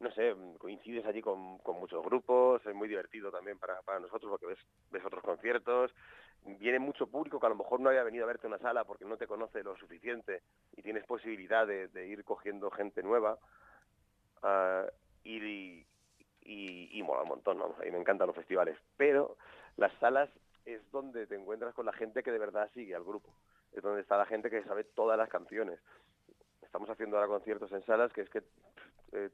no 0.00 0.10
sé, 0.12 0.34
coincides 0.58 1.06
allí 1.06 1.22
con, 1.22 1.58
con 1.58 1.78
muchos 1.78 2.04
grupos, 2.04 2.64
es 2.66 2.74
muy 2.74 2.88
divertido 2.88 3.30
también 3.30 3.58
para, 3.58 3.80
para 3.82 4.00
nosotros 4.00 4.30
porque 4.30 4.46
ves, 4.46 4.58
ves 4.90 5.04
otros 5.04 5.22
conciertos, 5.22 5.92
viene 6.44 6.78
mucho 6.78 7.06
público 7.06 7.38
que 7.38 7.46
a 7.46 7.50
lo 7.50 7.54
mejor 7.56 7.80
no 7.80 7.88
había 7.88 8.02
venido 8.02 8.24
a 8.24 8.28
verte 8.28 8.46
una 8.46 8.58
sala 8.58 8.84
porque 8.84 9.04
no 9.04 9.16
te 9.16 9.26
conoce 9.26 9.62
lo 9.62 9.76
suficiente 9.76 10.42
y 10.76 10.82
tienes 10.82 11.04
posibilidad 11.04 11.66
de, 11.66 11.88
de 11.88 12.06
ir 12.06 12.24
cogiendo 12.24 12.70
gente 12.70 13.02
nueva 13.02 13.38
ah, 14.42 14.86
y, 15.24 15.84
y, 16.42 16.98
y 16.98 17.02
mola 17.02 17.22
un 17.22 17.28
montón, 17.28 17.58
vamos, 17.58 17.78
a 17.78 17.84
mí 17.84 17.90
me 17.90 17.98
encantan 17.98 18.26
los 18.26 18.36
festivales, 18.36 18.78
pero 18.96 19.36
las 19.76 19.92
salas 20.00 20.30
es 20.64 20.80
donde 20.90 21.26
te 21.26 21.34
encuentras 21.34 21.74
con 21.74 21.86
la 21.86 21.92
gente 21.92 22.22
que 22.22 22.32
de 22.32 22.38
verdad 22.38 22.70
sigue 22.74 22.94
al 22.94 23.04
grupo, 23.04 23.32
es 23.72 23.82
donde 23.82 24.00
está 24.00 24.16
la 24.16 24.26
gente 24.26 24.50
que 24.50 24.62
sabe 24.64 24.84
todas 24.84 25.18
las 25.18 25.28
canciones. 25.28 25.78
Estamos 26.62 26.90
haciendo 26.90 27.16
ahora 27.16 27.28
conciertos 27.28 27.72
en 27.72 27.84
salas 27.86 28.12
que 28.12 28.22
es 28.22 28.30
que 28.30 28.42
eh, 29.12 29.30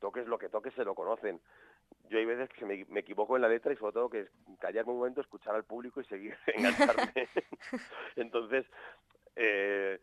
toques 0.00 0.26
lo 0.26 0.38
que 0.38 0.48
toques 0.48 0.74
se 0.74 0.84
lo 0.84 0.94
conocen. 0.94 1.40
Yo 2.10 2.18
hay 2.18 2.24
veces 2.24 2.48
que 2.50 2.64
me, 2.64 2.84
me 2.86 3.00
equivoco 3.00 3.36
en 3.36 3.42
la 3.42 3.48
letra 3.48 3.72
y 3.72 3.76
sobre 3.76 3.92
todo 3.92 4.08
que 4.08 4.28
callarme 4.58 4.92
un 4.92 4.98
momento, 4.98 5.20
escuchar 5.20 5.54
al 5.54 5.64
público 5.64 6.00
y 6.00 6.04
seguir 6.04 6.36
engancharme. 6.46 7.28
Entonces, 8.16 8.66
eh, 9.36 10.00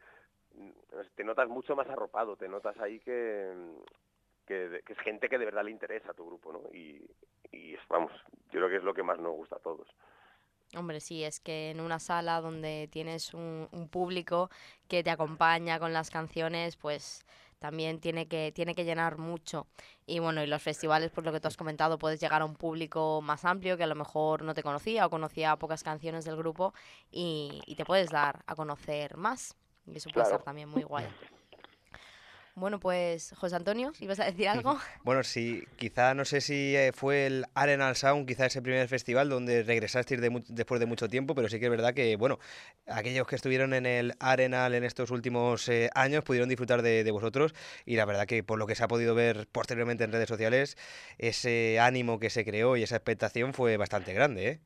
te 1.15 1.24
notas 1.24 1.50
mucho 1.50 1.76
más 1.76 1.89
arropado, 1.89 2.36
te 2.36 2.48
notas 2.48 2.78
ahí 2.80 3.00
que, 3.00 3.52
que, 4.45 4.82
es 4.88 5.00
gente 5.00 5.28
que 5.28 5.38
de 5.38 5.45
verdad 5.45 5.63
le 5.63 5.71
interesa 5.71 6.12
a 6.12 6.13
tu 6.13 6.26
grupo, 6.26 6.54
¿no? 6.54 6.62
Y, 6.74 7.04
y 7.52 7.76
vamos, 7.89 8.12
yo 8.52 8.60
creo 8.60 8.69
que 8.69 8.78
es 8.78 8.84
lo 8.84 8.93
que 8.93 9.04
más 9.04 9.19
nos 9.19 9.34
gusta 9.34 9.56
a 9.58 9.60
todos. 9.60 9.88
Hombre, 10.76 11.00
sí, 11.00 11.24
es 11.24 11.39
que 11.39 11.71
en 11.71 11.80
una 11.80 12.00
sala 12.00 12.41
donde 12.41 12.89
tienes 12.91 13.34
un 13.34 13.89
público 13.91 14.50
que 14.88 15.04
te 15.04 15.12
acompaña 15.12 15.80
con 15.80 15.93
las 15.93 16.10
canciones, 16.10 16.76
pues 16.76 17.26
también 17.65 17.99
tiene 17.99 18.28
que, 18.28 18.51
tiene 18.54 18.75
que 18.75 18.86
llenar 18.86 19.17
mucho. 19.17 19.65
Y 20.06 20.19
bueno, 20.19 20.43
y 20.43 20.47
los 20.47 20.62
festivales, 20.62 21.10
por 21.10 21.25
lo 21.25 21.32
que 21.32 21.39
tú 21.39 21.47
has 21.47 21.58
comentado, 21.58 21.97
puedes 21.97 22.19
llegar 22.19 22.43
a 22.43 22.45
un 22.45 22.56
público 22.56 23.21
más 23.23 23.43
amplio 23.43 23.75
que 23.75 23.84
a 23.84 23.88
lo 23.88 23.95
mejor 23.95 24.43
no 24.43 24.54
te 24.54 24.62
conocía 24.62 25.08
o 25.08 25.10
conocía 25.10 25.56
pocas 25.58 25.82
canciones 25.82 26.25
del 26.25 26.36
grupo 26.36 26.75
y, 27.10 27.63
y 27.65 27.73
te 27.75 27.84
puedes 27.84 28.12
dar 28.12 28.43
a 28.45 28.56
conocer 28.56 29.17
más. 29.17 29.56
Y 29.88 29.97
eso 29.97 30.12
puede 30.12 30.25
Claro. 30.25 30.28
estar 30.28 30.43
también 30.43 30.69
muy 30.69 30.84
guay. 30.84 31.08
Bueno, 32.57 32.79
pues, 32.79 33.33
José 33.37 33.57
Antonio, 33.57 33.91
¿ibas 33.99 34.17
a 34.21 34.25
decir 34.25 34.47
algo? 34.47 34.77
Bueno, 35.03 35.23
sí, 35.23 35.61
quizá 35.75 36.13
no 36.13 36.23
sé 36.23 36.39
si 36.39 36.73
eh, 36.73 36.91
fue 36.93 37.25
el 37.27 37.45
Arenal 37.53 37.97
Sound, 37.97 38.25
quizá 38.25 38.45
ese 38.45 38.61
primer 38.61 38.87
festival 38.87 39.27
donde 39.27 39.63
regresasteis 39.63 40.21
de 40.21 40.29
mu- 40.29 40.39
después 40.47 40.79
de 40.79 40.85
mucho 40.85 41.09
tiempo, 41.09 41.35
pero 41.35 41.49
sí 41.49 41.59
que 41.59 41.65
es 41.65 41.71
verdad 41.71 41.93
que, 41.93 42.15
bueno, 42.15 42.39
aquellos 42.87 43.27
que 43.27 43.35
estuvieron 43.35 43.73
en 43.73 43.85
el 43.85 44.13
Arenal 44.21 44.73
en 44.73 44.85
estos 44.85 45.11
últimos 45.11 45.67
eh, 45.67 45.89
años 45.95 46.23
pudieron 46.23 46.47
disfrutar 46.47 46.81
de, 46.81 47.03
de 47.03 47.11
vosotros 47.11 47.53
y 47.85 47.97
la 47.97 48.05
verdad 48.05 48.25
que 48.25 48.41
por 48.41 48.57
lo 48.57 48.67
que 48.67 48.75
se 48.75 48.85
ha 48.85 48.87
podido 48.87 49.15
ver 49.15 49.47
posteriormente 49.51 50.05
en 50.05 50.13
redes 50.13 50.29
sociales, 50.29 50.77
ese 51.17 51.77
ánimo 51.81 52.19
que 52.19 52.29
se 52.29 52.45
creó 52.45 52.77
y 52.77 52.83
esa 52.83 52.95
expectación 52.95 53.53
fue 53.53 53.75
bastante 53.75 54.13
grande, 54.13 54.47
¿eh? 54.47 54.59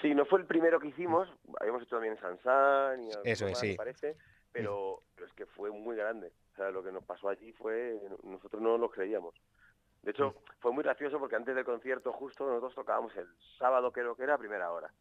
Sí, 0.00 0.12
no 0.12 0.24
fue 0.26 0.40
el 0.40 0.46
primero 0.46 0.80
que 0.80 0.88
hicimos, 0.88 1.28
habíamos 1.60 1.82
hecho 1.82 1.94
también 1.94 2.18
Sansan 2.18 3.04
y 3.04 3.12
algo 3.12 3.24
Eso 3.24 3.46
es, 3.46 3.52
más, 3.52 3.60
sí. 3.60 3.68
me 3.68 3.74
parece, 3.76 4.16
pero, 4.50 5.04
pero 5.14 5.28
es 5.28 5.32
que 5.34 5.46
fue 5.46 5.70
muy 5.70 5.94
grande. 5.94 6.32
O 6.52 6.56
sea, 6.56 6.70
lo 6.70 6.82
que 6.82 6.92
nos 6.92 7.04
pasó 7.04 7.28
allí 7.28 7.52
fue, 7.52 7.98
nosotros 8.22 8.60
no 8.60 8.76
lo 8.76 8.90
creíamos. 8.90 9.34
De 10.02 10.10
hecho, 10.10 10.34
fue 10.58 10.72
muy 10.72 10.82
gracioso 10.82 11.18
porque 11.18 11.36
antes 11.36 11.54
del 11.54 11.64
concierto 11.64 12.12
justo 12.12 12.44
nosotros 12.44 12.74
tocábamos 12.74 13.16
el 13.16 13.28
sábado 13.58 13.92
creo 13.92 14.16
que 14.16 14.24
era 14.24 14.34
a 14.34 14.38
primera 14.38 14.72
hora. 14.72 14.92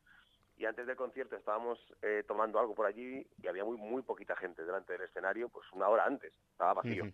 Y 0.57 0.65
antes 0.65 0.85
del 0.85 0.95
concierto 0.95 1.35
estábamos 1.35 1.79
eh, 2.03 2.23
tomando 2.27 2.59
algo 2.59 2.75
por 2.75 2.85
allí 2.85 3.25
y 3.41 3.47
había 3.47 3.65
muy 3.65 3.77
muy 3.77 4.03
poquita 4.03 4.35
gente 4.35 4.63
delante 4.63 4.93
del 4.93 5.01
escenario, 5.01 5.49
pues 5.49 5.65
una 5.73 5.89
hora 5.89 6.05
antes, 6.05 6.33
estaba 6.51 6.75
vacío. 6.75 7.05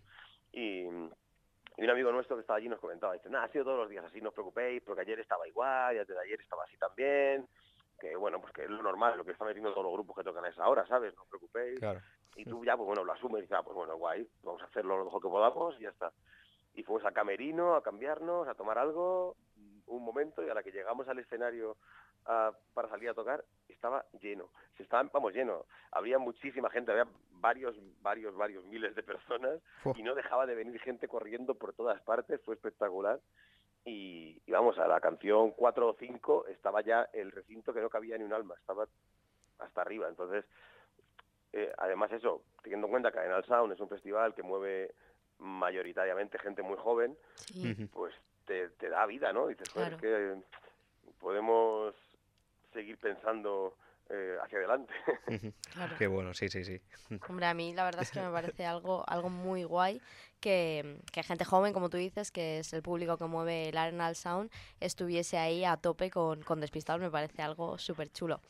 Y, 0.52 0.82
y 0.82 1.84
un 1.84 1.90
amigo 1.90 2.12
nuestro 2.12 2.36
que 2.36 2.42
estaba 2.42 2.58
allí 2.58 2.68
nos 2.68 2.78
comentaba, 2.78 3.14
dice, 3.14 3.30
nada, 3.30 3.44
ha 3.44 3.48
sido 3.48 3.64
todos 3.64 3.78
los 3.78 3.88
días 3.88 4.04
así, 4.04 4.20
no 4.20 4.28
os 4.28 4.34
preocupéis, 4.34 4.82
porque 4.82 5.00
ayer 5.00 5.18
estaba 5.20 5.48
igual, 5.48 5.96
y 5.96 5.98
antes 5.98 6.14
de 6.14 6.22
ayer 6.22 6.40
estaba 6.40 6.64
así 6.64 6.76
también, 6.76 7.48
que 7.98 8.16
bueno, 8.16 8.40
pues 8.40 8.52
que 8.52 8.64
es 8.64 8.70
lo 8.70 8.82
normal, 8.82 9.16
lo 9.16 9.24
que 9.24 9.32
están 9.32 9.48
metiendo 9.48 9.72
todos 9.72 9.84
los 9.84 9.94
grupos 9.94 10.16
que 10.16 10.24
tocan 10.24 10.44
a 10.44 10.48
esa 10.48 10.68
hora, 10.68 10.86
¿sabes? 10.86 11.14
No 11.14 11.22
os 11.22 11.28
preocupéis. 11.28 11.78
Claro. 11.78 12.00
Y 12.36 12.44
tú 12.44 12.64
ya, 12.64 12.76
pues 12.76 12.86
bueno, 12.86 13.04
lo 13.04 13.12
asumes 13.12 13.40
y 13.40 13.42
dices, 13.42 13.58
ah, 13.58 13.62
pues 13.62 13.74
bueno, 13.74 13.96
guay, 13.96 14.28
vamos 14.42 14.62
a 14.62 14.66
hacerlo 14.66 14.96
lo 14.96 15.04
mejor 15.06 15.22
que 15.22 15.28
podamos 15.28 15.74
y 15.78 15.82
ya 15.82 15.90
está. 15.90 16.12
Y 16.74 16.84
fuimos 16.84 17.04
a 17.04 17.12
Camerino 17.12 17.74
a 17.74 17.82
cambiarnos, 17.82 18.46
a 18.46 18.54
tomar 18.54 18.78
algo, 18.78 19.36
un 19.86 20.04
momento, 20.04 20.44
y 20.44 20.48
a 20.48 20.54
la 20.54 20.62
que 20.62 20.70
llegamos 20.70 21.08
al 21.08 21.18
escenario 21.18 21.76
ah, 22.26 22.52
para 22.74 22.88
salir 22.88 23.08
a 23.08 23.14
tocar, 23.14 23.44
estaba 23.68 24.04
lleno. 24.20 24.50
Se 24.76 24.84
estaban, 24.84 25.10
vamos, 25.12 25.32
lleno. 25.32 25.64
Había 25.90 26.18
muchísima 26.18 26.70
gente, 26.70 26.92
había 26.92 27.08
varios, 27.32 27.76
varios, 28.00 28.36
varios 28.36 28.64
miles 28.66 28.94
de 28.94 29.02
personas 29.02 29.60
y 29.96 30.02
no 30.02 30.14
dejaba 30.14 30.46
de 30.46 30.54
venir 30.54 30.80
gente 30.80 31.08
corriendo 31.08 31.54
por 31.54 31.72
todas 31.72 32.00
partes, 32.02 32.40
fue 32.42 32.54
espectacular. 32.54 33.20
Y, 33.84 34.42
y 34.44 34.52
vamos, 34.52 34.78
a 34.78 34.86
la 34.86 35.00
canción 35.00 35.52
4 35.52 35.88
o 35.88 35.96
5 35.98 36.46
estaba 36.48 36.82
ya 36.82 37.08
el 37.12 37.32
recinto 37.32 37.72
que 37.72 37.80
no 37.80 37.88
cabía 37.88 38.18
ni 38.18 38.24
un 38.24 38.32
alma, 38.32 38.54
estaba 38.60 38.86
hasta 39.58 39.80
arriba. 39.80 40.08
Entonces, 40.08 40.44
eh, 41.52 41.72
además 41.78 42.12
eso, 42.12 42.42
teniendo 42.62 42.86
en 42.86 42.90
cuenta 42.92 43.10
que 43.12 43.18
Arenal 43.18 43.44
Sound 43.44 43.72
es 43.72 43.80
un 43.80 43.88
festival 43.88 44.34
que 44.34 44.42
mueve 44.42 44.94
mayoritariamente 45.38 46.38
gente 46.38 46.62
muy 46.62 46.76
joven, 46.76 47.16
Sí. 47.36 47.74
pues 47.92 48.14
te, 48.46 48.68
te 48.70 48.88
da 48.88 49.06
vida, 49.06 49.32
¿no? 49.32 49.46
Dices, 49.46 49.68
joder, 49.70 49.96
Claro. 49.96 50.00
que 50.00 51.12
podemos 51.20 51.94
seguir 52.72 52.98
pensando 52.98 53.74
eh, 54.10 54.36
hacia 54.42 54.58
adelante. 54.58 54.92
Claro. 55.74 55.94
Qué 55.98 56.06
bueno, 56.06 56.32
sí, 56.34 56.48
sí, 56.48 56.64
sí. 56.64 56.80
Hombre, 57.28 57.46
a 57.46 57.54
mí 57.54 57.74
la 57.74 57.84
verdad 57.84 58.02
es 58.02 58.10
que 58.10 58.20
me 58.20 58.30
parece 58.30 58.64
algo, 58.64 59.04
algo 59.06 59.28
muy 59.28 59.64
guay 59.64 60.00
que, 60.40 61.00
que 61.12 61.22
gente 61.22 61.44
joven, 61.44 61.72
como 61.74 61.90
tú 61.90 61.98
dices, 61.98 62.30
que 62.30 62.58
es 62.60 62.72
el 62.72 62.82
público 62.82 63.16
que 63.18 63.26
mueve 63.26 63.68
el 63.68 63.76
Arenal 63.76 64.16
Sound, 64.16 64.50
estuviese 64.80 65.36
ahí 65.38 65.64
a 65.64 65.76
tope 65.76 66.10
con, 66.10 66.42
con 66.42 66.60
Despistados. 66.60 67.00
Me 67.02 67.10
parece 67.10 67.42
algo 67.42 67.76
súper 67.78 68.10
chulo. 68.10 68.40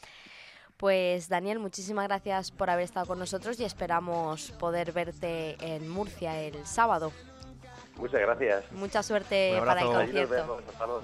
Pues 0.79 1.29
Daniel, 1.29 1.59
muchísimas 1.59 2.07
gracias 2.07 2.53
por 2.53 2.71
haber 2.71 2.85
estado 2.85 3.05
con 3.07 3.19
nosotros 3.19 3.59
y 3.59 3.65
esperamos 3.65 4.53
poder 4.61 4.93
verte 4.93 5.57
en 5.61 5.89
Murcia 5.89 6.41
el 6.41 6.65
sábado. 6.65 7.11
Muchas 7.97 8.21
gracias. 8.21 8.65
Mucha 8.71 9.03
suerte 9.03 9.57
Un 9.59 9.67
para 9.67 9.81
el 9.81 9.89
concierto. 9.89 10.31
vemos. 10.35 10.63
Luego. 10.79 11.03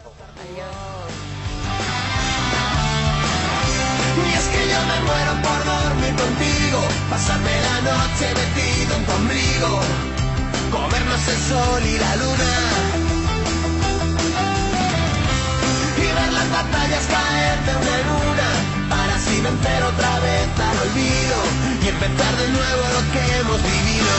Y 4.17 4.33
es 4.33 4.47
que 4.47 4.63
yo 4.71 4.81
me 4.87 5.01
muero 5.01 5.33
por 5.43 5.65
dormir 5.67 6.15
contigo, 6.23 6.81
pasarme 7.11 7.51
la 7.63 7.81
noche 7.83 8.27
metido 8.31 8.95
en 8.95 9.05
tu 9.05 9.13
ombligo, 9.13 9.81
comernos 10.71 11.29
el 11.29 11.39
sol 11.51 11.83
y 11.85 11.99
la 11.99 12.17
luna. 12.17 12.53
Y 15.99 16.07
ver 16.15 16.33
las 16.33 16.49
batallas 16.53 17.07
caer 17.09 17.59
de 17.67 17.75
una 17.75 18.24
en 19.47 19.53
una, 19.53 19.61
para 19.61 19.65
así 19.65 19.65
vencer 19.65 19.83
otra 19.83 20.21
vez 20.21 20.49
al 20.59 20.79
olvido 20.89 21.37
y 21.83 21.89
empezar 21.89 22.37
de 22.37 22.49
nuevo 22.49 22.83
lo 22.95 23.13
que 23.13 23.39
hemos 23.39 23.63
vivido. 23.63 24.15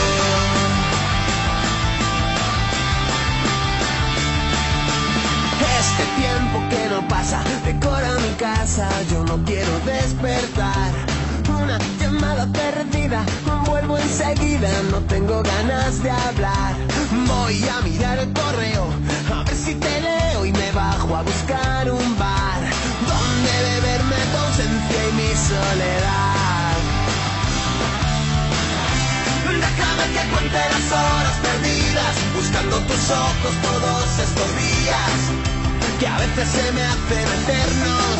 Este 5.79 6.03
tiempo 6.21 6.59
que 6.69 6.89
no 6.89 7.07
pasa 7.07 7.43
decora 7.65 8.11
mi 8.19 8.33
casa, 8.35 8.89
yo 9.11 9.23
no 9.23 9.43
quiero 9.45 9.79
despertar. 9.85 10.91
Una 11.49 11.77
llamada 11.99 12.47
perdida, 12.47 13.23
vuelvo 13.65 13.97
enseguida, 13.97 14.69
no 14.91 14.99
tengo 15.01 15.41
ganas 15.43 16.01
de 16.03 16.11
hablar. 16.11 16.75
Voy 17.27 17.63
a 17.67 17.81
mirar 17.81 18.19
el 18.19 18.33
correo, 18.33 18.87
a 19.33 19.43
ver 19.43 19.55
si 19.55 19.75
te 19.75 20.01
leo 20.01 20.45
y 20.45 20.51
me 20.51 20.71
bajo 20.71 21.15
a 21.15 21.21
buscar 21.21 21.91
un 21.91 22.17
bar 22.17 22.74
ausencia 24.45 24.99
y 25.09 25.11
mi 25.13 25.31
soledad. 25.35 26.75
Déjame 29.65 30.05
que 30.13 30.23
cuente 30.31 30.61
las 30.73 30.87
horas 30.91 31.37
perdidas, 31.47 32.15
buscando 32.35 32.77
tus 32.89 33.09
ojos 33.09 33.53
todos 33.61 34.19
estos 34.19 34.49
días, 34.65 35.17
que 35.99 36.07
a 36.07 36.17
veces 36.17 36.47
se 36.49 36.71
me 36.73 36.83
hacen 36.83 37.27
eternos. 37.39 38.19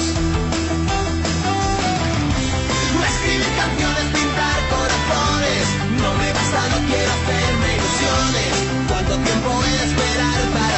Escribir 3.12 3.52
canciones, 3.62 4.06
pintar 4.16 4.60
corazones, 4.74 5.66
no 6.02 6.10
me 6.20 6.30
basta, 6.34 6.62
no 6.74 6.80
quiero 6.90 7.12
hacerme 7.18 7.68
ilusiones. 7.78 8.54
¿Cuánto 8.90 9.14
tiempo 9.18 9.50
he 9.64 9.70
de 9.70 9.86
esperar 9.90 10.42
para 10.56 10.75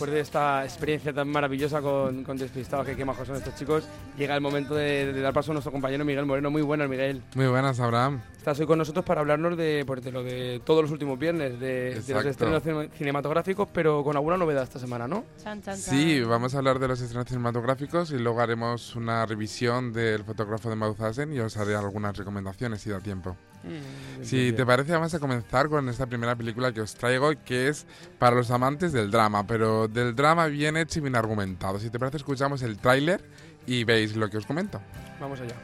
después 0.00 0.12
de 0.14 0.20
esta 0.20 0.64
experiencia 0.64 1.12
tan 1.12 1.28
maravillosa 1.28 1.82
con, 1.82 2.24
con 2.24 2.38
Despistados, 2.38 2.86
que 2.86 2.96
qué 2.96 3.04
majos 3.04 3.26
son 3.26 3.36
estos 3.36 3.54
chicos, 3.54 3.86
llega 4.16 4.34
el 4.34 4.40
momento 4.40 4.74
de, 4.74 5.12
de 5.12 5.20
dar 5.20 5.34
paso 5.34 5.52
a 5.52 5.54
nuestro 5.54 5.70
compañero 5.70 6.06
Miguel 6.06 6.24
Moreno. 6.24 6.50
Muy 6.50 6.62
buenas, 6.62 6.88
Miguel. 6.88 7.22
Muy 7.34 7.46
buenas, 7.48 7.78
Abraham. 7.80 8.22
Estás 8.38 8.58
hoy 8.60 8.66
con 8.66 8.78
nosotros 8.78 9.04
para 9.04 9.20
hablarnos 9.20 9.58
de, 9.58 9.84
pues, 9.86 10.02
de 10.02 10.10
lo 10.10 10.22
de 10.22 10.62
todos 10.64 10.80
los 10.80 10.90
últimos 10.90 11.18
viernes, 11.18 11.60
de, 11.60 12.00
de 12.00 12.14
los 12.14 12.24
estrenos 12.24 12.62
cine- 12.62 12.88
cinematográficos, 12.96 13.68
pero 13.74 14.02
con 14.02 14.16
alguna 14.16 14.38
novedad 14.38 14.62
esta 14.62 14.78
semana, 14.78 15.06
¿no? 15.06 15.24
Chan, 15.42 15.60
chan, 15.60 15.76
Sí, 15.76 16.22
vamos 16.22 16.54
a 16.54 16.58
hablar 16.58 16.78
de 16.78 16.88
los 16.88 16.98
estrenos 17.02 17.26
cinematográficos 17.28 18.10
y 18.12 18.18
luego 18.18 18.40
haremos 18.40 18.96
una 18.96 19.26
revisión 19.26 19.92
del 19.92 20.24
fotógrafo 20.24 20.70
de 20.70 20.76
Mauthausen 20.76 21.30
y 21.34 21.40
os 21.40 21.58
haré 21.58 21.74
algunas 21.76 22.16
recomendaciones 22.16 22.80
si 22.80 22.88
da 22.88 23.00
tiempo. 23.00 23.36
Mm, 23.62 24.24
Si 24.24 24.36
bien, 24.36 24.56
te 24.56 24.64
parece, 24.66 24.92
vamos 24.92 25.12
a 25.14 25.18
comenzar 25.18 25.68
con 25.68 25.88
esta 25.88 26.06
primera 26.06 26.34
película 26.36 26.72
que 26.72 26.80
os 26.80 26.94
traigo, 26.94 27.32
que 27.44 27.68
es 27.68 27.86
para 28.18 28.36
los 28.36 28.50
amantes 28.50 28.92
del 28.92 29.10
drama, 29.10 29.46
pero 29.46 29.86
del 29.88 30.14
drama 30.14 30.46
bien 30.46 30.76
hecho 30.76 30.98
y 30.98 31.02
bien 31.02 31.16
argumentado. 31.16 31.78
Si 31.78 31.90
te 31.90 31.98
parece, 31.98 32.16
escuchamos 32.18 32.62
el 32.62 32.78
tráiler 32.78 33.22
y 33.66 33.84
veis 33.84 34.16
lo 34.16 34.28
que 34.30 34.38
os 34.38 34.46
comento. 34.46 34.80
Vamos 35.20 35.40
allá. 35.40 35.54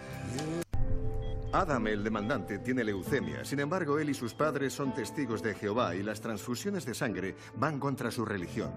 Adam, 1.52 1.86
el 1.86 2.04
demandante, 2.04 2.58
tiene 2.58 2.84
leucemia. 2.84 3.44
Sin 3.44 3.60
embargo, 3.60 3.98
él 3.98 4.10
y 4.10 4.14
sus 4.14 4.34
padres 4.34 4.74
son 4.74 4.92
testigos 4.94 5.42
de 5.42 5.54
Jehová 5.54 5.94
y 5.94 6.02
las 6.02 6.20
transfusiones 6.20 6.84
de 6.84 6.94
sangre 6.94 7.34
van 7.56 7.78
contra 7.80 8.10
su 8.10 8.26
religión. 8.26 8.70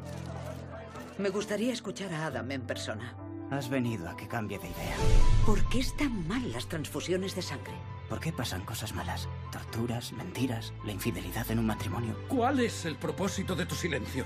Me 1.18 1.30
gustaría 1.30 1.74
escuchar 1.74 2.14
a 2.14 2.28
Adam 2.28 2.50
en 2.52 2.62
persona. 2.62 3.14
Has 3.52 3.70
venido 3.70 4.08
a 4.08 4.16
que 4.16 4.28
cambie 4.28 4.60
de 4.60 4.68
idea. 4.68 4.96
¿Por 5.46 5.68
qué 5.68 5.80
están 5.80 6.26
mal 6.28 6.50
las 6.54 6.68
transfusiones 6.70 7.36
de 7.36 7.42
sangre? 7.42 7.74
¿Por 8.10 8.20
qué 8.20 8.34
pasan 8.34 8.66
cosas 8.66 8.96
malas? 8.96 9.30
Torturas, 9.52 10.12
mentiras, 10.14 10.74
la 10.84 10.92
infidelidad 10.92 11.50
en 11.52 11.60
un 11.60 11.68
matrimonio. 11.68 12.16
¿Cuál 12.28 12.60
es 12.60 12.86
el 12.86 12.96
propósito 12.96 13.56
de 13.56 13.68
tu 13.68 13.76
silencio? 13.76 14.26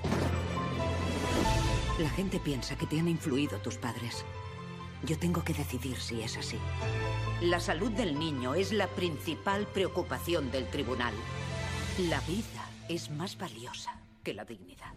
La 2.00 2.10
gente 2.10 2.40
piensa 2.40 2.78
que 2.78 2.88
te 2.88 2.98
han 2.98 3.10
influido 3.10 3.60
tus 3.60 3.78
padres. 3.78 4.26
Yo 5.04 5.20
tengo 5.20 5.44
que 5.44 5.54
decidir 5.54 5.98
si 5.98 6.22
es 6.22 6.38
así. 6.38 6.58
La 7.42 7.60
salud 7.60 7.92
del 7.92 8.18
niño 8.18 8.56
es 8.56 8.72
la 8.72 8.88
principal 8.88 9.68
preocupación 9.68 10.50
del 10.50 10.66
tribunal. 10.68 11.14
La 12.10 12.22
vida 12.22 12.70
es 12.88 13.12
más 13.12 13.38
valiosa 13.38 14.00
que 14.24 14.34
la 14.34 14.46
dignidad. 14.46 14.94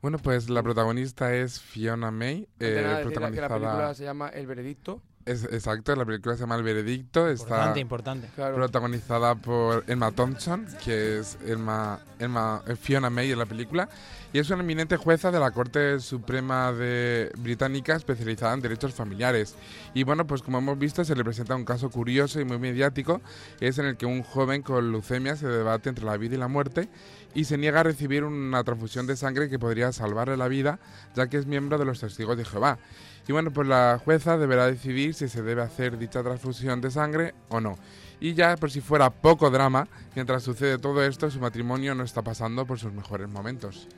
Bueno, 0.00 0.18
pues 0.18 0.48
la 0.48 0.62
protagonista 0.62 1.34
es 1.34 1.60
Fiona 1.60 2.10
May, 2.10 2.42
eh, 2.42 2.46
que 2.58 2.82
la 2.82 3.02
película 3.02 3.30
protagonizada... 3.30 3.94
se 3.94 4.04
llama 4.04 4.28
El 4.30 4.46
Veredicto. 4.46 5.02
Es, 5.26 5.44
exacto, 5.44 5.96
la 5.96 6.04
película 6.04 6.34
se 6.34 6.40
llama 6.42 6.56
El 6.56 6.62
Veredicto. 6.62 7.28
Está 7.28 7.44
Importante, 7.44 7.80
importante. 7.80 8.28
Protagonizada 8.36 9.34
por 9.34 9.82
Emma 9.86 10.10
Thompson, 10.12 10.66
que 10.84 11.18
es 11.20 11.38
Emma, 11.46 11.98
Emma- 12.18 12.62
eh, 12.66 12.76
Fiona 12.76 13.08
May 13.08 13.32
en 13.32 13.38
la 13.38 13.46
película, 13.46 13.88
y 14.34 14.38
es 14.38 14.50
una 14.50 14.62
eminente 14.62 14.98
jueza 14.98 15.30
de 15.30 15.40
la 15.40 15.50
Corte 15.50 15.98
Suprema 16.00 16.72
de 16.72 17.32
Británica 17.38 17.96
especializada 17.96 18.52
en 18.52 18.60
derechos 18.60 18.92
familiares. 18.92 19.54
Y 19.94 20.02
bueno, 20.02 20.26
pues 20.26 20.42
como 20.42 20.58
hemos 20.58 20.78
visto, 20.78 21.02
se 21.04 21.14
le 21.16 21.24
presenta 21.24 21.54
un 21.56 21.64
caso 21.64 21.88
curioso 21.88 22.38
y 22.38 22.44
muy 22.44 22.58
mediático, 22.58 23.22
es 23.60 23.78
en 23.78 23.86
el 23.86 23.96
que 23.96 24.04
un 24.04 24.22
joven 24.22 24.60
con 24.60 24.92
leucemia 24.92 25.36
se 25.36 25.46
debate 25.46 25.88
entre 25.88 26.04
la 26.04 26.18
vida 26.18 26.34
y 26.34 26.38
la 26.38 26.48
muerte 26.48 26.90
y 27.34 27.44
se 27.44 27.56
niega 27.56 27.80
a 27.80 27.82
recibir 27.84 28.24
una 28.24 28.62
transfusión 28.62 29.06
de 29.06 29.16
sangre 29.16 29.48
que 29.48 29.58
podría 29.58 29.90
salvarle 29.92 30.36
la 30.36 30.48
vida, 30.48 30.78
ya 31.16 31.28
que 31.28 31.38
es 31.38 31.46
miembro 31.46 31.78
de 31.78 31.86
los 31.86 31.98
testigos 32.00 32.36
de 32.36 32.44
Jehová. 32.44 32.78
Y 33.26 33.32
bueno, 33.32 33.50
pues 33.52 33.66
la 33.66 34.00
jueza 34.04 34.36
deberá 34.36 34.66
decidir 34.66 35.14
si 35.14 35.28
se 35.28 35.42
debe 35.42 35.62
hacer 35.62 35.96
dicha 35.98 36.22
transfusión 36.22 36.80
de 36.80 36.90
sangre 36.90 37.34
o 37.48 37.60
no. 37.60 37.76
Y 38.20 38.34
ya, 38.34 38.56
por 38.56 38.70
si 38.70 38.80
fuera 38.80 39.10
poco 39.10 39.50
drama, 39.50 39.88
mientras 40.14 40.42
sucede 40.42 40.78
todo 40.78 41.02
esto, 41.04 41.30
su 41.30 41.40
matrimonio 41.40 41.94
no 41.94 42.04
está 42.04 42.22
pasando 42.22 42.66
por 42.66 42.78
sus 42.78 42.92
mejores 42.92 43.28
momentos. 43.28 43.88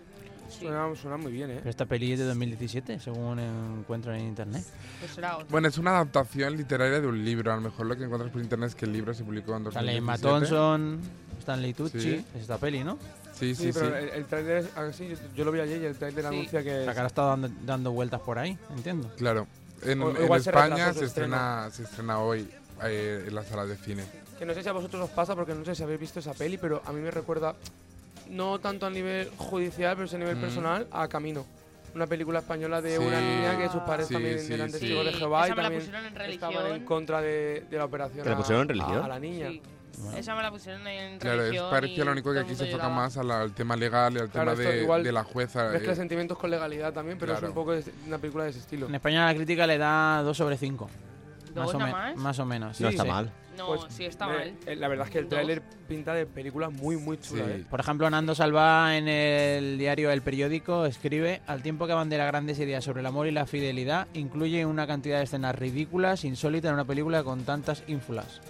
Suena, 0.49 0.87
suena 0.95 1.17
muy 1.17 1.33
bien, 1.33 1.51
¿eh? 1.51 1.57
Pero 1.59 1.71
esta 1.71 1.87
peli 1.87 2.13
es 2.13 2.21
de 2.21 2.25
2017, 2.27 3.01
según 3.01 3.41
encuentro 3.41 4.15
en 4.15 4.21
internet. 4.23 4.65
Pues. 5.01 5.27
Bueno, 5.51 5.69
es 5.69 5.77
una 5.77 5.91
adaptación 5.91 6.57
literaria 6.57 7.01
de 7.01 7.07
un 7.07 7.25
libro. 7.25 7.53
A 7.53 7.57
lo 7.57 7.63
mejor 7.63 7.87
lo 7.87 7.97
que 7.97 8.05
encuentras 8.05 8.31
por 8.31 8.41
internet 8.41 8.69
es 8.71 8.75
que 8.77 8.85
el 8.87 8.93
libro 8.93 9.13
se 9.13 9.25
publicó 9.25 9.57
en 9.57 9.65
2017. 9.65 9.75
Sale 9.87 9.99
Emma 9.99 10.19
Thompson, 10.19 11.01
Stanley 11.41 11.75
Tucci, 11.75 12.01
Sí. 12.01 12.25
es 12.35 12.43
esta 12.43 12.59
peli, 12.59 12.85
¿no? 12.85 12.97
Sí, 13.39 13.55
sí, 13.55 13.73
sí. 13.73 13.79
pero 13.79 13.97
el, 13.97 14.09
el 14.09 14.25
tráiler 14.25 14.57
es 14.59 14.77
así, 14.77 15.09
yo, 15.09 15.17
yo 15.35 15.45
lo 15.45 15.53
vi 15.53 15.61
ayer 15.61 15.81
y 15.83 15.85
el 15.85 15.97
tráiler 15.97 16.23
Sí. 16.23 16.29
anuncia 16.29 16.63
que... 16.63 16.81
O 16.81 16.85
sea, 16.85 16.93
que 16.93 16.99
ahora 17.01 17.07
está 17.09 17.23
dando, 17.23 17.51
dando 17.65 17.93
vueltas 17.93 18.21
por 18.21 18.39
ahí, 18.39 18.57
entiendo. 18.75 19.11
Claro. 19.17 19.47
En, 19.83 20.01
O- 20.03 20.11
en 20.11 20.27
se 20.43 20.51
España 20.51 20.93
su 20.95 21.01
se 21.01 21.05
estrena, 21.05 21.69
se 21.71 21.83
estrena 21.83 22.19
hoy 22.21 22.49
eh, 22.85 23.25
en 23.29 23.35
la 23.35 23.43
sala 23.45 23.67
de 23.67 23.77
cine. 23.77 24.05
Que 24.39 24.47
no 24.47 24.55
sé 24.55 24.63
si 24.63 24.69
a 24.69 24.73
vosotros 24.73 25.03
os 25.05 25.11
pasa, 25.11 25.35
porque 25.35 25.55
no 25.55 25.65
sé 25.65 25.75
si 25.75 25.83
habéis 25.83 26.01
visto 26.01 26.21
esa 26.21 26.33
peli, 26.35 26.57
pero 26.59 26.81
a 26.87 26.93
mí 26.93 27.01
me 27.01 27.11
recuerda, 27.11 27.55
no 28.31 28.59
tanto 28.59 28.87
a 28.87 28.91
nivel 28.91 29.31
judicial, 29.37 29.95
pero 29.97 30.09
sí 30.09 30.17
a 30.17 30.19
nivel 30.19 30.37
Mm. 30.37 30.41
personal, 30.41 30.87
a 30.91 31.07
Camino. 31.09 31.45
Una 31.95 32.07
película 32.07 32.41
española 32.41 32.83
de 32.83 32.99
una 32.99 33.19
Sí. 33.19 33.25
niña 33.25 33.59
que 33.59 33.69
sus 33.71 33.81
padres 33.83 34.07
Sí, 34.09 34.15
también 34.15 34.39
sí, 34.41 34.53
eran 34.53 34.67
sí. 34.69 34.73
testigos 34.79 35.05
de 35.07 35.13
Sí, 35.13 35.19
Jehová 35.19 35.45
esa 35.47 35.53
y 35.53 35.57
también 35.57 35.83
estaban 36.31 36.67
en 36.75 36.85
contra 36.85 37.21
de, 37.23 37.65
de 37.71 37.77
la 37.79 37.85
operación 37.87 38.23
¿Que 38.23 38.29
la 38.31 38.35
a- 38.35 38.39
pusieron 38.39 38.63
en 38.65 38.71
a- 38.71 38.73
religión? 38.85 39.05
A, 39.05 39.09
la 39.09 39.19
niña. 39.19 39.51
Sí. 39.97 40.19
Esa 40.19 40.35
me 40.35 40.43
la 40.43 40.51
pusieron 40.51 40.87
en 40.87 41.19
Claro, 41.19 41.43
es 41.47 41.53
y 41.91 41.97
lo 42.05 42.13
único 42.13 42.33
que 42.33 42.41
aquí 42.41 42.55
se 42.55 42.69
lloraba. 42.71 42.95
más 42.95 43.17
al, 43.17 43.31
al 43.31 43.53
tema 43.53 43.77
legal 43.77 44.15
y 44.15 44.19
al 44.21 44.29
Claro, 44.29 44.55
tema 44.55 44.71
de, 44.71 44.83
igual 44.83 45.03
de 45.03 45.13
la 45.13 45.25
jueza. 45.25 45.71
Mezcla 45.71 45.93
eh, 45.93 45.97
sentimientos 45.97 46.39
con 46.39 46.51
legalidad 46.51 46.93
también, 46.93 47.19
pero 47.19 47.33
claro. 47.33 47.47
es 47.47 47.51
un 47.51 47.55
poco 47.55 47.73
de- 47.73 47.85
una 48.07 48.19
película 48.19 48.45
de 48.45 48.51
ese 48.51 48.59
estilo. 48.61 48.87
En 48.89 48.95
España 48.95 49.25
la 49.27 49.35
crítica 49.35 49.67
le 49.67 49.79
da 49.79 50.23
2 50.23 50.37
sobre 50.37 50.57
5. 50.59 50.89
¿Dos 51.55 51.67
Más 51.67 51.75
o, 51.75 51.79
más? 51.79 52.17
más 52.17 52.39
o 52.39 52.45
menos. 52.45 52.79
No 52.81 52.89
sí, 52.89 52.95
está 52.95 53.05
sí. 53.05 53.09
mal. 53.11 53.33
No, 53.57 53.69
Pues, 53.69 53.81
sí 53.89 54.05
está 54.05 54.27
eh, 54.27 54.29
mal. 54.29 54.55
eh, 54.67 54.77
La 54.77 54.89
verdad 54.89 55.07
es 55.07 55.13
que 55.13 55.19
el 55.19 55.29
tráiler 55.29 55.63
pinta 55.89 56.13
de 56.13 56.27
película 56.27 56.69
muy, 56.69 56.99
muy 56.99 57.19
chula, 57.19 57.47
Sí. 57.47 57.51
¿eh? 57.53 57.65
Por 57.71 57.81
ejemplo, 57.81 58.11
Nando 58.11 58.35
Salva 58.35 58.95
en 58.99 59.09
el 59.09 59.79
diario 59.79 60.11
El 60.11 60.21
Periódico 60.21 60.85
escribe, 60.85 61.41
al 61.47 61.63
tiempo 61.63 61.87
que 61.87 61.93
abandera 61.93 62.27
grandes 62.27 62.59
ideas 62.59 62.85
sobre 62.85 63.01
el 63.01 63.07
amor 63.07 63.27
y 63.27 63.31
la 63.31 63.47
fidelidad, 63.47 64.09
incluye 64.13 64.67
una 64.67 64.87
cantidad 64.87 65.17
de 65.17 65.25
escenas 65.25 65.55
ridículas, 65.55 66.25
insólitas 66.27 66.69
en 66.69 66.75
una 66.75 66.85
película 66.85 67.25
con 67.25 67.45
tantas 67.45 67.83
ínfulas. 67.87 68.43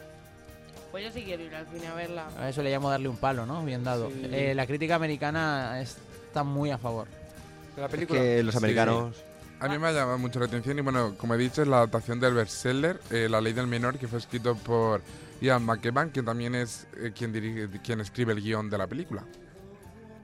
Pues 0.97 1.05
yo 1.05 1.13
sí 1.13 1.25
quiero 1.27 1.43
ir 1.43 1.55
al 1.55 1.67
cine 1.67 1.89
a 1.89 1.95
verla. 1.95 2.27
A 2.39 2.49
eso 2.49 2.63
le 2.63 2.71
llamo 2.71 2.89
darle 2.89 3.11
un 3.11 3.19
palo, 3.19 3.45
¿no? 3.45 3.63
Bien 3.63 3.85
dado. 3.85 4.09
Sí. 4.09 4.31
Eh, 4.33 4.55
la 4.55 4.67
crítica 4.67 4.95
americana 4.95 5.79
está 5.79 6.43
muy 6.43 6.71
a 6.71 6.79
favor. 6.79 7.07
De 7.75 7.83
la 7.83 7.89
película. 7.89 8.19
Que 8.19 8.43
los 8.43 8.55
Sí. 8.55 8.59
americanos... 8.61 9.15
A 9.61 9.69
mí 9.69 9.79
me 9.79 9.89
ha 9.89 9.93
llamado 9.93 10.17
mucho 10.17 10.39
la 10.39 10.47
atención 10.47 10.79
y 10.79 10.81
bueno, 10.81 11.15
como 11.19 11.35
he 11.35 11.37
dicho, 11.37 11.61
es 11.61 11.69
la 11.69 11.77
adaptación 11.77 12.19
del 12.19 12.33
bestseller 12.33 12.99
eh, 13.11 13.29
La 13.29 13.43
ley 13.43 13.53
del 13.53 13.67
menor, 13.67 13.99
que 13.99 14.09
fue 14.09 14.19
escrito 14.19 14.55
por 14.55 15.03
Ian 15.43 15.67
McEwan, 15.67 16.09
que 16.13 16.23
también 16.23 16.55
es 16.55 16.87
eh, 16.97 17.13
quien, 17.15 17.31
dirige, 17.31 17.69
quien 17.85 18.01
escribe 18.01 18.33
el 18.33 18.41
guion 18.41 18.71
de 18.71 18.79
la 18.79 18.87
película. 18.87 19.23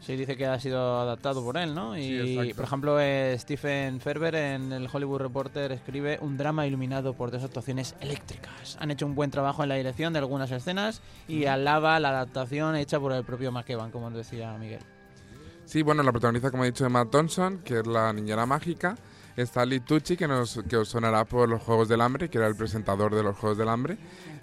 Sí, 0.04 0.16
dice 0.16 0.36
que 0.36 0.46
ha 0.46 0.58
sido 0.58 1.00
adaptado 1.00 1.44
por 1.44 1.56
él, 1.56 1.74
¿no? 1.74 1.94
Sí, 1.94 2.00
Y, 2.00 2.34
exacto. 2.38 2.56
por 2.56 2.64
ejemplo, 2.64 3.00
eh, 3.00 3.36
Stephen 3.38 4.00
Ferber 4.00 4.34
en 4.34 4.72
el 4.72 4.88
Hollywood 4.92 5.20
Reporter 5.20 5.70
escribe 5.70 6.18
un 6.20 6.36
drama 6.36 6.66
iluminado 6.66 7.14
por 7.14 7.30
dos 7.30 7.44
actuaciones 7.44 7.94
eléctricas. 8.00 8.76
Han 8.80 8.90
hecho 8.90 9.06
un 9.06 9.14
buen 9.14 9.30
trabajo 9.30 9.62
en 9.62 9.68
la 9.68 9.76
dirección 9.76 10.12
de 10.12 10.18
algunas 10.18 10.50
escenas 10.50 11.00
y 11.28 11.44
alaba 11.44 12.00
la 12.00 12.08
adaptación 12.08 12.74
hecha 12.74 12.98
por 12.98 13.12
el 13.12 13.22
propio 13.24 13.52
McEwan, 13.52 13.92
como 13.92 14.10
nos 14.10 14.18
decía 14.18 14.52
Miguel. 14.58 14.80
Sí, 15.64 15.82
bueno, 15.82 16.02
la 16.02 16.10
protagoniza, 16.10 16.50
como 16.50 16.64
he 16.64 16.66
dicho, 16.72 16.84
Emma 16.84 17.08
Thompson, 17.08 17.58
que 17.58 17.78
es 17.78 17.86
la 17.86 18.12
niñera 18.12 18.44
mágica. 18.44 18.96
Está 19.36 19.64
Lee 19.64 19.80
Tucci, 19.80 20.16
que, 20.16 20.28
nos, 20.28 20.60
que 20.68 20.76
os 20.76 20.88
sonará 20.88 21.24
por 21.24 21.48
los 21.48 21.62
Juegos 21.62 21.88
del 21.88 22.00
Hambre, 22.02 22.28
que 22.28 22.38
era 22.38 22.46
el 22.46 22.54
presentador 22.54 23.14
de 23.14 23.22
los 23.22 23.36
Juegos 23.36 23.56
del 23.58 23.68
Hambre. 23.68 23.96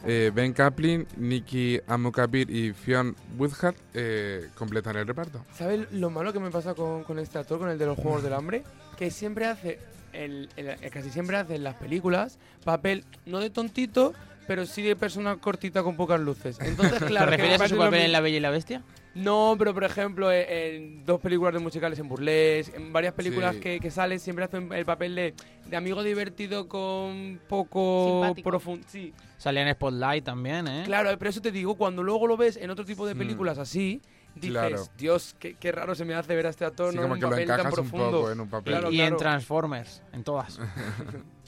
Eh, 0.06 0.32
ben 0.34 0.54
Kaplan, 0.54 1.06
Nikki 1.18 1.80
Amukabir 1.88 2.50
y 2.50 2.74
Fionn 2.74 3.16
Woodhat 3.38 3.76
eh, 3.94 4.48
completan 4.56 4.96
el 4.98 5.06
reparto. 5.06 5.46
¿Sabes 5.54 5.92
lo 5.92 6.10
malo 6.10 6.34
que 6.34 6.40
me 6.40 6.50
pasa 6.52 6.74
con, 6.74 7.04
con 7.04 7.20
este 7.20 7.38
actor, 7.38 7.60
con 7.60 7.70
el 7.70 7.78
de 7.78 7.86
los 7.86 7.98
Juegos 8.00 8.24
del 8.24 8.34
Hambre? 8.34 8.64
Que 8.98 9.12
siempre 9.12 9.46
hace, 9.46 9.80
el, 10.14 10.50
el- 10.56 10.78
casi 10.90 11.10
siempre 11.10 11.38
hace 11.38 11.56
en 11.56 11.64
las 11.64 11.76
películas 11.76 12.40
papel 12.64 13.04
no 13.26 13.40
de 13.40 13.50
tontito, 13.50 14.14
pero 14.48 14.66
sí 14.66 14.82
de 14.82 14.96
persona 14.96 15.36
cortita 15.36 15.84
con 15.84 15.96
pocas 15.98 16.20
luces. 16.20 16.58
Entonces, 16.62 17.04
claro. 17.08 17.30
¿Te 17.30 17.38
refieres 17.38 17.62
a 17.62 17.68
su 17.68 17.78
papel 17.78 18.02
en. 18.06 18.12
La 18.12 18.22
Bella 18.22 18.38
y 18.38 18.40
la 18.40 18.50
Bestia? 18.50 18.82
No, 19.16 19.56
pero 19.58 19.74
por 19.74 19.84
ejemplo, 19.84 20.32
en, 20.32 20.46
en 20.50 21.06
dos 21.06 21.20
películas 21.20 21.54
de 21.54 21.60
musicales 21.60 21.98
en 22.00 22.08
Burlesque, 22.08 22.76
en 22.78 22.94
varias 22.94 23.14
películas 23.14 23.56
Sí. 23.56 23.62
que, 23.62 23.80
que 23.80 23.90
sale, 23.92 24.20
siempre 24.20 24.46
hacen 24.46 24.72
el 24.72 24.86
papel 24.86 25.16
de, 25.16 25.34
de 25.66 25.76
amigo 25.76 26.04
divertido 26.04 26.68
con 26.68 27.40
poco 27.50 28.34
profundo. 28.44 28.86
Sí, 28.90 29.14
Salía 29.38 29.64
en 29.68 29.74
Spotlight 29.74 30.24
también, 30.24 30.68
¿eh? 30.68 30.84
claro, 30.86 31.10
pero 31.18 31.30
eso 31.30 31.42
te 31.42 31.52
digo, 31.52 31.76
cuando 31.76 32.04
luego 32.04 32.28
lo 32.28 32.38
ves 32.38 32.58
en 32.58 32.70
otro 32.70 32.86
tipo 32.86 33.08
de 33.08 33.16
Mm. 33.16 33.18
películas 33.18 33.58
así, 33.58 34.02
dices, 34.36 34.52
Claro. 34.52 34.84
Dios, 34.98 35.36
qué, 35.40 35.56
qué 35.56 35.72
raro 35.72 35.96
se 35.96 36.06
me 36.06 36.14
hace 36.14 36.36
ver 36.36 36.46
a 36.46 36.50
este 36.50 36.66
actor 36.66 36.92
Sí, 36.92 36.98
no 36.98 37.04
como 37.04 37.16
que 37.16 37.26
un 37.26 37.30
lo 37.30 37.30
papel 37.32 37.48
tan 37.48 37.60
encajas 37.62 37.80
un 37.80 37.90
profundo. 37.90 38.12
poco 38.20 38.32
en 38.32 38.40
un 38.42 38.50
papel. 38.50 38.74
Claro, 38.74 38.92
y 38.92 38.96
claro. 38.98 39.12
en 39.12 39.18
Transformers, 39.18 40.04
en 40.14 40.24
todas. 40.24 40.60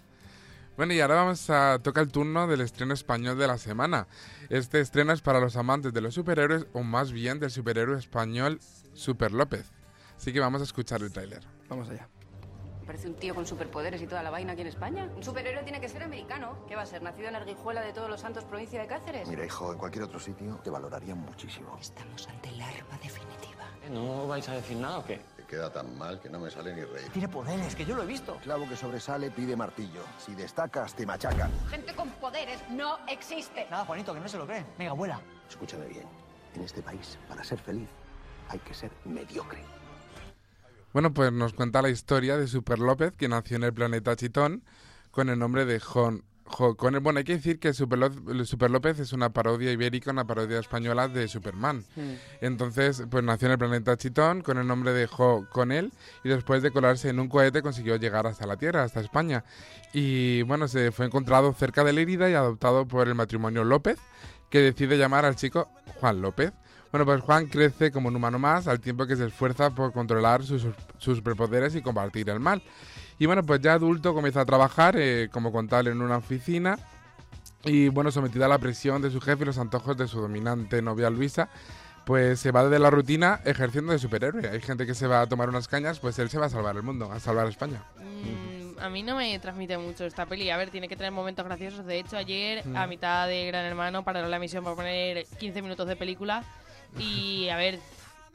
Bueno, 0.81 0.95
y 0.95 0.99
ahora 0.99 1.13
vamos 1.13 1.47
a 1.51 1.77
tocar 1.77 2.05
el 2.05 2.11
turno 2.11 2.47
del 2.47 2.61
estreno 2.61 2.95
español 2.95 3.37
de 3.37 3.45
la 3.45 3.59
semana. 3.59 4.07
Este 4.49 4.79
estreno 4.79 5.13
es 5.13 5.21
para 5.21 5.39
los 5.39 5.55
amantes 5.55 5.93
de 5.93 6.01
los 6.01 6.15
superhéroes, 6.15 6.65
o 6.73 6.81
más 6.81 7.11
bien 7.11 7.39
del 7.39 7.51
superhéroe 7.51 7.99
español 7.99 8.59
Super 8.93 9.31
López. 9.31 9.71
Así 10.17 10.33
que 10.33 10.39
vamos 10.39 10.59
a 10.59 10.63
escuchar 10.63 11.03
el 11.03 11.13
tráiler. 11.13 11.43
Vamos 11.69 11.87
allá. 11.87 12.09
Parece 12.83 13.07
un 13.07 13.13
tío 13.13 13.35
con 13.35 13.45
superpoderes 13.45 14.01
y 14.01 14.07
toda 14.07 14.23
la 14.23 14.31
vaina 14.31 14.53
aquí 14.53 14.61
en 14.61 14.69
España. 14.69 15.07
Un 15.15 15.21
superhéroe 15.21 15.61
tiene 15.61 15.79
que 15.79 15.87
ser 15.87 16.01
americano. 16.01 16.65
¿Qué 16.67 16.75
va 16.75 16.81
a 16.81 16.87
ser? 16.87 17.03
¿Nacido 17.03 17.29
en 17.29 17.35
Arguijuela 17.35 17.81
de 17.81 17.93
Todos 17.93 18.09
los 18.09 18.19
Santos, 18.19 18.43
provincia 18.45 18.81
de 18.81 18.87
Cáceres? 18.87 19.27
Mira, 19.27 19.45
hijo, 19.45 19.71
en 19.71 19.77
cualquier 19.77 20.05
otro 20.05 20.19
sitio 20.19 20.59
te 20.63 20.71
valorarían 20.71 21.19
muchísimo. 21.19 21.77
Estamos 21.79 22.27
ante 22.27 22.49
el 22.49 22.59
arma 22.59 22.97
definitiva. 23.03 23.67
¿No 23.91 24.27
vais 24.27 24.49
a 24.49 24.53
decir 24.53 24.77
nada 24.77 24.97
o 24.97 25.05
qué? 25.05 25.21
Queda 25.51 25.69
tan 25.69 25.97
mal 25.97 26.21
que 26.21 26.29
no 26.29 26.39
me 26.39 26.49
sale 26.49 26.73
ni 26.73 26.81
reír. 26.85 27.09
Tiene 27.11 27.27
poderes, 27.27 27.75
que 27.75 27.85
yo 27.85 27.93
lo 27.93 28.03
he 28.03 28.05
visto. 28.05 28.37
Clavo 28.37 28.69
que 28.69 28.77
sobresale 28.77 29.31
pide 29.31 29.53
martillo. 29.57 30.01
Si 30.17 30.33
destacas, 30.33 30.95
te 30.95 31.05
machacan. 31.05 31.51
Gente 31.69 31.93
con 31.93 32.09
poderes 32.09 32.63
no 32.69 32.99
existe. 33.05 33.67
Nada, 33.69 33.83
Juanito, 33.83 34.13
que 34.13 34.21
no 34.21 34.29
se 34.29 34.37
lo 34.37 34.47
cree. 34.47 34.65
Venga, 34.79 34.93
vuela. 34.93 35.19
Escúchame 35.49 35.87
bien. 35.87 36.05
En 36.55 36.61
este 36.61 36.81
país, 36.81 37.19
para 37.27 37.43
ser 37.43 37.59
feliz, 37.59 37.89
hay 38.47 38.59
que 38.59 38.73
ser 38.73 38.91
mediocre. 39.03 39.61
Bueno, 40.93 41.13
pues 41.13 41.33
nos 41.33 41.51
cuenta 41.51 41.81
la 41.81 41.89
historia 41.89 42.37
de 42.37 42.47
Super 42.47 42.79
López, 42.79 43.11
que 43.17 43.27
nació 43.27 43.57
en 43.57 43.63
el 43.63 43.73
planeta 43.73 44.15
Chitón 44.15 44.63
con 45.11 45.27
el 45.27 45.37
nombre 45.37 45.65
de 45.65 45.81
Jon. 45.81 46.23
Jo- 46.45 46.75
con 46.75 46.95
el- 46.95 46.99
bueno, 47.01 47.19
hay 47.19 47.23
que 47.23 47.35
decir 47.35 47.59
que 47.59 47.73
Super, 47.73 47.99
López 48.69 48.99
es 48.99 49.13
una 49.13 49.29
parodia 49.29 49.71
ibérica, 49.71 50.11
una 50.11 50.25
parodia 50.25 50.59
española 50.59 51.07
de 51.07 51.27
Superman. 51.27 51.83
Entonces, 52.41 53.03
pues 53.09 53.23
nació 53.23 53.47
en 53.47 53.51
el 53.53 53.57
planeta 53.57 53.95
Chitón 53.97 54.41
con 54.41 54.57
el 54.57 54.67
nombre 54.67 54.91
de 54.93 55.07
Jo 55.07 55.45
con 55.51 55.71
él 55.71 55.91
y 56.23 56.29
después 56.29 56.61
de 56.61 56.71
colarse 56.71 57.09
en 57.09 57.19
un 57.19 57.29
cohete 57.29 57.61
consiguió 57.61 57.95
llegar 57.95 58.27
hasta 58.27 58.45
la 58.47 58.57
Tierra, 58.57 58.83
hasta 58.83 58.99
España. 58.99 59.43
Y 59.93 60.41
bueno, 60.43 60.67
se 60.67 60.91
fue 60.91 61.05
encontrado 61.05 61.53
cerca 61.53 61.83
de 61.83 61.93
Lérida 61.93 62.29
y 62.29 62.33
adoptado 62.33 62.85
por 62.87 63.07
el 63.07 63.15
matrimonio 63.15 63.63
López, 63.63 63.97
que 64.49 64.59
decide 64.59 64.97
llamar 64.97 65.25
al 65.25 65.35
chico 65.35 65.69
Juan 65.99 66.21
López. 66.21 66.51
Bueno, 66.91 67.05
pues 67.05 67.21
Juan 67.21 67.45
crece 67.47 67.89
como 67.91 68.09
un 68.09 68.15
humano 68.17 68.37
más 68.37 68.67
al 68.67 68.81
tiempo 68.81 69.07
que 69.07 69.15
se 69.15 69.25
esfuerza 69.25 69.69
por 69.69 69.93
controlar 69.93 70.43
sus, 70.43 70.63
sus 70.97 71.17
superpoderes 71.17 71.73
y 71.75 71.81
combatir 71.81 72.29
el 72.29 72.41
mal. 72.41 72.61
Y 73.21 73.27
bueno, 73.27 73.43
pues 73.43 73.61
ya 73.61 73.73
adulto 73.73 74.15
comienza 74.15 74.41
a 74.41 74.45
trabajar 74.45 74.95
eh, 74.97 75.29
como 75.31 75.51
contable 75.51 75.91
en 75.91 76.01
una 76.01 76.17
oficina 76.17 76.79
y 77.63 77.87
bueno, 77.87 78.09
sometida 78.09 78.45
a 78.45 78.49
la 78.49 78.57
presión 78.57 78.99
de 78.99 79.11
su 79.11 79.21
jefe 79.21 79.43
y 79.43 79.45
los 79.45 79.59
antojos 79.59 79.95
de 79.95 80.07
su 80.07 80.19
dominante 80.19 80.81
novia 80.81 81.07
Luisa, 81.11 81.47
pues 82.03 82.39
se 82.39 82.49
va 82.49 82.67
de 82.67 82.79
la 82.79 82.89
rutina 82.89 83.39
ejerciendo 83.45 83.91
de 83.93 83.99
superhéroe. 83.99 84.49
Hay 84.49 84.59
gente 84.59 84.87
que 84.87 84.95
se 84.95 85.05
va 85.05 85.21
a 85.21 85.27
tomar 85.27 85.49
unas 85.49 85.67
cañas, 85.67 85.99
pues 85.99 86.17
él 86.17 86.31
se 86.31 86.39
va 86.39 86.47
a 86.47 86.49
salvar 86.49 86.75
el 86.75 86.81
mundo, 86.81 87.11
a 87.11 87.19
salvar 87.19 87.45
España. 87.45 87.83
Mm, 87.99 88.79
a 88.79 88.89
mí 88.89 89.03
no 89.03 89.15
me 89.15 89.37
transmite 89.37 89.77
mucho 89.77 90.03
esta 90.03 90.25
peli. 90.25 90.49
A 90.49 90.57
ver, 90.57 90.71
tiene 90.71 90.87
que 90.87 90.95
tener 90.95 91.11
momentos 91.11 91.45
graciosos. 91.45 91.85
De 91.85 91.99
hecho, 91.99 92.17
ayer, 92.17 92.65
Mm. 92.65 92.75
a 92.75 92.87
mitad 92.87 93.27
de 93.27 93.45
Gran 93.45 93.65
Hermano, 93.65 94.03
pararon 94.03 94.31
la 94.31 94.37
emisión 94.37 94.63
para 94.63 94.75
poner 94.75 95.27
15 95.39 95.61
minutos 95.61 95.87
de 95.87 95.95
película. 95.95 96.43
Y 96.97 97.49
a 97.49 97.55
ver, 97.55 97.77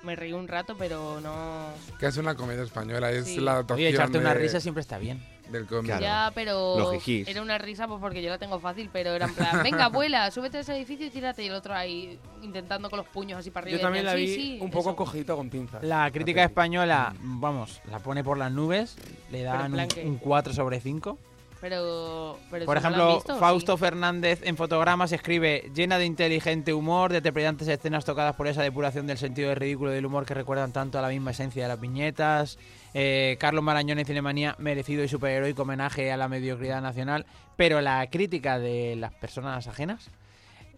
me 0.06 0.16
reí 0.16 0.32
un 0.32 0.48
rato, 0.48 0.76
pero 0.78 1.20
no. 1.20 1.66
Que 1.98 2.06
es 2.06 2.16
una 2.16 2.34
comedia 2.34 2.62
española, 2.62 3.10
es 3.10 3.26
Sí. 3.26 3.40
la 3.40 3.52
adaptación 3.52 3.86
Oye, 3.86 3.94
echarte 3.94 4.18
una 4.18 4.32
de- 4.32 4.40
risa 4.40 4.60
siempre 4.60 4.80
está 4.80 4.96
bien. 4.98 5.22
del 5.46 5.64
cómic. 5.66 6.00
Ya, 6.00 6.32
pero 6.34 6.90
jijis. 6.98 7.28
era 7.28 7.40
una 7.40 7.56
risa 7.56 7.86
pues 7.86 8.00
porque 8.00 8.20
yo 8.20 8.30
la 8.30 8.38
tengo 8.38 8.58
fácil, 8.58 8.90
pero 8.92 9.10
era 9.10 9.26
en 9.26 9.34
plan, 9.34 9.62
venga, 9.62 9.86
vuela, 9.88 10.28
súbete 10.32 10.56
a 10.56 10.60
ese 10.62 10.74
edificio 10.76 11.06
y 11.06 11.10
tírate. 11.10 11.44
Y 11.44 11.46
el 11.46 11.54
otro 11.54 11.72
ahí 11.72 12.18
intentando 12.42 12.90
con 12.90 12.96
los 12.96 13.06
puños 13.08 13.38
así 13.38 13.50
para 13.52 13.64
arriba. 13.66 13.76
Yo 13.76 13.80
y 13.80 13.82
también 13.84 14.04
la 14.06 14.14
decían, 14.14 14.36
vi 14.36 14.42
sí, 14.42 14.56
sí, 14.58 14.64
un 14.64 14.70
poco 14.72 14.88
eso. 14.90 14.96
cogidita 14.96 15.36
con 15.36 15.48
pinzas. 15.48 15.84
La 15.84 16.10
crítica 16.10 16.42
española, 16.42 17.14
vamos, 17.20 17.80
la 17.88 18.00
pone 18.00 18.24
por 18.24 18.38
las 18.38 18.50
nubes, 18.50 18.96
le 19.30 19.38
Pero 19.42 19.52
dan 19.52 19.72
un, 19.78 19.86
que- 19.88 20.04
un 20.04 20.16
4 20.18 20.52
sobre 20.52 20.80
5. 20.80 21.16
Pero, 21.60 22.38
pero 22.50 22.66
Por 22.66 22.76
si 22.78 22.82
no 22.84 22.90
lo 22.90 22.96
ejemplo, 22.96 23.14
visto, 23.14 23.36
Fausto 23.38 23.76
Fernández 23.76 24.40
en 24.44 24.56
fotogramas 24.56 25.10
escribe 25.12 25.70
llena 25.74 25.98
de 25.98 26.04
inteligente 26.04 26.74
humor, 26.74 27.12
de 27.12 27.20
trepidantes 27.22 27.66
escenas 27.68 28.04
tocadas 28.04 28.36
por 28.36 28.46
esa 28.46 28.62
depuración 28.62 29.06
del 29.06 29.16
sentido 29.18 29.48
de 29.48 29.54
ridículo 29.54 29.90
y 29.90 29.94
del 29.94 30.06
humor 30.06 30.26
que 30.26 30.34
recuerdan 30.34 30.72
tanto 30.72 30.98
a 30.98 31.02
la 31.02 31.08
misma 31.08 31.30
esencia 31.30 31.62
de 31.62 31.68
las 31.68 31.80
viñetas. 31.80 32.58
Eh, 32.94 33.36
Carlos 33.40 33.64
Marañón 33.64 33.98
en 33.98 34.04
Cinemanía, 34.06 34.54
merecido 34.58 35.02
y 35.02 35.08
superheroico 35.08 35.62
homenaje 35.62 36.12
a 36.12 36.16
la 36.16 36.28
mediocridad 36.28 36.82
nacional. 36.82 37.24
Pero 37.56 37.80
la 37.80 38.06
crítica 38.10 38.58
de 38.58 38.94
las 38.96 39.12
personas 39.14 39.66
ajenas 39.66 40.10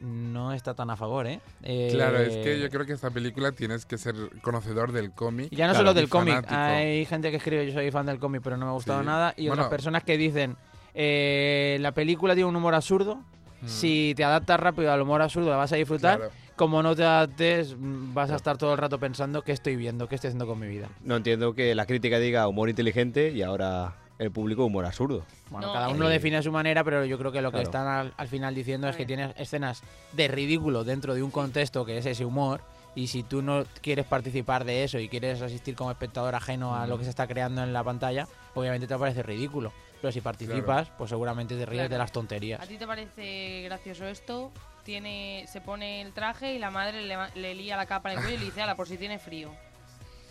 no 0.00 0.52
está 0.52 0.74
tan 0.74 0.90
a 0.90 0.96
favor, 0.96 1.26
¿eh? 1.26 1.40
Eh, 1.64 1.88
Claro, 1.92 2.18
es 2.18 2.36
que 2.36 2.60
yo 2.60 2.70
creo 2.70 2.86
que 2.86 2.92
esta 2.92 3.10
película 3.10 3.50
tienes 3.50 3.84
que 3.84 3.98
ser 3.98 4.14
conocedor 4.42 4.92
del 4.92 5.10
cómic. 5.10 5.48
Y 5.50 5.56
ya 5.56 5.66
no 5.66 5.72
Claro, 5.72 5.86
solo 5.88 5.94
del 5.94 6.08
cómic, 6.08 6.44
hay 6.48 7.04
gente 7.04 7.32
que 7.32 7.38
escribe 7.38 7.66
yo 7.66 7.72
soy 7.72 7.90
fan 7.90 8.06
del 8.06 8.20
cómic 8.20 8.40
pero 8.44 8.56
no 8.56 8.66
me 8.66 8.70
ha 8.70 8.74
gustado 8.74 9.00
Sí. 9.00 9.06
nada 9.06 9.34
y 9.36 9.48
Bueno. 9.48 9.54
otras 9.62 9.70
personas 9.70 10.04
que 10.04 10.16
dicen 10.16 10.56
eh, 11.00 11.78
la 11.80 11.92
película 11.92 12.34
tiene 12.34 12.48
un 12.48 12.56
humor 12.56 12.74
absurdo, 12.74 13.20
si 13.66 14.14
te 14.16 14.24
adaptas 14.24 14.58
rápido 14.58 14.92
al 14.92 15.00
humor 15.00 15.22
absurdo 15.22 15.48
la 15.50 15.56
vas 15.56 15.72
a 15.72 15.76
disfrutar, 15.76 16.16
Claro. 16.18 16.32
como 16.56 16.82
no 16.82 16.94
te 16.96 17.04
adaptes 17.04 17.76
mm, 17.78 18.12
vas 18.14 18.30
a 18.32 18.36
estar 18.36 18.58
todo 18.58 18.72
el 18.72 18.78
rato 18.78 18.98
pensando 18.98 19.42
qué 19.42 19.52
estoy 19.52 19.76
viendo, 19.76 20.08
qué 20.08 20.16
estoy 20.16 20.28
haciendo 20.28 20.46
con 20.48 20.58
mi 20.58 20.66
vida. 20.66 20.88
No 21.04 21.16
entiendo 21.16 21.54
que 21.54 21.74
la 21.76 21.86
crítica 21.86 22.18
diga 22.18 22.48
humor 22.48 22.68
inteligente 22.68 23.30
y 23.30 23.42
ahora 23.42 23.94
el 24.18 24.32
público 24.32 24.64
humor 24.64 24.84
absurdo. 24.86 25.24
Bueno, 25.50 25.72
cada 25.72 25.88
uno 25.88 26.00
lo 26.04 26.08
define 26.08 26.36
a 26.38 26.42
su 26.42 26.50
manera, 26.50 26.82
pero 26.82 27.04
yo 27.04 27.16
creo 27.18 27.30
que 27.30 27.40
lo 27.42 27.50
que 27.52 27.62
Claro. 27.62 27.68
están 27.68 27.86
al, 27.86 28.12
al 28.16 28.26
final 28.28 28.54
diciendo 28.56 28.88
es 28.88 28.96
que 28.96 29.06
tienes 29.06 29.32
escenas 29.36 29.82
de 30.14 30.26
ridículo 30.26 30.82
dentro 30.82 31.14
de 31.14 31.22
un 31.22 31.30
contexto 31.30 31.84
que 31.84 31.98
es 31.98 32.06
ese 32.06 32.24
humor. 32.24 32.60
Y 32.96 33.06
si 33.06 33.22
tú 33.22 33.42
no 33.42 33.64
quieres 33.80 34.06
participar 34.06 34.64
de 34.64 34.82
eso 34.82 34.98
y 34.98 35.08
quieres 35.08 35.40
asistir 35.40 35.76
como 35.76 35.92
espectador 35.92 36.34
ajeno 36.34 36.74
a 36.74 36.86
lo 36.88 36.98
que 36.98 37.04
se 37.04 37.10
está 37.10 37.28
creando 37.28 37.62
en 37.62 37.72
la 37.72 37.84
pantalla, 37.84 38.26
obviamente 38.54 38.88
te 38.88 38.96
parece 38.98 39.22
ridículo. 39.22 39.72
Pero 40.00 40.12
si 40.12 40.20
participas, 40.20 40.90
pues 40.96 41.10
seguramente 41.10 41.56
te 41.56 41.66
ríes 41.66 41.80
Claro. 41.82 41.88
de 41.90 41.98
las 41.98 42.12
tonterías. 42.12 42.60
¿A 42.60 42.66
ti 42.66 42.76
te 42.78 42.86
parece 42.86 43.62
gracioso 43.64 44.06
esto? 44.06 44.52
Tiene, 44.84 45.44
se 45.48 45.60
pone 45.60 46.00
el 46.02 46.12
traje 46.12 46.54
y 46.54 46.58
la 46.58 46.70
madre 46.70 47.02
le, 47.02 47.16
le 47.34 47.54
lía 47.54 47.76
la 47.76 47.86
capa 47.86 48.12
en 48.12 48.18
el 48.18 48.24
cuello 48.24 48.36
y 48.36 48.40
le 48.40 48.46
dice, 48.46 48.62
ala, 48.62 48.76
por 48.76 48.86
si 48.88 48.96
tiene 48.96 49.18
frío. 49.18 49.50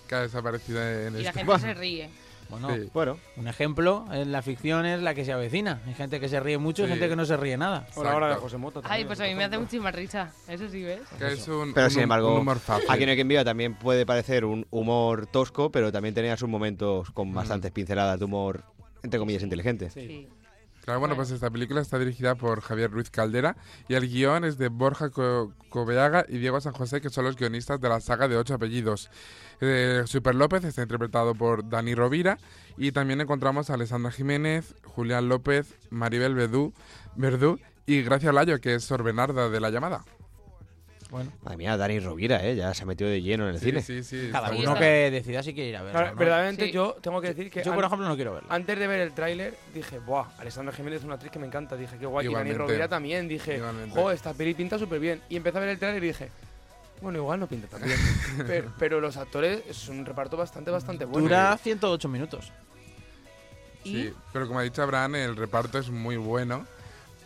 Que 0.07 0.15
ha 0.15 0.21
desaparecido 0.21 0.81
en 0.81 1.19
Y 1.19 1.23
la 1.23 1.33
gente 1.33 1.59
se 1.59 1.73
ríe. 1.75 2.09
Bueno, 2.49 2.73
Sí. 2.73 2.89
bueno, 2.93 3.19
un 3.35 3.49
ejemplo 3.49 4.05
en 4.09 4.31
la 4.31 4.41
ficción 4.41 4.85
es 4.85 5.01
la 5.01 5.13
que 5.13 5.25
se 5.25 5.33
avecina. 5.33 5.81
Hay 5.85 5.93
gente 5.95 6.21
que 6.21 6.29
se 6.29 6.39
ríe 6.39 6.57
mucho 6.57 6.83
y 6.83 6.85
Sí. 6.85 6.91
gente 6.93 7.09
que 7.09 7.15
no 7.17 7.25
se 7.25 7.35
ríe 7.35 7.57
nada. 7.57 7.85
O 7.95 8.03
la 8.05 8.15
hora 8.15 8.29
de 8.29 8.35
José 8.35 8.55
Mota. 8.55 8.79
Ay, 8.85 9.03
pues 9.03 9.19
a 9.19 9.25
mí 9.25 9.35
me 9.35 9.43
hace 9.43 9.57
muchísima 9.57 9.91
risa. 9.91 10.31
Eso 10.47 10.69
sí, 10.69 10.81
¿ves? 10.81 11.01
Que 11.19 11.33
es 11.33 11.45
un, 11.49 11.73
Pero 11.73 11.87
un 11.87 11.91
sin 11.91 12.03
embargo, 12.03 12.33
un 12.35 12.39
humor 12.39 12.59
fácil. 12.59 12.89
aquí 12.89 13.03
en 13.03 13.09
el 13.09 13.15
que 13.15 13.21
envía 13.23 13.43
también 13.43 13.75
puede 13.75 14.05
parecer 14.05 14.45
un 14.45 14.65
humor 14.71 15.27
tosco, 15.27 15.73
pero 15.73 15.91
también 15.91 16.15
tenía 16.15 16.37
sus 16.37 16.47
momentos 16.47 17.09
Mm. 17.09 17.13
con 17.13 17.33
bastantes 17.33 17.69
pinceladas 17.73 18.17
de 18.17 18.23
humor, 18.23 18.63
entre 19.07 19.19
comillas, 19.19 19.41
inteligente. 19.43 19.89
Claro, 20.83 21.01
bueno, 21.01 21.15
pues 21.17 21.31
esta 21.31 21.49
película 21.49 21.81
está 21.81 21.99
dirigida 21.99 22.35
por 22.35 22.61
Javier 22.61 22.89
Ruiz 22.91 23.09
Caldera 23.09 23.57
y 23.89 23.95
el 23.95 24.07
guion 24.07 24.45
es 24.45 24.57
de 24.57 24.69
Borja 24.69 25.09
Co- 25.09 25.53
Coveaga 25.69 26.25
y 26.29 26.37
Diego 26.37 26.61
San 26.61 26.71
José, 26.71 27.01
que 27.01 27.09
son 27.09 27.25
los 27.25 27.35
guionistas 27.35 27.81
de 27.81 27.89
la 27.89 27.99
saga 27.99 28.29
de 28.29 28.37
ocho 28.37 28.53
apellidos. 28.53 29.09
Eh, 29.59 30.03
Super 30.05 30.33
López 30.35 30.63
está 30.63 30.81
interpretado 30.83 31.35
por 31.35 31.67
Dani 31.67 31.93
Rovira 31.93 32.37
y 32.77 32.93
también 32.93 33.19
encontramos 33.19 33.69
a 33.69 33.73
Alessandra 33.73 34.11
Jiménez, 34.11 34.75
Julián 34.85 35.27
López, 35.27 35.73
Maribel 35.89 36.35
Verdú, 36.35 36.73
Verdú 37.17 37.59
y 37.85 38.01
Gracia 38.03 38.29
Olayo, 38.29 38.61
que 38.61 38.75
es 38.75 38.85
Sor 38.85 39.03
Bernarda 39.03 39.49
de 39.49 39.59
la 39.59 39.69
llamada. 39.71 40.05
Bueno. 41.09 41.31
Madre 41.41 41.57
mía, 41.57 41.77
Dani 41.77 41.99
Rovira, 41.99 42.45
¿eh? 42.45 42.55
Ya 42.55 42.73
se 42.73 42.83
ha 42.83 42.85
metido 42.85 43.09
de 43.09 43.21
lleno 43.21 43.47
en 43.47 43.55
el 43.55 43.59
Sí, 43.61 43.67
cine. 43.67 43.81
sí, 43.81 44.03
sí, 44.03 44.29
Cada 44.31 44.51
uno 44.51 44.75
que 44.75 45.09
decida 45.09 45.41
si 45.41 45.53
quiere 45.53 45.69
ir 45.69 45.77
a. 45.77 45.89
Claro, 45.91 46.11
¿no? 46.11 46.15
verdaderamente 46.17 46.65
Sí. 46.65 46.71
yo 46.73 46.97
tengo 47.01 47.21
que 47.21 47.29
decir 47.33 47.49
que... 47.49 47.63
Yo, 47.63 47.73
por 47.73 47.83
ejemplo, 47.85 48.07
no 48.07 48.15
quiero 48.15 48.33
verla. 48.33 48.53
Antes 48.53 48.77
de 48.77 48.87
ver 48.87 48.99
el 48.99 49.13
tráiler 49.13 49.55
dije, 49.73 49.99
buah, 49.99 50.25
Alessandra 50.37 50.73
Jiménez 50.75 50.99
es 50.99 51.05
una 51.05 51.13
actriz 51.13 51.31
que 51.31 51.39
me 51.39 51.47
encanta. 51.47 51.77
Dije, 51.77 51.97
qué 51.97 52.05
guay. 52.05 52.25
Y 52.25 52.29
Igualmente. 52.29 52.57
Dani 52.57 52.67
Rovira 52.67 52.87
también. 52.89 53.27
Dije, 53.27 53.55
Igualmente. 53.57 54.13
esta 54.13 54.33
peli 54.33 54.53
pinta 54.53 54.77
súper 54.77 54.99
bien. 54.99 55.21
Y 55.29 55.37
empecé 55.37 55.57
a 55.57 55.61
ver 55.61 55.69
el 55.69 55.79
tráiler 55.79 56.03
y 56.03 56.07
dije, 56.07 56.29
bueno, 57.01 57.19
igual 57.19 57.39
no 57.39 57.47
pinta 57.47 57.67
tan 57.67 57.83
bien. 57.83 57.97
pero, 58.47 58.73
pero 58.77 58.99
los 58.99 59.15
actores 59.15 59.61
es 59.69 59.87
un 59.87 60.05
reparto 60.05 60.35
bastante, 60.35 60.71
bastante 60.71 61.05
bueno. 61.05 61.21
Dura 61.25 61.57
108 61.57 62.09
minutos. 62.09 62.51
Sí, 63.83 64.11
pero 64.33 64.47
como 64.47 64.59
ha 64.59 64.63
dicho 64.63 64.83
Abraham, 64.83 65.15
el 65.15 65.35
reparto 65.37 65.79
es 65.79 65.89
muy 65.89 66.17
bueno. 66.17 66.65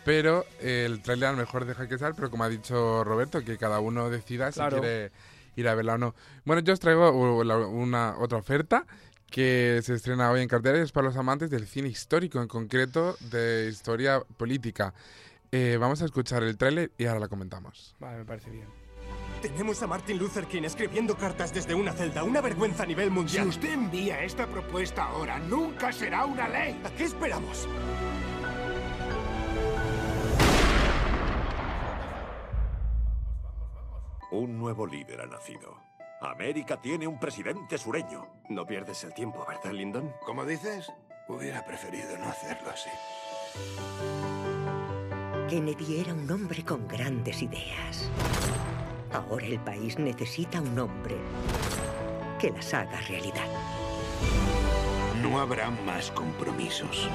Pero 0.04 0.44
eh, 0.60 0.84
el 0.86 1.00
tráiler 1.00 1.28
a 1.28 1.32
lo 1.32 1.38
mejor 1.38 1.64
deja 1.64 1.86
que 1.88 1.98
sea, 1.98 2.12
pero 2.12 2.30
como 2.30 2.44
ha 2.44 2.48
dicho 2.48 3.04
Roberto, 3.04 3.44
que 3.44 3.56
cada 3.56 3.80
uno 3.80 4.10
decida 4.10 4.50
Claro. 4.50 4.76
si 4.78 4.80
quiere 4.80 5.12
ir 5.54 5.68
a 5.68 5.74
verla 5.74 5.94
o 5.94 5.98
no. 5.98 6.14
Bueno, 6.44 6.60
yo 6.62 6.72
os 6.72 6.80
traigo 6.80 7.10
uh, 7.10 7.68
una 7.68 8.16
otra 8.18 8.38
oferta 8.38 8.84
que 9.30 9.80
se 9.82 9.94
estrena 9.94 10.30
hoy 10.30 10.42
en 10.42 10.48
cartelera 10.48 10.80
y 10.80 10.82
es 10.84 10.92
para 10.92 11.06
los 11.06 11.16
amantes 11.16 11.50
del 11.50 11.66
cine 11.66 11.88
histórico, 11.88 12.40
en 12.42 12.48
concreto 12.48 13.16
de 13.30 13.68
historia 13.70 14.20
política. 14.36 14.92
Eh, 15.50 15.76
vamos 15.78 16.02
a 16.02 16.06
escuchar 16.06 16.42
el 16.42 16.56
tráiler 16.56 16.90
y 16.98 17.06
ahora 17.06 17.20
la 17.20 17.28
comentamos. 17.28 17.94
Vale, 18.00 18.18
me 18.18 18.24
parece 18.24 18.50
bien. 18.50 18.66
Tenemos 19.40 19.82
a 19.82 19.86
Martin 19.86 20.18
Luther 20.18 20.46
King 20.46 20.62
escribiendo 20.62 21.16
cartas 21.16 21.52
desde 21.52 21.74
una 21.74 21.92
celda, 21.92 22.22
una 22.24 22.40
vergüenza 22.40 22.84
a 22.84 22.86
nivel 22.86 23.10
mundial. 23.10 23.44
Si 23.44 23.48
usted 23.50 23.72
envía 23.72 24.22
esta 24.22 24.46
propuesta 24.46 25.04
ahora, 25.04 25.38
nunca 25.38 25.92
será 25.92 26.24
una 26.24 26.48
ley. 26.48 26.80
¿A 26.84 26.90
qué 26.90 27.04
esperamos? 27.04 27.66
Un 34.32 34.56
nuevo 34.56 34.86
líder 34.86 35.20
ha 35.20 35.26
nacido. 35.26 35.76
América 36.22 36.80
tiene 36.80 37.06
un 37.06 37.20
presidente 37.20 37.76
sureño. 37.76 38.26
No 38.48 38.64
pierdes 38.64 39.04
el 39.04 39.12
tiempo, 39.12 39.44
¿verdad, 39.46 39.72
Lyndon? 39.72 40.10
¿Cómo 40.24 40.46
dices? 40.46 40.90
Hubiera 41.28 41.62
preferido 41.66 42.16
no 42.16 42.30
hacerlo 42.30 42.70
así. 42.70 42.88
Kennedy 45.50 46.00
era 46.00 46.14
un 46.14 46.30
hombre 46.30 46.64
con 46.64 46.88
grandes 46.88 47.42
ideas. 47.42 48.10
Ahora 49.12 49.44
el 49.44 49.60
país 49.60 49.98
necesita 49.98 50.62
un 50.62 50.78
hombre 50.78 51.16
que 52.40 52.52
las 52.52 52.72
haga 52.72 53.02
realidad. 53.02 53.48
No 55.20 55.40
habrá 55.40 55.68
más 55.68 56.10
compromisos. 56.10 57.06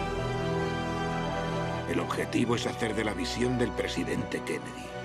El 1.90 2.00
objetivo 2.00 2.56
es 2.56 2.68
hacer 2.68 2.94
de 2.94 3.06
la 3.06 3.16
visión 3.16 3.58
del 3.58 3.72
presidente 3.72 4.40
Kennedy 4.44 4.97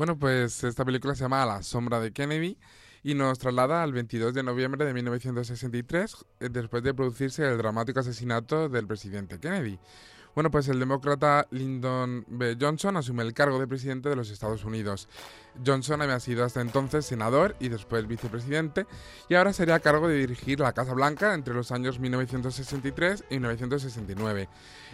Bueno, 0.00 0.18
pues 0.18 0.64
esta 0.64 0.82
película 0.82 1.14
se 1.14 1.24
llama 1.24 1.44
la 1.44 1.62
sombra 1.62 2.00
de 2.00 2.10
Kennedy 2.10 2.56
y 3.02 3.12
nos 3.12 3.38
traslada 3.38 3.82
al 3.82 3.92
22 3.92 4.32
de 4.32 4.42
noviembre 4.42 4.86
de 4.86 4.94
1963, 4.94 6.16
eh, 6.40 6.48
después 6.50 6.82
de 6.82 6.94
producirse 6.94 7.46
el 7.46 7.58
dramático 7.58 8.00
asesinato 8.00 8.70
del 8.70 8.86
presidente 8.86 9.38
Kennedy. 9.38 9.78
Bueno, 10.34 10.50
pues 10.50 10.68
el 10.68 10.78
demócrata 10.78 11.46
Lyndon 11.50 12.24
B. 12.28 12.56
Johnson 12.58 12.96
asume 12.96 13.24
el 13.24 13.34
cargo 13.34 13.58
de 13.58 13.66
presidente 13.66 14.08
de 14.08 14.16
los 14.16 14.30
Estados 14.30 14.64
Unidos. 14.64 15.06
Johnson 15.64 16.02
había 16.02 16.20
sido 16.20 16.44
hasta 16.44 16.60
entonces 16.60 17.06
senador 17.06 17.56
y 17.60 17.68
después 17.68 18.06
vicepresidente 18.06 18.86
y 19.28 19.34
ahora 19.34 19.52
sería 19.52 19.76
a 19.76 19.80
cargo 19.80 20.08
de 20.08 20.18
dirigir 20.18 20.60
la 20.60 20.72
Casa 20.72 20.94
Blanca 20.94 21.34
entre 21.34 21.54
los 21.54 21.72
años 21.72 21.98
1963 21.98 23.24
y 23.30 23.34
1969. 23.34 24.48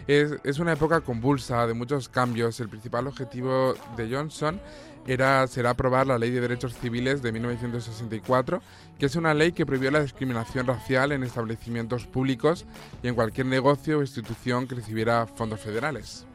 Es, 0.07 0.35
es 0.43 0.59
una 0.59 0.73
época 0.73 1.01
convulsa 1.01 1.67
de 1.67 1.73
muchos 1.73 2.09
cambios. 2.09 2.59
El 2.59 2.69
principal 2.69 3.07
objetivo 3.07 3.75
de 3.95 4.13
Johnson 4.13 4.59
era, 5.07 5.47
será 5.47 5.71
aprobar 5.71 6.05
la 6.05 6.17
Ley 6.17 6.31
de 6.31 6.41
Derechos 6.41 6.75
Civiles 6.75 7.21
de 7.21 7.31
1964, 7.31 8.61
que 8.99 9.05
es 9.05 9.15
una 9.15 9.33
ley 9.33 9.53
que 9.53 9.65
prohibió 9.65 9.89
la 9.89 10.01
discriminación 10.01 10.67
racial 10.67 11.13
en 11.13 11.23
establecimientos 11.23 12.05
públicos 12.05 12.65
y 13.01 13.07
en 13.07 13.15
cualquier 13.15 13.47
negocio 13.47 13.99
o 13.99 14.01
institución 14.01 14.67
que 14.67 14.75
recibiera 14.75 15.25
fondos 15.25 15.61
federales. 15.61 16.27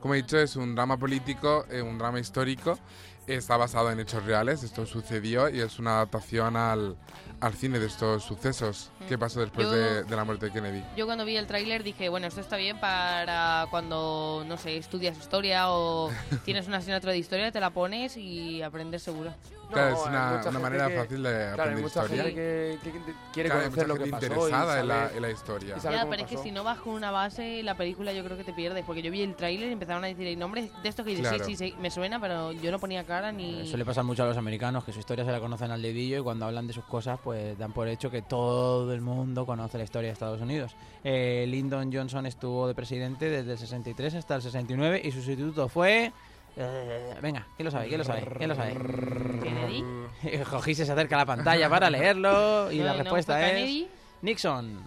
Como 0.00 0.14
he 0.14 0.18
dicho, 0.18 0.38
es 0.38 0.56
un 0.56 0.74
drama 0.74 0.96
político, 0.96 1.66
eh, 1.70 1.82
un 1.82 1.98
drama 1.98 2.20
histórico, 2.20 2.78
está 3.26 3.56
basado 3.56 3.90
en 3.90 4.00
hechos 4.00 4.24
reales, 4.24 4.62
esto 4.62 4.86
sucedió 4.86 5.48
y 5.48 5.60
es 5.60 5.78
una 5.78 5.96
adaptación 5.96 6.56
al, 6.56 6.96
al 7.40 7.54
cine 7.54 7.78
de 7.78 7.86
estos 7.86 8.24
sucesos. 8.24 8.90
¿Qué 9.08 9.16
pasó 9.18 9.40
después 9.40 9.66
Yo- 9.66 9.72
de, 9.72 10.02
de 10.04 10.16
la 10.16 10.24
muerte 10.24 10.46
de 10.46 10.52
Kennedy? 10.52 10.82
Yo 10.96 11.06
cuando 11.06 11.24
vi 11.24 11.36
el 11.36 11.46
tráiler 11.46 11.82
dije, 11.82 12.08
bueno, 12.08 12.26
esto 12.26 12.40
está 12.40 12.56
bien 12.56 12.78
para 12.78 13.66
cuando, 13.70 14.44
no 14.46 14.56
sé, 14.56 14.76
estudias 14.76 15.16
historia 15.18 15.70
o 15.70 16.10
tienes 16.44 16.66
una 16.68 16.78
asignatura 16.78 17.12
de 17.12 17.18
historia, 17.18 17.50
te 17.50 17.60
la 17.60 17.70
pones 17.70 18.16
y 18.16 18.62
aprendes 18.62 19.02
seguro. 19.02 19.32
Claro, 19.70 19.94
es 19.94 20.00
hay 20.02 20.08
una, 20.08 20.20
mucha 20.26 20.32
una 20.32 20.42
gente 20.42 20.58
manera 20.58 20.88
que- 20.88 20.96
fácil 20.96 21.22
de 21.22 21.30
claro, 21.30 21.46
hay 21.46 21.52
aprender 21.52 21.82
mucha 21.84 22.02
historia. 22.02 22.22
gente 22.24 22.34
que, 22.34 22.78
que- 22.82 22.92
que 23.04 23.14
quiere 23.32 23.48
Claro, 23.48 23.60
hay 23.64 23.70
conocer 23.70 23.88
lo 23.88 23.94
que 23.94 24.06
pasó 24.10 24.24
y 24.24 24.26
interesada 24.26 24.80
en 24.80 24.88
la, 24.88 25.10
en 25.14 25.22
la 25.22 25.30
historia. 25.30 25.76
y 25.76 25.80
Ya, 25.80 26.06
pero 26.10 26.22
es 26.22 26.28
que 26.28 26.34
pasó. 26.34 26.42
si 26.42 26.50
no 26.50 26.64
vas 26.64 26.78
con 26.80 26.92
una 26.94 27.12
base, 27.12 27.62
la 27.62 27.76
película 27.76 28.12
yo 28.12 28.24
creo 28.24 28.36
que 28.36 28.42
te 28.42 28.52
pierdes. 28.52 28.84
Porque 28.84 29.00
yo 29.00 29.12
vi 29.12 29.22
el 29.22 29.36
tráiler 29.36 29.68
y 29.68 29.72
empezaron 29.72 30.02
a 30.02 30.08
decir 30.08 30.26
el 30.26 30.36
nombre 30.40 30.68
de 30.82 30.88
esto 30.88 31.04
que 31.04 31.10
dices, 31.10 31.28
Claro. 31.28 31.44
sí, 31.44 31.54
sí, 31.54 31.70
sí, 31.70 31.76
me 31.80 31.88
suena, 31.92 32.18
pero 32.20 32.50
yo 32.50 32.72
no 32.72 32.80
ponía 32.80 33.04
cara 33.04 33.30
ni... 33.30 33.64
Suele 33.68 33.84
pasar 33.84 34.02
mucho 34.02 34.24
a 34.24 34.26
los 34.26 34.36
americanos 34.36 34.82
que 34.84 34.92
su 34.92 34.98
historia 34.98 35.24
se 35.24 35.30
la 35.30 35.38
conocen 35.38 35.70
al 35.70 35.80
dedillo 35.80 36.18
y 36.18 36.22
cuando 36.24 36.46
hablan 36.46 36.66
de 36.66 36.72
sus 36.72 36.84
cosas 36.84 37.20
pues 37.22 37.29
dan 37.32 37.72
por 37.72 37.88
hecho 37.88 38.10
que 38.10 38.22
todo 38.22 38.92
el 38.92 39.00
mundo 39.00 39.46
conoce 39.46 39.78
la 39.78 39.84
historia 39.84 40.08
de 40.08 40.12
Estados 40.12 40.40
Unidos. 40.40 40.74
Eh, 41.04 41.44
Lyndon 41.48 41.92
Johnson 41.92 42.26
estuvo 42.26 42.66
de 42.68 42.74
presidente 42.74 43.28
desde 43.28 43.52
el 43.52 43.58
63 43.58 44.14
hasta 44.14 44.36
el 44.36 44.42
69 44.42 45.00
y 45.04 45.10
su 45.10 45.18
sustituto 45.22 45.68
fue... 45.68 46.12
eh, 46.56 47.14
venga, 47.22 47.46
¿quién 47.56 47.64
lo 47.64 47.70
sabe? 47.70 47.88
¿Quién 47.88 47.98
lo 47.98 48.04
sabe? 48.04 48.26
¿Quién 48.36 48.48
lo 48.48 48.54
sabe? 48.54 48.74
¿Kennedy? 49.42 49.84
Jojise 50.44 50.84
se 50.84 50.92
acerca 50.92 51.16
a 51.16 51.18
la 51.18 51.26
pantalla 51.26 51.68
para 51.70 51.88
leerlo 51.90 52.70
y 52.72 52.78
No, 52.78 52.84
la 52.84 52.92
no, 52.92 52.98
respuesta 52.98 53.34
¿fue 53.34 53.46
es... 53.46 53.52
Kennedy? 53.52 53.88
Nixon. 54.22 54.80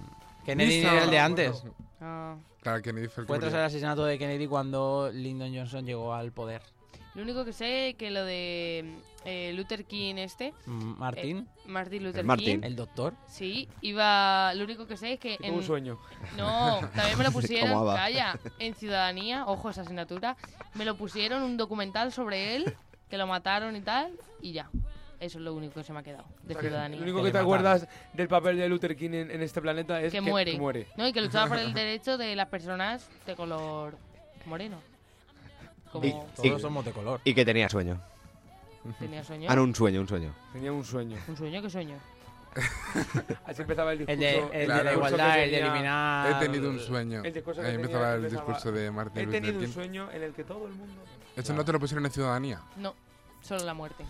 Kennedy 0.46 0.76
Nixon. 0.78 0.94
era 0.96 1.04
el 1.06 1.10
de 1.10 1.20
antes. 1.20 1.64
Ah. 2.02 2.36
Claro, 2.62 2.82
Kennedy 2.82 3.08
fue 3.08 3.22
el 3.24 3.28
que 3.28 3.32
Fue 3.32 3.40
tras 3.40 3.54
el 3.54 3.60
asesinato 3.62 4.06
de 4.06 4.18
Kennedy 4.18 4.48
cuando 4.48 5.10
Lyndon 5.14 5.54
Johnson 5.56 5.86
llegó 5.86 6.14
al 6.14 6.32
poder. 6.32 6.62
Lo 7.16 7.22
único 7.22 7.46
que 7.46 7.54
sé 7.54 7.90
es 7.90 7.96
que 7.96 8.10
lo 8.10 8.26
de 8.26 8.96
eh, 9.26 9.54
Luther 9.54 9.86
King 9.86 10.16
este... 10.16 10.54
Mm, 10.66 10.98
Martin. 10.98 11.38
eh, 11.38 11.62
Martin 11.68 12.04
Luther 12.04 12.22
El 12.22 12.26
Martin. 12.26 12.62
King. 12.62 12.68
El 12.68 12.76
doctor. 12.76 13.14
Sí, 13.28 13.70
iba... 13.82 14.54
Lo 14.56 14.64
único 14.64 14.88
que 14.88 14.98
sé 14.98 15.14
es 15.14 15.20
que... 15.20 15.38
Tuvo 15.38 15.58
un 15.58 15.64
sueño. 15.64 16.00
No, 16.38 16.80
también 16.96 17.18
me 17.18 17.24
lo 17.24 17.32
pusieron, 17.34 17.86
calla, 17.96 18.40
en 18.60 18.74
Ciudadanía, 18.74 19.46
ojo 19.46 19.70
esa 19.70 19.82
asignatura, 19.82 20.36
me 20.74 20.86
lo 20.86 20.96
pusieron 20.98 21.44
un 21.44 21.56
documental 21.58 22.12
sobre 22.12 22.56
él, 22.56 22.76
que 23.10 23.18
lo 23.18 23.28
mataron 23.28 23.76
y 23.76 23.82
tal, 23.82 24.12
y 24.42 24.54
ya. 24.54 24.70
Eso 25.20 25.38
es 25.38 25.46
lo 25.46 25.54
único 25.54 25.76
que 25.76 25.84
se 25.84 25.94
me 25.94 26.00
ha 26.00 26.04
quedado 26.04 26.26
de 26.42 26.54
O 26.54 26.56
sea, 26.56 26.62
que 26.62 26.68
Ciudadanía. 26.68 26.98
Lo 26.98 27.04
único 27.04 27.24
que 27.24 27.32
te 27.32 27.38
acuerdas 27.38 27.88
del 28.12 28.28
papel 28.28 28.58
de 28.58 28.68
Luther 28.68 28.98
King 28.98 29.12
en, 29.14 29.32
en 29.32 29.42
este 29.42 29.62
planeta 29.62 30.02
es 30.02 30.12
que, 30.12 30.18
que, 30.18 30.22
muere. 30.22 30.58
muere. 30.58 30.88
No, 30.98 31.08
y 31.08 31.14
que 31.14 31.22
luchaba 31.22 31.48
por 31.48 31.60
el 31.60 31.74
derecho 31.74 32.18
de 32.18 32.36
las 32.36 32.50
personas 32.50 33.08
de 33.26 33.36
color 33.36 33.96
moreno. 34.46 34.80
Como 35.94 36.06
Y- 36.06 36.12
Todos 36.36 36.60
y- 36.60 36.60
somos 36.62 36.84
de 36.84 36.92
color. 36.92 37.22
Y 37.24 37.34
que 37.34 37.46
tenía 37.46 37.70
sueño. 37.70 38.02
tenía 39.00 39.24
sueño. 39.24 39.48
Ah, 39.50 39.56
no, 39.56 39.64
un 39.64 39.74
sueño, 39.76 40.02
un 40.02 40.08
sueño. 40.10 40.34
Tenía 40.52 40.74
un 40.74 40.84
sueño. 40.84 41.18
Un 41.30 41.38
sueño, 41.38 41.62
¿qué 41.62 41.70
sueño? 41.70 41.96
Así 43.46 43.62
empezaba 43.62 43.94
el 43.94 44.02
El 44.02 44.06
discurso. 44.20 44.50
de, 44.52 44.54
el 44.54 44.60
de 44.60 44.66
Claro. 44.66 44.84
la 44.84 44.94
igualdad, 44.94 45.40
el 45.44 45.52
de 45.52 45.60
eliminar... 45.60 46.32
He 46.44 46.46
tenido 46.46 46.70
un 46.70 46.80
sueño. 46.80 47.22
El 47.24 47.34
discurso 47.34 47.62
que 47.62 47.68
Ahí 47.68 47.74
tenía, 47.74 47.86
empezaba 47.86 48.10
el 48.14 48.18
empezaba, 48.26 48.46
discurso 48.46 48.72
de 48.72 48.92
Martin 48.92 49.22
He 49.22 49.26
Luther 49.26 49.42
tenido 49.42 49.60
un 49.60 49.66
King. 49.66 49.74
sueño 49.74 50.12
en 50.12 50.24
el 50.24 50.34
que 50.34 50.44
todo 50.44 50.68
el 50.68 50.74
mundo... 50.74 50.94
Eso 51.36 51.54
no 51.54 51.64
te 51.66 51.72
lo 51.72 51.80
pusieron 51.80 52.06
en 52.06 52.12
Ciudadanía. 52.12 52.62
No, 52.78 52.94
solo 53.42 53.64
la 53.64 53.74
muerte. 53.74 54.04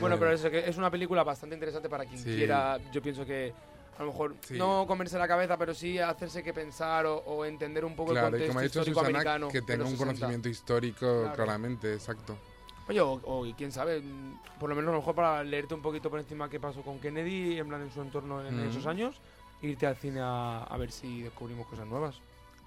Bueno, 0.00 0.18
pero 0.18 0.32
eso, 0.32 0.50
que 0.50 0.68
es 0.68 0.76
una 0.78 0.90
película 0.90 1.22
bastante 1.22 1.54
interesante 1.54 1.88
para 1.88 2.04
quien 2.06 2.18
Sí. 2.18 2.34
quiera. 2.36 2.78
Yo 2.92 3.02
pienso 3.02 3.24
que 3.26 3.52
a 3.98 4.02
lo 4.02 4.06
mejor 4.12 4.34
Sí. 4.42 4.58
no 4.58 4.84
comerse 4.86 5.18
la 5.18 5.26
cabeza, 5.28 5.56
pero 5.56 5.72
sí 5.74 5.98
hacerse 5.98 6.42
que 6.42 6.52
pensar 6.52 7.06
o, 7.06 7.16
o 7.18 7.44
entender 7.44 7.84
un 7.84 7.96
poco 7.96 8.12
Claro, 8.12 8.28
el 8.36 8.42
y 8.42 8.46
contexto 8.46 8.50
como 8.52 8.58
ha 8.60 8.62
dicho 8.62 8.78
histórico 8.80 9.00
Susana, 9.00 9.18
americano. 9.18 9.48
que 9.48 9.62
tenga 9.62 9.84
un 9.84 9.90
60. 9.92 10.04
conocimiento 10.06 10.48
histórico, 10.48 11.20
Claro. 11.22 11.34
claramente, 11.34 11.94
exacto. 11.94 12.36
Oye, 12.88 13.00
o, 13.00 13.20
o, 13.24 13.46
y 13.46 13.54
quién 13.54 13.72
sabe, 13.72 14.00
mm, 14.00 14.58
por 14.60 14.68
lo 14.70 14.76
menos 14.76 14.90
a 14.90 14.92
lo 14.92 14.98
mejor 14.98 15.14
para 15.14 15.42
leerte 15.42 15.74
un 15.74 15.82
poquito 15.82 16.08
por 16.10 16.20
encima 16.20 16.48
qué 16.48 16.60
pasó 16.60 16.82
con 16.82 17.00
Kennedy, 17.00 17.58
en 17.58 17.66
plan 17.68 17.82
en 17.82 17.90
su 17.90 18.00
entorno 18.00 18.46
en 18.46 18.64
Mm. 18.66 18.70
esos 18.70 18.86
años, 18.86 19.20
irte 19.62 19.86
al 19.86 19.96
cine 19.96 20.20
a, 20.20 20.62
a 20.64 20.76
ver 20.76 20.92
si 20.92 21.22
descubrimos 21.22 21.66
cosas 21.66 21.86
nuevas. 21.86 22.20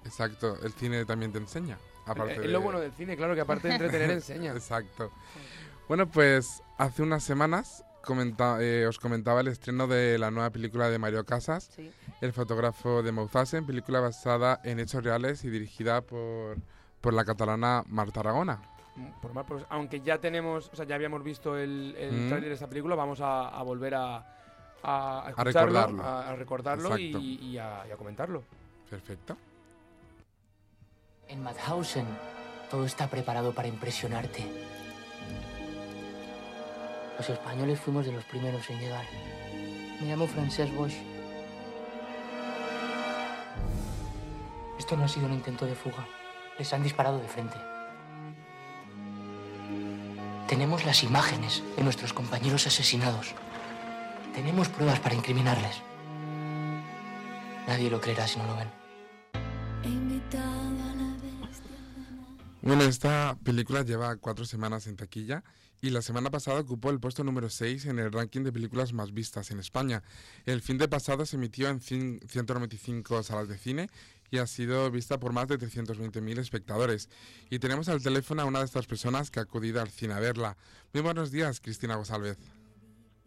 Exacto, 0.04 0.56
el 0.62 0.72
cine 0.72 1.04
también 1.04 1.32
te 1.32 1.38
enseña. 1.38 1.78
Aparte 2.06 2.34
es 2.34 2.40
de- 2.40 2.48
lo 2.48 2.60
bueno 2.60 2.80
del 2.80 2.92
cine, 2.92 3.16
claro, 3.16 3.34
que 3.34 3.40
aparte 3.42 3.68
de 3.68 3.74
entretener 3.74 4.10
enseña. 4.10 4.52
Exacto. 4.52 5.10
Bueno, 5.88 6.06
pues 6.08 6.62
hace 6.78 7.02
unas 7.02 7.22
semanas 7.22 7.84
comenta- 8.02 8.58
eh, 8.60 8.86
os 8.86 8.98
comentaba 8.98 9.40
el 9.40 9.48
estreno 9.48 9.86
de 9.86 10.18
la 10.18 10.30
nueva 10.30 10.50
película 10.50 10.88
de 10.90 10.98
Mario 10.98 11.24
Casas, 11.24 11.70
Sí. 11.74 11.90
El 12.20 12.32
fotógrafo 12.32 13.02
de 13.02 13.12
Mauthausen, 13.12 13.64
película 13.66 14.00
basada 14.00 14.60
en 14.64 14.78
hechos 14.80 15.02
reales 15.02 15.44
y 15.44 15.50
dirigida 15.50 16.00
por, 16.02 16.58
por 17.00 17.14
la 17.14 17.24
catalana 17.24 17.82
Marta 17.88 18.20
Aragona. 18.20 18.60
Por 19.22 19.32
mal, 19.32 19.44
pues, 19.46 19.64
aunque 19.70 20.00
ya 20.00 20.18
tenemos, 20.18 20.68
o 20.72 20.76
sea, 20.76 20.84
ya 20.84 20.94
habíamos 20.96 21.22
visto 21.24 21.56
el, 21.56 21.94
el 21.96 22.12
Mm. 22.26 22.28
tráiler 22.28 22.48
de 22.50 22.54
esta 22.54 22.68
película, 22.68 22.94
vamos 22.94 23.20
a, 23.22 23.48
a 23.48 23.62
volver 23.62 23.94
a, 23.94 24.36
a, 24.82 25.32
recordarlo. 25.44 26.02
a, 26.04 26.34
recordarlo 26.36 26.98
y, 26.98 27.06
Exacto. 27.06 27.26
y 27.26 27.58
a, 27.58 27.84
y 27.88 27.90
a 27.92 27.96
comentarlo. 27.96 28.42
Perfecto. 28.90 29.36
En 31.28 31.42
Madhausen, 31.42 32.06
todo 32.70 32.84
está 32.84 33.08
preparado 33.08 33.54
para 33.54 33.68
impresionarte. 33.68 34.44
Los 37.20 37.28
españoles 37.28 37.78
fuimos 37.78 38.06
de 38.06 38.12
los 38.12 38.24
primeros 38.24 38.70
en 38.70 38.78
llegar. 38.78 39.04
Me 40.00 40.06
llamo 40.06 40.26
Francesc 40.26 40.72
Bosch. 40.72 40.94
Esto 44.78 44.96
no 44.96 45.04
ha 45.04 45.08
sido 45.08 45.26
un 45.26 45.34
intento 45.34 45.66
de 45.66 45.74
fuga. 45.74 46.08
Les 46.58 46.72
han 46.72 46.82
disparado 46.82 47.18
de 47.18 47.28
frente. 47.28 47.56
Tenemos 50.48 50.86
las 50.86 51.02
imágenes 51.02 51.62
de 51.76 51.82
nuestros 51.82 52.14
compañeros 52.14 52.66
asesinados. 52.66 53.34
Tenemos 54.34 54.70
pruebas 54.70 54.98
para 55.00 55.14
incriminarles. 55.14 55.82
Nadie 57.68 57.90
lo 57.90 58.00
creerá 58.00 58.26
si 58.26 58.38
no 58.38 58.46
lo 58.46 58.56
ven. 58.56 58.70
Bueno, 62.62 62.82
esta 62.84 63.36
película 63.44 63.82
lleva 63.82 64.16
cuatro 64.16 64.46
semanas 64.46 64.86
en 64.86 64.96
taquilla 64.96 65.44
y 65.82 65.90
la 65.90 66.02
semana 66.02 66.30
pasada 66.30 66.60
ocupó 66.60 66.90
el 66.90 67.00
puesto 67.00 67.24
número 67.24 67.48
6 67.48 67.86
en 67.86 67.98
el 67.98 68.12
ranking 68.12 68.42
de 68.42 68.52
películas 68.52 68.92
más 68.92 69.12
vistas 69.12 69.50
en 69.50 69.58
España. 69.60 70.02
El 70.46 70.60
fin 70.62 70.78
de 70.78 70.88
pasado 70.88 71.24
se 71.26 71.36
emitió 71.36 71.68
en 71.68 71.80
cin- 71.80 72.20
195 72.28 73.22
salas 73.22 73.48
de 73.48 73.56
cine 73.58 73.88
y 74.30 74.38
ha 74.38 74.46
sido 74.46 74.90
vista 74.90 75.18
por 75.18 75.32
más 75.32 75.48
de 75.48 75.58
320.000 75.58 76.38
espectadores. 76.38 77.08
Y 77.48 77.58
tenemos 77.58 77.88
al 77.88 78.02
teléfono 78.02 78.42
a 78.42 78.44
una 78.44 78.60
de 78.60 78.66
estas 78.66 78.86
personas 78.86 79.30
que 79.30 79.40
ha 79.40 79.42
acudido 79.42 79.80
al 79.80 79.88
cine 79.90 80.14
a 80.14 80.20
verla. 80.20 80.56
Muy 80.92 81.02
buenos 81.02 81.30
días, 81.30 81.60
Cristina 81.60 81.96
González. 81.96 82.38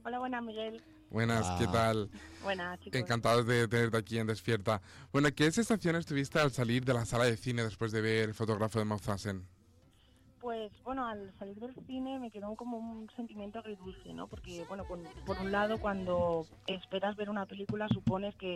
Hola, 0.06 0.20
buenas, 0.20 0.44
Miguel. 0.44 0.82
Buenas, 1.10 1.46
¿qué 1.60 1.66
Ah. 1.68 1.72
tal? 1.72 2.10
Buenas, 2.42 2.80
chicos. 2.80 3.00
Encantados 3.00 3.46
de 3.46 3.68
tenerte 3.68 3.98
aquí 3.98 4.18
en 4.18 4.28
Despierta. 4.28 4.82
Bueno, 5.12 5.30
¿qué 5.36 5.52
sensaciones 5.52 6.06
tuviste 6.06 6.40
al 6.40 6.52
salir 6.52 6.84
de 6.86 6.94
la 6.94 7.06
sala 7.06 7.26
de 7.26 7.38
cine 7.38 7.64
después 7.64 7.92
de 7.92 8.02
ver 8.02 8.30
el 8.30 8.34
fotógrafo 8.34 8.80
de 8.80 8.86
Mauthausen? 8.86 9.46
Pues 10.44 10.74
bueno, 10.84 11.08
al 11.08 11.34
salir 11.40 11.58
del 11.58 11.74
cine 11.88 12.20
me 12.20 12.30
quedó 12.30 12.54
como 12.58 12.78
un 12.78 13.10
sentimiento 13.16 13.60
agridulce, 13.60 14.14
¿no? 14.14 14.28
Porque, 14.28 14.66
bueno, 14.68 14.86
con- 14.86 15.10
por 15.26 15.40
un 15.40 15.54
lado, 15.54 15.80
cuando 15.80 16.50
esperas 16.68 17.16
ver 17.16 17.30
una 17.30 17.46
película, 17.48 17.88
supones 17.88 18.36
que 18.38 18.56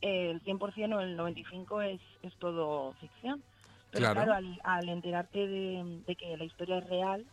eh, 0.00 0.30
el 0.30 0.40
100% 0.42 0.96
o 0.96 1.00
el 1.00 1.14
95% 1.18 1.82
es, 1.82 2.02
es 2.22 2.34
todo 2.38 2.94
ficción. 2.94 3.44
Pero 3.92 4.08
Claro. 4.12 4.14
claro, 4.14 4.34
al, 4.34 4.60
al 4.64 4.88
enterarte 4.88 5.46
de, 5.46 6.02
de 6.06 6.16
que 6.16 6.38
la 6.38 6.44
historia 6.44 6.78
es 6.78 6.88
real, 6.88 7.26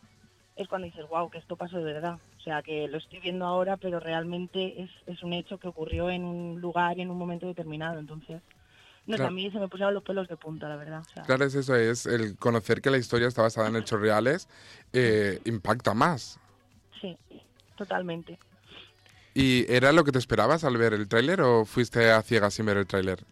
es 0.56 0.68
cuando 0.68 0.86
dices, 0.86 1.06
wow, 1.08 1.30
que 1.30 1.38
esto 1.38 1.56
pasó 1.56 1.78
de 1.78 1.84
verdad. 1.84 2.16
O 2.38 2.40
sea, 2.42 2.62
que 2.62 2.88
lo 2.88 2.98
estoy 2.98 3.20
viendo 3.20 3.46
ahora, 3.46 3.78
pero 3.78 4.00
realmente 4.00 4.82
es, 4.82 4.90
es 5.06 5.22
un 5.22 5.32
hecho 5.34 5.58
que 5.58 5.68
ocurrió 5.68 6.10
en 6.10 6.24
un 6.24 6.60
lugar 6.60 6.98
y 6.98 7.02
en 7.02 7.10
un 7.10 7.18
momento 7.18 7.46
determinado. 7.46 8.00
Entonces, 8.00 8.42
no 9.06 9.16
Claro. 9.16 9.28
a 9.28 9.30
mí 9.30 9.50
se 9.50 9.58
me 9.58 9.68
pusieron 9.68 9.94
los 9.94 10.02
pelos 10.02 10.28
de 10.28 10.36
punta, 10.36 10.68
la 10.68 10.76
verdad. 10.76 11.00
o 11.00 11.12
sea. 11.12 11.22
Claro, 11.24 11.44
es 11.44 11.54
eso, 11.54 11.74
es 11.74 12.06
el 12.06 12.36
conocer 12.36 12.80
que 12.80 12.90
la 12.90 12.98
historia 12.98 13.28
está 13.28 13.42
basada 13.42 13.68
en 13.68 13.76
hechos 13.76 14.00
reales, 14.00 14.48
eh, 14.92 15.40
impacta 15.44 15.94
más. 15.94 16.40
Sí, 17.00 17.16
totalmente. 17.76 18.38
¿Y 19.34 19.70
era 19.70 19.92
lo 19.92 20.04
que 20.04 20.12
te 20.12 20.18
esperabas 20.18 20.64
al 20.64 20.76
ver 20.76 20.94
el 20.94 21.08
tráiler 21.08 21.40
o 21.40 21.64
fuiste 21.64 22.10
a 22.10 22.22
ciegas 22.22 22.54
sin 22.54 22.66
ver 22.66 22.76
el 22.76 22.86
tráiler? 22.86 23.24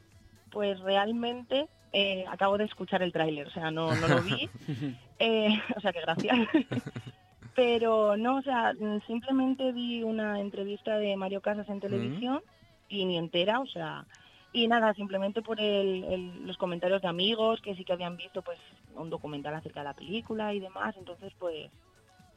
Pues 0.51 0.81
realmente 0.81 1.69
eh, 1.93 2.25
acabo 2.29 2.59
de 2.59 2.65
escuchar 2.65 3.03
el 3.03 3.13
tráiler, 3.13 3.47
o 3.47 3.51
sea, 3.53 3.71
no, 3.71 3.95
no 3.95 4.09
lo 4.09 4.23
vi. 4.23 4.49
Eh, 5.25 5.51
o 5.77 5.81
sea, 5.81 5.93
que 5.93 6.01
gracias. 6.01 6.37
Pero 7.55 8.17
no, 8.17 8.39
o 8.39 8.43
sea, 8.43 8.73
mm, 8.73 9.03
simplemente 9.07 9.71
vi 9.71 10.03
una 10.03 10.41
entrevista 10.41 10.97
de 10.97 11.17
Mario 11.17 11.41
Casas 11.41 11.69
en 11.69 11.79
televisión 11.79 12.43
y 12.89 13.05
ni 13.05 13.19
entera, 13.19 13.61
o 13.61 13.67
sea, 13.67 14.05
y 14.53 14.69
nada, 14.69 14.95
simplemente 14.95 15.43
por 15.43 15.61
el, 15.61 16.05
el- 16.05 16.47
los 16.47 16.57
comentarios 16.57 17.03
de 17.03 17.09
amigos 17.09 17.61
que 17.63 17.75
sí 17.75 17.85
que 17.85 17.93
habían 17.93 18.17
visto 18.17 18.43
pues 18.43 18.59
un 18.95 19.11
documental 19.11 19.55
acerca 19.55 19.81
de 19.81 19.85
la 19.85 19.95
película 19.95 20.53
y 20.55 20.61
demás, 20.61 20.95
entonces 20.99 21.33
pues, 21.39 21.71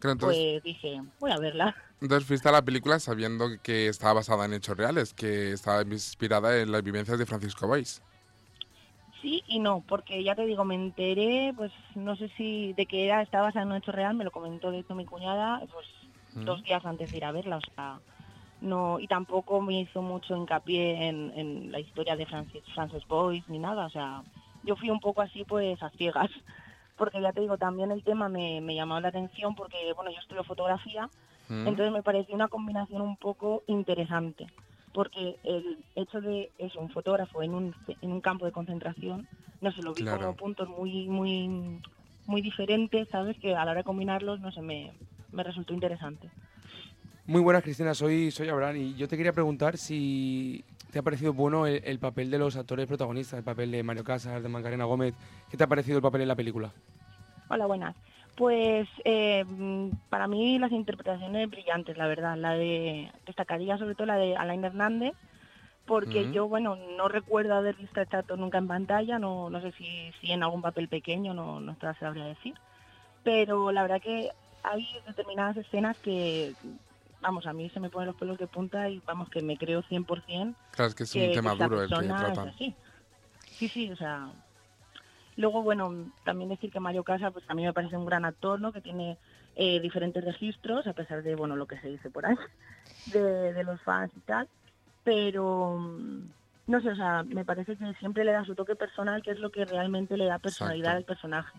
entonces, 0.01 0.47
pues 0.53 0.63
dije, 0.63 1.01
voy 1.19 1.31
a 1.31 1.37
verla. 1.39 1.75
entonces 2.01 2.27
fuiste 2.27 2.49
a 2.49 2.51
la 2.51 2.63
película 2.63 2.99
sabiendo 2.99 3.45
que 3.61 3.87
estaba 3.87 4.13
basada 4.13 4.45
en 4.45 4.53
hechos 4.53 4.77
reales, 4.77 5.13
que 5.13 5.51
estaba 5.51 5.81
inspirada 5.83 6.61
en 6.61 6.71
las 6.71 6.83
vivencias 6.83 7.17
de 7.17 7.25
Francisco 7.25 7.67
Valls. 7.67 8.01
Sí 9.21 9.43
y 9.47 9.59
no, 9.59 9.83
porque 9.87 10.23
ya 10.23 10.35
te 10.35 10.45
digo, 10.45 10.65
me 10.65 10.75
enteré, 10.75 11.53
pues 11.55 11.71
no 11.95 12.15
sé 12.15 12.29
si 12.37 12.73
de 12.73 12.85
que 12.85 13.05
era, 13.05 13.21
estaba 13.21 13.45
basada 13.45 13.63
en 13.63 13.71
un 13.71 13.77
hecho 13.77 13.91
real, 13.91 14.15
me 14.15 14.23
lo 14.23 14.31
comentó 14.31 14.71
de 14.71 14.79
hecho 14.79 14.93
mi 14.95 15.05
cuñada, 15.05 15.61
pues 15.71 15.87
Mm. 16.35 16.45
dos 16.45 16.61
días 16.63 16.83
antes 16.85 17.09
de 17.11 17.17
ir 17.17 17.25
a 17.25 17.31
verla, 17.31 17.57
o 17.57 17.61
sea, 17.75 18.01
no, 18.65 18.99
y 18.99 19.07
tampoco 19.07 19.61
me 19.61 19.81
hizo 19.81 20.01
mucho 20.01 20.35
hincapié 20.35 21.07
en, 21.07 21.31
en 21.35 21.71
la 21.71 21.79
historia 21.79 22.15
de 22.15 22.25
Francis, 22.25 22.63
Francis 22.73 23.05
Boyce 23.07 23.49
ni 23.51 23.59
nada, 23.59 23.85
o 23.85 23.89
sea, 23.89 24.23
yo 24.63 24.75
fui 24.75 24.89
un 24.89 24.99
poco 24.99 25.21
así 25.21 25.43
pues 25.45 25.81
a 25.83 25.89
ciegas, 25.91 26.29
porque 26.97 27.21
ya 27.21 27.31
te 27.31 27.41
digo, 27.41 27.57
también 27.57 27.91
el 27.91 28.03
tema 28.03 28.27
me, 28.29 28.61
me 28.61 28.75
llamó 28.75 28.99
la 28.99 29.09
atención 29.09 29.55
porque, 29.55 29.93
bueno, 29.93 30.11
yo 30.11 30.19
estudio 30.19 30.43
fotografía, 30.43 31.09
Mm. 31.47 31.67
entonces 31.67 31.91
me 31.93 32.01
pareció 32.01 32.33
una 32.33 32.47
combinación 32.47 33.01
un 33.03 33.17
poco 33.17 33.61
interesante, 33.67 34.47
porque 34.93 35.37
el 35.43 35.77
hecho 35.93 36.19
de 36.19 36.51
eso, 36.57 36.79
un 36.79 36.89
fotógrafo 36.89 37.43
en 37.43 37.53
un, 37.53 37.75
en 38.01 38.11
un 38.11 38.19
campo 38.19 38.45
de 38.45 38.51
concentración, 38.51 39.27
no 39.61 39.71
se 39.71 39.83
lo 39.83 39.93
vi 39.93 40.01
Claro. 40.01 40.21
como 40.21 40.35
puntos 40.35 40.67
muy, 40.69 41.07
muy, 41.07 41.79
muy 42.25 42.41
diferentes, 42.41 43.07
¿sabes? 43.09 43.37
Que 43.37 43.53
a 43.55 43.63
la 43.63 43.71
hora 43.71 43.81
de 43.81 43.83
combinarlos, 43.83 44.39
no 44.39 44.51
sé, 44.51 44.61
me, 44.63 44.91
me 45.31 45.43
resultó 45.43 45.73
interesante. 45.75 46.31
Muy 47.27 47.41
buenas, 47.41 47.63
Cristina. 47.63 47.95
Soy, 47.95 48.29
soy 48.29 48.49
Abraham 48.49 48.77
y 48.77 48.93
yo 48.93 49.07
te 49.07 49.17
quería 49.17 49.33
preguntar 49.33 49.77
si 49.77 50.63
te 50.91 50.99
ha 50.99 51.01
parecido 51.01 51.33
bueno 51.33 51.65
el, 51.65 51.81
el 51.83 51.97
papel 51.97 52.29
de 52.29 52.37
los 52.37 52.55
actores 52.55 52.85
protagonistas, 52.85 53.39
el 53.39 53.43
papel 53.43 53.71
de 53.71 53.81
Mario 53.81 54.03
Casas, 54.03 54.43
de 54.43 54.47
Macarena 54.47 54.85
Gómez. 54.85 55.15
¿Qué 55.49 55.57
te 55.57 55.63
ha 55.63 55.67
parecido 55.67 55.97
el 55.97 56.03
papel 56.03 56.21
en 56.21 56.27
la 56.27 56.35
película? 56.35 56.71
Hola, 57.49 57.65
buenas. 57.65 57.95
Pues 58.35 58.87
eh, 59.05 59.43
para 60.09 60.27
mí 60.27 60.59
las 60.59 60.71
interpretaciones 60.71 61.49
brillantes, 61.49 61.97
la 61.97 62.05
verdad. 62.05 62.37
La 62.37 62.53
de 62.53 63.11
destacaría 63.25 63.79
sobre 63.79 63.95
todo 63.95 64.05
la 64.05 64.17
de 64.17 64.35
Alain 64.37 64.63
Hernández, 64.63 65.13
porque 65.87 66.31
yo, 66.31 66.47
bueno, 66.47 66.75
no 66.75 67.07
recuerdo 67.07 67.55
haber 67.55 67.75
visto 67.75 68.01
a 68.01 68.03
actor 68.03 68.37
nunca 68.37 68.59
en 68.59 68.67
pantalla, 68.67 69.17
no, 69.17 69.49
no 69.49 69.61
sé 69.61 69.71
si, 69.71 70.11
si 70.21 70.31
en 70.31 70.43
algún 70.43 70.61
papel 70.61 70.89
pequeño, 70.89 71.33
no, 71.33 71.59
no 71.59 71.75
te 71.75 71.91
sabría 71.95 72.25
decir. 72.25 72.53
Pero 73.23 73.71
la 73.71 73.81
verdad 73.81 74.01
que 74.01 74.29
hay 74.61 74.87
determinadas 75.07 75.57
escenas 75.57 75.97
que, 75.97 76.53
vamos, 77.25 77.47
a 77.47 77.53
mí 77.53 77.69
se 77.71 77.79
me 77.79 77.89
ponen 77.89 78.07
los 78.07 78.15
pelos 78.15 78.37
de 78.37 78.45
punta 78.47 78.87
y 78.87 79.01
vamos, 79.05 79.29
que 79.29 79.41
me 79.41 79.57
creo 79.57 79.81
100% 79.83 80.55
Claro, 80.71 80.89
es 80.89 80.95
que 80.95 81.03
es 81.03 81.11
que 81.11 81.27
un 81.27 81.33
tema 81.33 81.55
duro 81.55 81.81
el 81.81 81.89
que 81.89 81.95
tratan. 82.07 82.49
así. 82.49 82.75
Sí, 83.57 83.67
sí, 83.67 83.91
o 83.91 83.95
sea. 83.95 84.29
Luego, 85.37 85.63
bueno, 85.63 86.11
también 86.23 86.49
decir 86.49 86.71
que 86.71 86.79
Mario 86.79 87.03
Casas, 87.03 87.33
pues 87.33 87.43
a 87.49 87.53
mí 87.53 87.63
me 87.63 87.73
parece 87.73 87.97
un 87.97 88.05
gran 88.05 88.25
actor, 88.25 88.61
¿no? 88.61 88.71
Que 88.71 88.79
tiene 88.79 89.17
eh, 89.55 89.79
diferentes 89.81 90.23
registros, 90.23 90.87
a 90.87 90.93
pesar 90.93 91.23
de, 91.23 91.35
bueno, 91.35 91.55
lo 91.55 91.65
que 91.65 91.79
se 91.79 91.89
dice 91.89 92.09
por 92.09 92.25
ahí, 92.25 92.35
de, 93.07 93.53
de 93.53 93.63
los 93.63 93.81
fans 93.81 94.11
y 94.15 94.19
tal. 94.21 94.47
Pero, 95.03 95.77
mm, 95.79 96.29
no 96.67 96.81
sé, 96.81 96.89
o 96.89 96.95
sea, 96.95 97.23
me 97.23 97.43
parece 97.43 97.75
que 97.75 97.93
siempre 97.95 98.23
le 98.23 98.31
da 98.33 98.45
su 98.45 98.55
toque 98.55 98.75
personal, 98.75 99.23
que 99.23 99.31
es 99.31 99.39
lo 99.39 99.51
que 99.51 99.65
realmente 99.65 100.15
le 100.15 100.25
da 100.25 100.39
personalidad 100.39 100.95
al 100.95 101.03
personaje. 101.03 101.57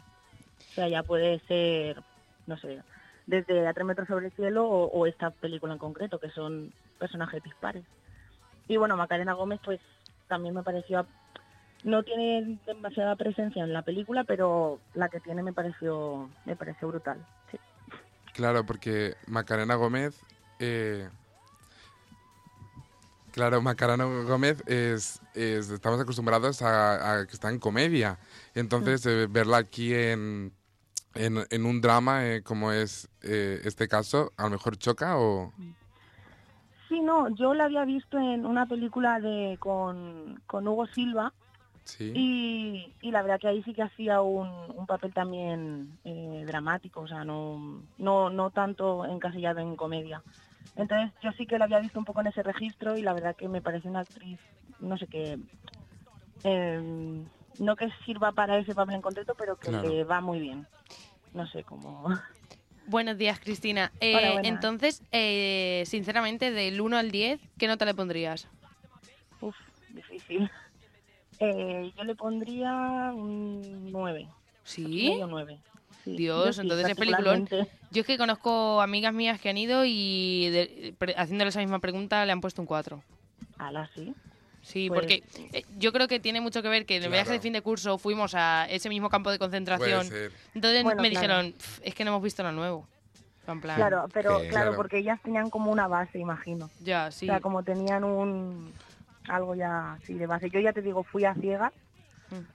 O 0.71 0.75
sea, 0.75 0.89
ya 0.89 1.03
puede 1.03 1.41
ser, 1.41 2.03
no 2.47 2.57
sé, 2.57 2.83
desde 3.27 3.67
A 3.67 3.73
tres 3.75 3.87
metros 3.87 4.09
sobre 4.09 4.27
el 4.27 4.33
cielo 4.33 4.65
o, 4.69 4.87
o 4.87 5.07
esta 5.07 5.31
película 5.31 5.73
en 5.73 5.79
concreto, 5.79 6.19
que 6.19 6.31
son 6.31 6.73
personajes 6.99 7.43
dispares. 7.43 7.85
Y 8.69 8.77
bueno, 8.77 8.97
Macarena 8.97 9.33
Gómez, 9.35 9.61
pues 9.65 9.81
también 10.29 10.55
me 10.55 10.63
pareció. 10.63 11.07
No 11.85 12.03
tiene 12.03 12.59
demasiada 12.67 13.15
presencia 13.17 13.63
en 13.63 13.73
la 13.73 13.83
película, 13.83 14.25
pero 14.25 14.81
la 14.95 15.09
que 15.09 15.21
tiene 15.21 15.43
me 15.43 15.53
pareció, 15.53 16.29
me 16.45 16.57
pareció 16.57 16.89
brutal. 16.89 17.25
Sí. 17.51 17.59
Claro, 18.33 18.65
porque 18.67 19.15
Macarena 19.27 19.75
Gómez. 19.77 20.21
eh, 20.59 21.09
claro, 23.33 23.61
Macarena 23.63 24.05
Gómez 24.05 24.63
es, 24.67 25.21
es- 25.35 25.71
Estamos 25.71 26.01
acostumbrados 26.01 26.63
a, 26.63 27.21
a 27.21 27.27
que 27.27 27.33
está 27.35 27.51
en 27.51 27.59
comedia. 27.59 28.19
Entonces, 28.55 29.05
eh, 29.07 29.27
verla 29.31 29.59
aquí 29.59 29.95
en, 29.95 30.53
en, 31.15 31.45
en 31.51 31.67
un 31.67 31.81
drama 31.81 32.27
eh, 32.27 32.43
como 32.43 32.73
es 32.73 33.09
eh, 33.27 33.61
este 33.65 33.89
caso, 33.89 34.33
a 34.37 34.45
lo 34.45 34.51
mejor 34.51 34.77
choca 34.77 35.19
o. 35.19 35.53
Sí, 36.89 37.01
no, 37.01 37.29
yo 37.35 37.53
la 37.53 37.65
había 37.65 37.85
visto 37.85 38.17
en 38.17 38.47
una 38.47 38.67
película 38.67 39.19
de 39.19 39.57
con, 39.59 40.41
con 40.47 40.69
Hugo 40.69 40.87
Silva 40.87 41.33
Sí. 41.85 42.13
y, 42.15 42.93
y 43.01 43.11
la 43.11 43.23
verdad 43.23 43.41
que 43.41 43.49
ahí 43.49 43.63
sí 43.65 43.75
que 43.75 43.83
hacía 43.83 44.21
un, 44.23 44.49
un 44.77 44.87
papel 44.87 45.13
también 45.13 45.99
eh, 46.05 46.45
dramático, 46.47 47.01
o 47.01 47.09
sea, 47.09 47.25
no, 47.25 47.83
no, 47.99 48.31
no 48.31 48.51
tanto 48.51 49.05
encasillado 49.05 49.59
en 49.61 49.75
comedia. 49.77 50.23
Entonces 50.77 51.11
yo 51.23 51.33
sí 51.33 51.47
que 51.47 51.59
la 51.59 51.65
había 51.65 51.81
visto 51.81 51.99
un 51.99 52.05
poco 52.05 52.21
en 52.21 52.29
ese 52.29 52.43
registro 52.43 52.97
y 52.97 53.03
la 53.03 53.15
verdad 53.15 53.35
que 53.37 53.49
me 53.49 53.63
parece 53.63 53.89
una 53.89 54.01
actriz, 54.01 54.39
no 54.79 54.97
sé 54.99 55.07
qué, 55.09 55.39
eh, 56.45 57.25
no 57.59 57.77
que 57.77 57.89
sirva 58.05 58.33
para 58.33 58.59
ese 58.59 58.75
papel 58.75 58.97
en 58.97 59.03
concreto, 59.03 59.35
pero 59.37 59.57
que 59.57 59.71
Claro. 59.71 59.89
le 59.89 60.05
va 60.05 60.21
muy 60.21 60.39
bien. 60.39 60.67
No 61.35 61.47
sé 61.49 61.65
cómo... 61.65 62.09
Buenos 62.89 63.19
días, 63.19 63.41
Cristina. 63.41 63.93
Eh, 64.01 64.15
Hola, 64.17 64.41
entonces, 64.45 65.03
eh, 65.13 65.83
sinceramente, 65.87 66.51
del 66.53 66.81
1 66.81 66.97
al 66.97 67.11
10, 67.11 67.41
¿qué 67.59 67.67
nota 67.67 67.85
le 67.85 67.95
pondrías? 67.95 68.47
Uf, 69.41 69.57
difícil. 69.91 70.49
Eh, 71.41 71.93
yo 71.97 72.05
le 72.05 72.15
pondría 72.15 72.73
un 73.15 73.91
9. 73.91 74.29
¿Sí? 74.65 75.19
Un 75.21 75.31
9. 75.31 75.59
Sí, 76.05 76.17
Dios, 76.17 76.57
sí, 76.57 76.63
entonces 76.63 76.89
es 76.91 76.97
peliculón. 76.97 77.49
Yo 77.91 78.01
es 78.03 78.07
que 78.07 78.17
conozco 78.19 78.81
amigas 78.81 79.13
mías 79.13 79.41
que 79.41 79.49
han 79.49 79.59
ido 79.59 79.85
y 79.85 80.49
de- 80.51 80.95
pre- 80.99 81.15
haciéndole 81.17 81.49
esa 81.51 81.61
misma 81.61 81.81
pregunta 81.81 82.25
le 82.25 82.33
han 82.33 82.41
puesto 82.41 82.63
un 82.63 82.67
4. 82.67 83.03
Ala, 83.59 83.91
sí. 83.95 84.15
Sí, 84.67 84.89
Pues- 84.89 85.01
porque 85.01 85.23
eh, 85.57 85.65
yo 85.79 85.93
creo 85.93 86.09
que 86.09 86.19
tiene 86.19 86.41
mucho 86.41 86.61
que 86.61 86.69
ver 86.69 86.87
que 86.87 86.97
en 86.97 87.05
el 87.05 87.11
viaje 87.11 87.31
de 87.31 87.39
fin 87.41 87.53
de 87.53 87.63
curso 87.63 87.99
fuimos 87.99 88.35
a 88.35 88.67
ese 88.69 88.89
mismo 88.89 89.09
campo 89.09 89.31
de 89.31 89.39
concentración. 89.39 90.09
Entonces 90.55 90.83
Bueno, 90.83 91.01
me 91.03 91.09
claro. 91.11 91.21
dijeron, 91.45 91.53
"Pf, 91.53 91.81
es 91.85 91.95
que 91.95 92.05
no 92.05 92.11
hemos 92.11 92.23
visto 92.23 92.43
lo 92.43 92.51
nuevo. 92.51 92.89
En 93.47 93.61
plan, 93.61 93.77
Claro, 93.77 94.09
pero 94.13 94.41
Que- 94.41 94.49
claro, 94.49 94.65
Claro. 94.71 94.77
porque 94.77 94.99
ellas 94.99 95.21
tenían 95.23 95.51
como 95.51 95.71
una 95.71 95.87
base, 95.87 96.19
imagino. 96.19 96.69
Ya, 96.81 97.13
sí. 97.13 97.27
O 97.27 97.33
sea, 97.33 97.41
como 97.41 97.63
tenían 97.63 98.03
un 98.03 98.73
algo 99.29 99.55
ya 99.55 99.93
así 99.93 100.15
de 100.15 100.27
base. 100.27 100.51
Yo 100.51 100.59
ya 100.59 100.73
te 100.73 100.83
digo, 100.83 101.05
fui 101.05 101.25
a 101.25 101.35
ciegas. 101.35 101.73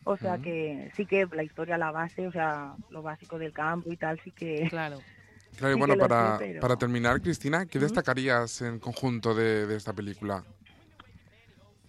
O 0.04 0.18
sea 0.18 0.38
que 0.38 0.92
sí 0.98 1.06
que 1.06 1.26
la 1.32 1.44
historia, 1.44 1.78
la 1.78 1.92
base, 1.92 2.28
o 2.28 2.32
sea, 2.34 2.74
lo 2.90 3.02
básico 3.02 3.38
del 3.40 3.54
campo 3.54 3.90
y 3.90 3.96
tal, 3.96 4.20
sí 4.22 4.32
que... 4.32 4.68
Claro. 4.70 5.00
Claro, 5.56 5.72
y 5.74 5.76
Sí 5.76 5.80
bueno, 5.80 5.96
para, 5.98 6.38
sé, 6.38 6.46
pero- 6.46 6.60
para 6.60 6.76
terminar, 6.76 7.22
Cristina, 7.22 7.66
¿qué 7.66 7.80
destacarías 7.80 8.62
en 8.62 8.80
conjunto 8.80 9.34
de, 9.34 9.66
de 9.68 9.76
esta 9.78 9.94
película? 9.94 10.44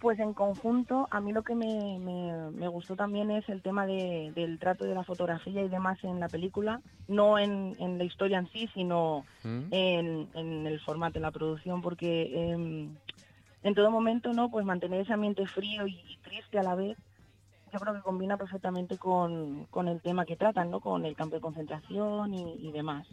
Pues 0.03 0.19
en 0.19 0.33
conjunto, 0.33 1.07
a 1.11 1.21
mí 1.21 1.31
lo 1.31 1.43
que 1.43 1.55
me, 1.55 1.97
me- 1.97 2.51
me 2.51 2.67
gustó 2.67 2.97
también 2.97 3.31
es 3.31 3.47
el 3.47 3.61
tema 3.61 3.85
de- 3.85 4.33
del 4.35 4.59
trato 4.59 4.83
de 4.83 4.93
la 4.93 5.05
fotografía 5.05 5.61
y 5.61 5.69
demás 5.69 5.97
en 6.03 6.19
la 6.19 6.27
película, 6.27 6.81
no 7.07 7.39
en, 7.39 7.77
en 7.79 7.97
la 7.97 8.03
historia 8.03 8.37
en 8.39 8.49
sí, 8.49 8.69
sino 8.73 9.25
¿Mm? 9.43 9.61
en, 9.71 10.29
en 10.33 10.67
el 10.67 10.81
formato, 10.81 11.19
en 11.19 11.21
la 11.21 11.31
producción, 11.31 11.81
porque 11.81 12.51
em, 12.51 12.93
en 13.63 13.75
todo 13.75 13.91
momento, 13.91 14.33
¿no? 14.33 14.51
Pues 14.51 14.65
mantener 14.65 14.99
ese 14.99 15.13
ambiente 15.13 15.47
frío 15.47 15.87
y, 15.87 15.93
y 15.93 16.17
triste 16.21 16.59
a 16.59 16.63
la 16.63 16.75
vez, 16.75 16.97
yo 17.71 17.79
creo 17.79 17.93
que 17.93 18.01
combina 18.01 18.35
perfectamente 18.35 18.97
con, 18.97 19.67
con 19.71 19.87
el 19.87 20.01
tema 20.01 20.25
que 20.25 20.35
tratan, 20.35 20.69
¿no? 20.69 20.81
Con 20.81 21.05
el 21.05 21.15
campo 21.15 21.35
de 21.35 21.41
concentración 21.41 22.33
y, 22.33 22.55
y 22.67 22.71
demás. 22.73 23.07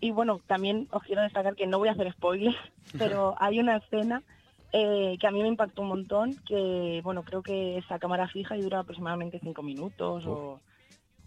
Y 0.00 0.10
bueno, 0.10 0.40
también 0.48 0.88
os 0.90 1.04
quiero 1.04 1.22
destacar 1.22 1.54
que 1.54 1.68
no 1.68 1.78
voy 1.78 1.86
a 1.88 1.92
hacer 1.92 2.12
spoilers, 2.14 2.56
pero 2.98 3.36
hay 3.38 3.60
una 3.60 3.76
escena 3.76 4.24
eh, 4.76 5.16
que 5.20 5.26
a 5.28 5.30
mí 5.30 5.40
me 5.40 5.46
impactó 5.46 5.82
un 5.82 5.88
montón, 5.88 6.34
que 6.44 7.00
bueno, 7.04 7.22
creo 7.22 7.44
que 7.44 7.78
es 7.78 7.88
a 7.92 8.00
cámara 8.00 8.26
fija 8.26 8.56
y 8.56 8.60
dura 8.60 8.80
aproximadamente 8.80 9.38
cinco 9.40 9.62
minutos 9.62 10.26
o... 10.26 10.60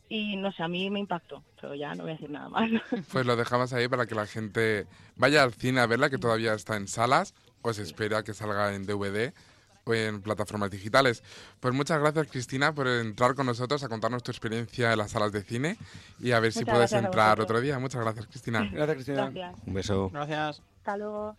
y 0.09 0.35
no 0.35 0.51
sé, 0.51 0.63
a 0.63 0.67
mí 0.67 0.89
me 0.89 0.99
impactó, 0.99 1.41
pero 1.55 1.73
ya 1.73 1.95
no 1.95 2.03
voy 2.03 2.11
a 2.11 2.15
decir 2.15 2.29
nada 2.29 2.49
más. 2.49 2.69
Pues 3.13 3.25
lo 3.25 3.37
dejamos 3.37 3.71
ahí 3.71 3.87
para 3.87 4.05
que 4.05 4.15
la 4.15 4.25
gente 4.25 4.85
vaya 5.15 5.43
al 5.43 5.53
cine 5.53 5.79
a 5.79 5.87
verla, 5.87 6.09
que 6.09 6.17
todavía 6.17 6.53
está 6.53 6.75
en 6.75 6.89
salas, 6.89 7.33
o 7.61 7.71
se 7.71 7.83
espera 7.83 8.21
que 8.21 8.33
salga 8.33 8.75
en 8.75 8.85
DVD 8.85 9.31
o 9.85 9.93
en 9.93 10.21
plataformas 10.21 10.69
digitales. 10.69 11.23
Pues 11.61 11.73
muchas 11.73 12.01
gracias, 12.01 12.27
Cristina, 12.27 12.75
por 12.75 12.89
entrar 12.89 13.33
con 13.33 13.45
nosotros 13.45 13.81
a 13.81 13.87
contarnos 13.87 14.23
tu 14.23 14.31
experiencia 14.31 14.91
en 14.91 14.97
las 14.97 15.11
salas 15.11 15.31
de 15.31 15.41
cine 15.41 15.77
y 16.19 16.33
a 16.33 16.41
ver 16.41 16.51
si 16.51 16.65
puedes 16.65 16.91
entrar 16.91 17.39
otro 17.39 17.61
día. 17.61 17.79
Muchas 17.79 18.01
gracias, 18.01 18.27
Cristina. 18.27 18.69
Gracias, 18.69 18.95
Cristina. 18.95 19.29
Gracias. 19.29 19.65
Un 19.65 19.73
beso. 19.73 20.09
Gracias. 20.09 20.61
Hasta 20.79 20.97
luego. 20.97 21.37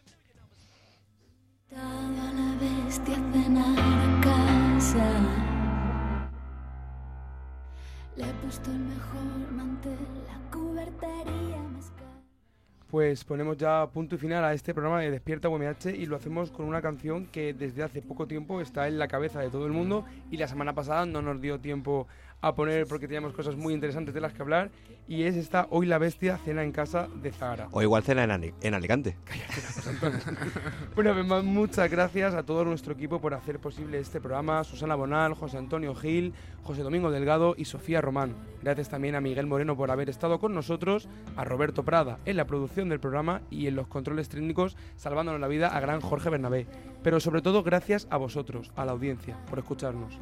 Pues 12.90 13.22
ponemos 13.24 13.58
ya 13.58 13.86
punto 13.92 14.14
y 14.14 14.18
final 14.18 14.44
a 14.44 14.54
este 14.54 14.72
programa 14.72 15.00
de 15.00 15.10
Despierta 15.10 15.50
UMH 15.50 15.90
y 15.94 16.06
lo 16.06 16.16
hacemos 16.16 16.50
con 16.50 16.64
una 16.64 16.80
canción 16.80 17.26
que 17.26 17.52
desde 17.52 17.82
hace 17.82 18.00
poco 18.00 18.26
tiempo 18.26 18.62
está 18.62 18.88
en 18.88 18.98
la 18.98 19.08
cabeza 19.08 19.40
de 19.40 19.50
todo 19.50 19.66
el 19.66 19.72
mundo 19.72 20.06
y 20.30 20.38
la 20.38 20.48
semana 20.48 20.74
pasada 20.74 21.04
no 21.04 21.20
nos 21.20 21.38
dio 21.42 21.60
tiempo 21.60 22.08
a 22.40 22.54
poner 22.54 22.86
porque 22.86 23.06
teníamos 23.08 23.32
cosas 23.32 23.56
muy 23.56 23.74
interesantes 23.74 24.14
de 24.14 24.20
las 24.20 24.32
que 24.32 24.42
hablar 24.42 24.70
y 25.08 25.24
es 25.24 25.34
esta 25.36 25.66
Hoy 25.70 25.86
la 25.86 25.98
Bestia 25.98 26.38
cena 26.44 26.62
en 26.62 26.70
casa 26.72 27.08
de 27.20 27.32
Zahara. 27.32 27.68
O 27.72 27.82
igual 27.82 28.02
cena 28.04 28.22
en, 28.24 28.30
Ali- 28.30 28.54
en 28.60 28.74
Alicante. 28.74 29.16
Vez 30.96 31.26
más, 31.26 31.44
muchas 31.44 31.90
gracias 31.90 32.34
a 32.34 32.42
todo 32.44 32.64
nuestro 32.64 32.92
equipo 32.92 33.20
por 33.20 33.34
hacer 33.34 33.58
posible 33.58 33.98
este 33.98 34.20
programa. 34.20 34.62
Susana 34.64 34.94
Bonal, 34.94 35.34
José 35.34 35.58
Antonio 35.58 35.94
Gil, 35.94 36.32
José 36.62 36.82
Domingo 36.82 37.10
Delgado 37.10 37.54
y 37.56 37.64
Sofía 37.64 38.00
Román. 38.00 38.34
Gracias 38.62 38.88
también 38.88 39.14
a 39.14 39.20
Miguel 39.20 39.46
Moreno 39.46 39.76
por 39.76 39.90
haber 39.90 40.10
estado 40.10 40.38
con 40.38 40.54
nosotros, 40.54 41.08
a 41.36 41.44
Roberto 41.44 41.84
Prada 41.84 42.18
en 42.24 42.36
la 42.36 42.46
producción 42.46 42.88
del 42.88 43.00
programa 43.00 43.40
y 43.50 43.66
en 43.66 43.76
los 43.76 43.86
controles 43.88 44.28
técnicos, 44.28 44.76
salvándonos 44.96 45.40
la 45.40 45.48
vida 45.48 45.68
a 45.68 45.80
gran 45.80 46.00
Jorge 46.00 46.30
Bernabé. 46.30 46.66
Pero 47.02 47.20
sobre 47.20 47.42
todo 47.42 47.62
gracias 47.62 48.06
a 48.10 48.16
vosotros, 48.16 48.70
a 48.76 48.84
la 48.84 48.92
audiencia, 48.92 49.36
por 49.48 49.58
escucharnos. 49.58 50.18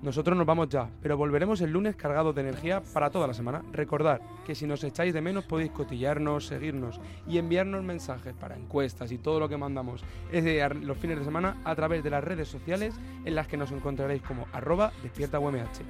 Nosotros 0.00 0.36
nos 0.36 0.46
vamos 0.46 0.68
ya, 0.68 0.88
pero 1.02 1.16
volveremos 1.16 1.60
el 1.60 1.72
lunes 1.72 1.96
cargados 1.96 2.34
de 2.34 2.42
energía 2.42 2.80
para 2.94 3.10
toda 3.10 3.26
la 3.26 3.34
semana. 3.34 3.62
Recordad 3.72 4.20
que 4.46 4.54
si 4.54 4.64
nos 4.66 4.84
echáis 4.84 5.12
de 5.12 5.20
menos 5.20 5.44
podéis 5.44 5.72
cotillarnos, 5.72 6.46
seguirnos 6.46 7.00
y 7.26 7.38
enviarnos 7.38 7.82
mensajes 7.82 8.32
para 8.34 8.56
encuestas 8.56 9.10
y 9.10 9.18
todo 9.18 9.40
lo 9.40 9.48
que 9.48 9.56
mandamos 9.56 10.02
a- 10.02 10.68
los 10.74 10.98
fines 10.98 11.18
de 11.18 11.24
semana 11.24 11.56
a 11.64 11.74
través 11.74 12.04
de 12.04 12.10
las 12.10 12.22
redes 12.22 12.46
sociales 12.48 12.94
en 13.24 13.34
las 13.34 13.48
que 13.48 13.56
nos 13.56 13.72
encontraréis 13.72 14.22
como 14.22 14.46
arroba 14.52 14.92
despierta 15.02 15.40
UMH. 15.40 15.82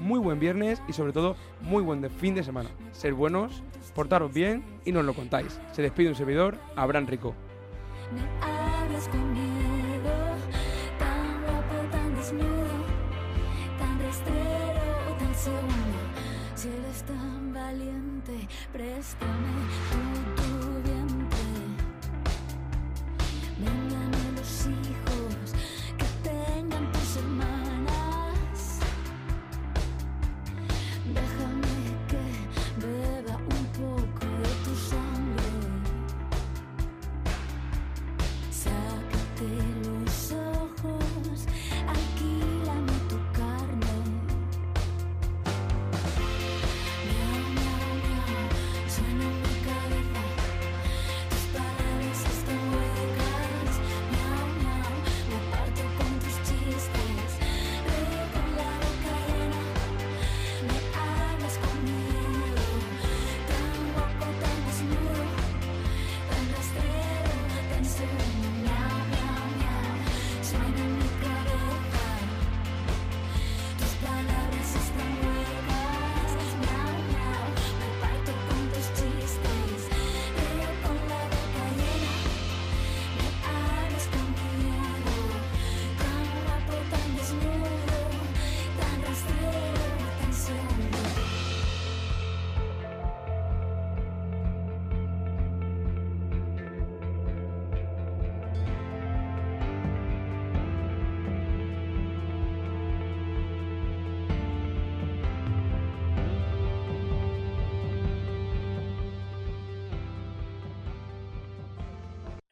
Muy 0.00 0.18
buen 0.18 0.40
viernes 0.40 0.82
y 0.88 0.92
sobre 0.92 1.12
todo 1.12 1.36
muy 1.60 1.82
buen 1.82 2.08
fin 2.10 2.34
de 2.34 2.42
semana. 2.42 2.70
Ser 2.90 3.14
buenos, 3.14 3.62
portaros 3.94 4.32
bien 4.34 4.64
y 4.84 4.90
nos 4.92 5.04
lo 5.04 5.14
contáis. 5.14 5.60
Se 5.70 5.82
despide 5.82 6.08
un 6.08 6.14
servidor, 6.16 6.56
Abraham 6.74 7.06
Rico. 7.06 7.34
segundo. 15.42 15.98
Si 16.54 16.68
eres 16.68 17.02
tan 17.02 17.52
valiente, 17.52 18.48
préstame. 18.72 19.91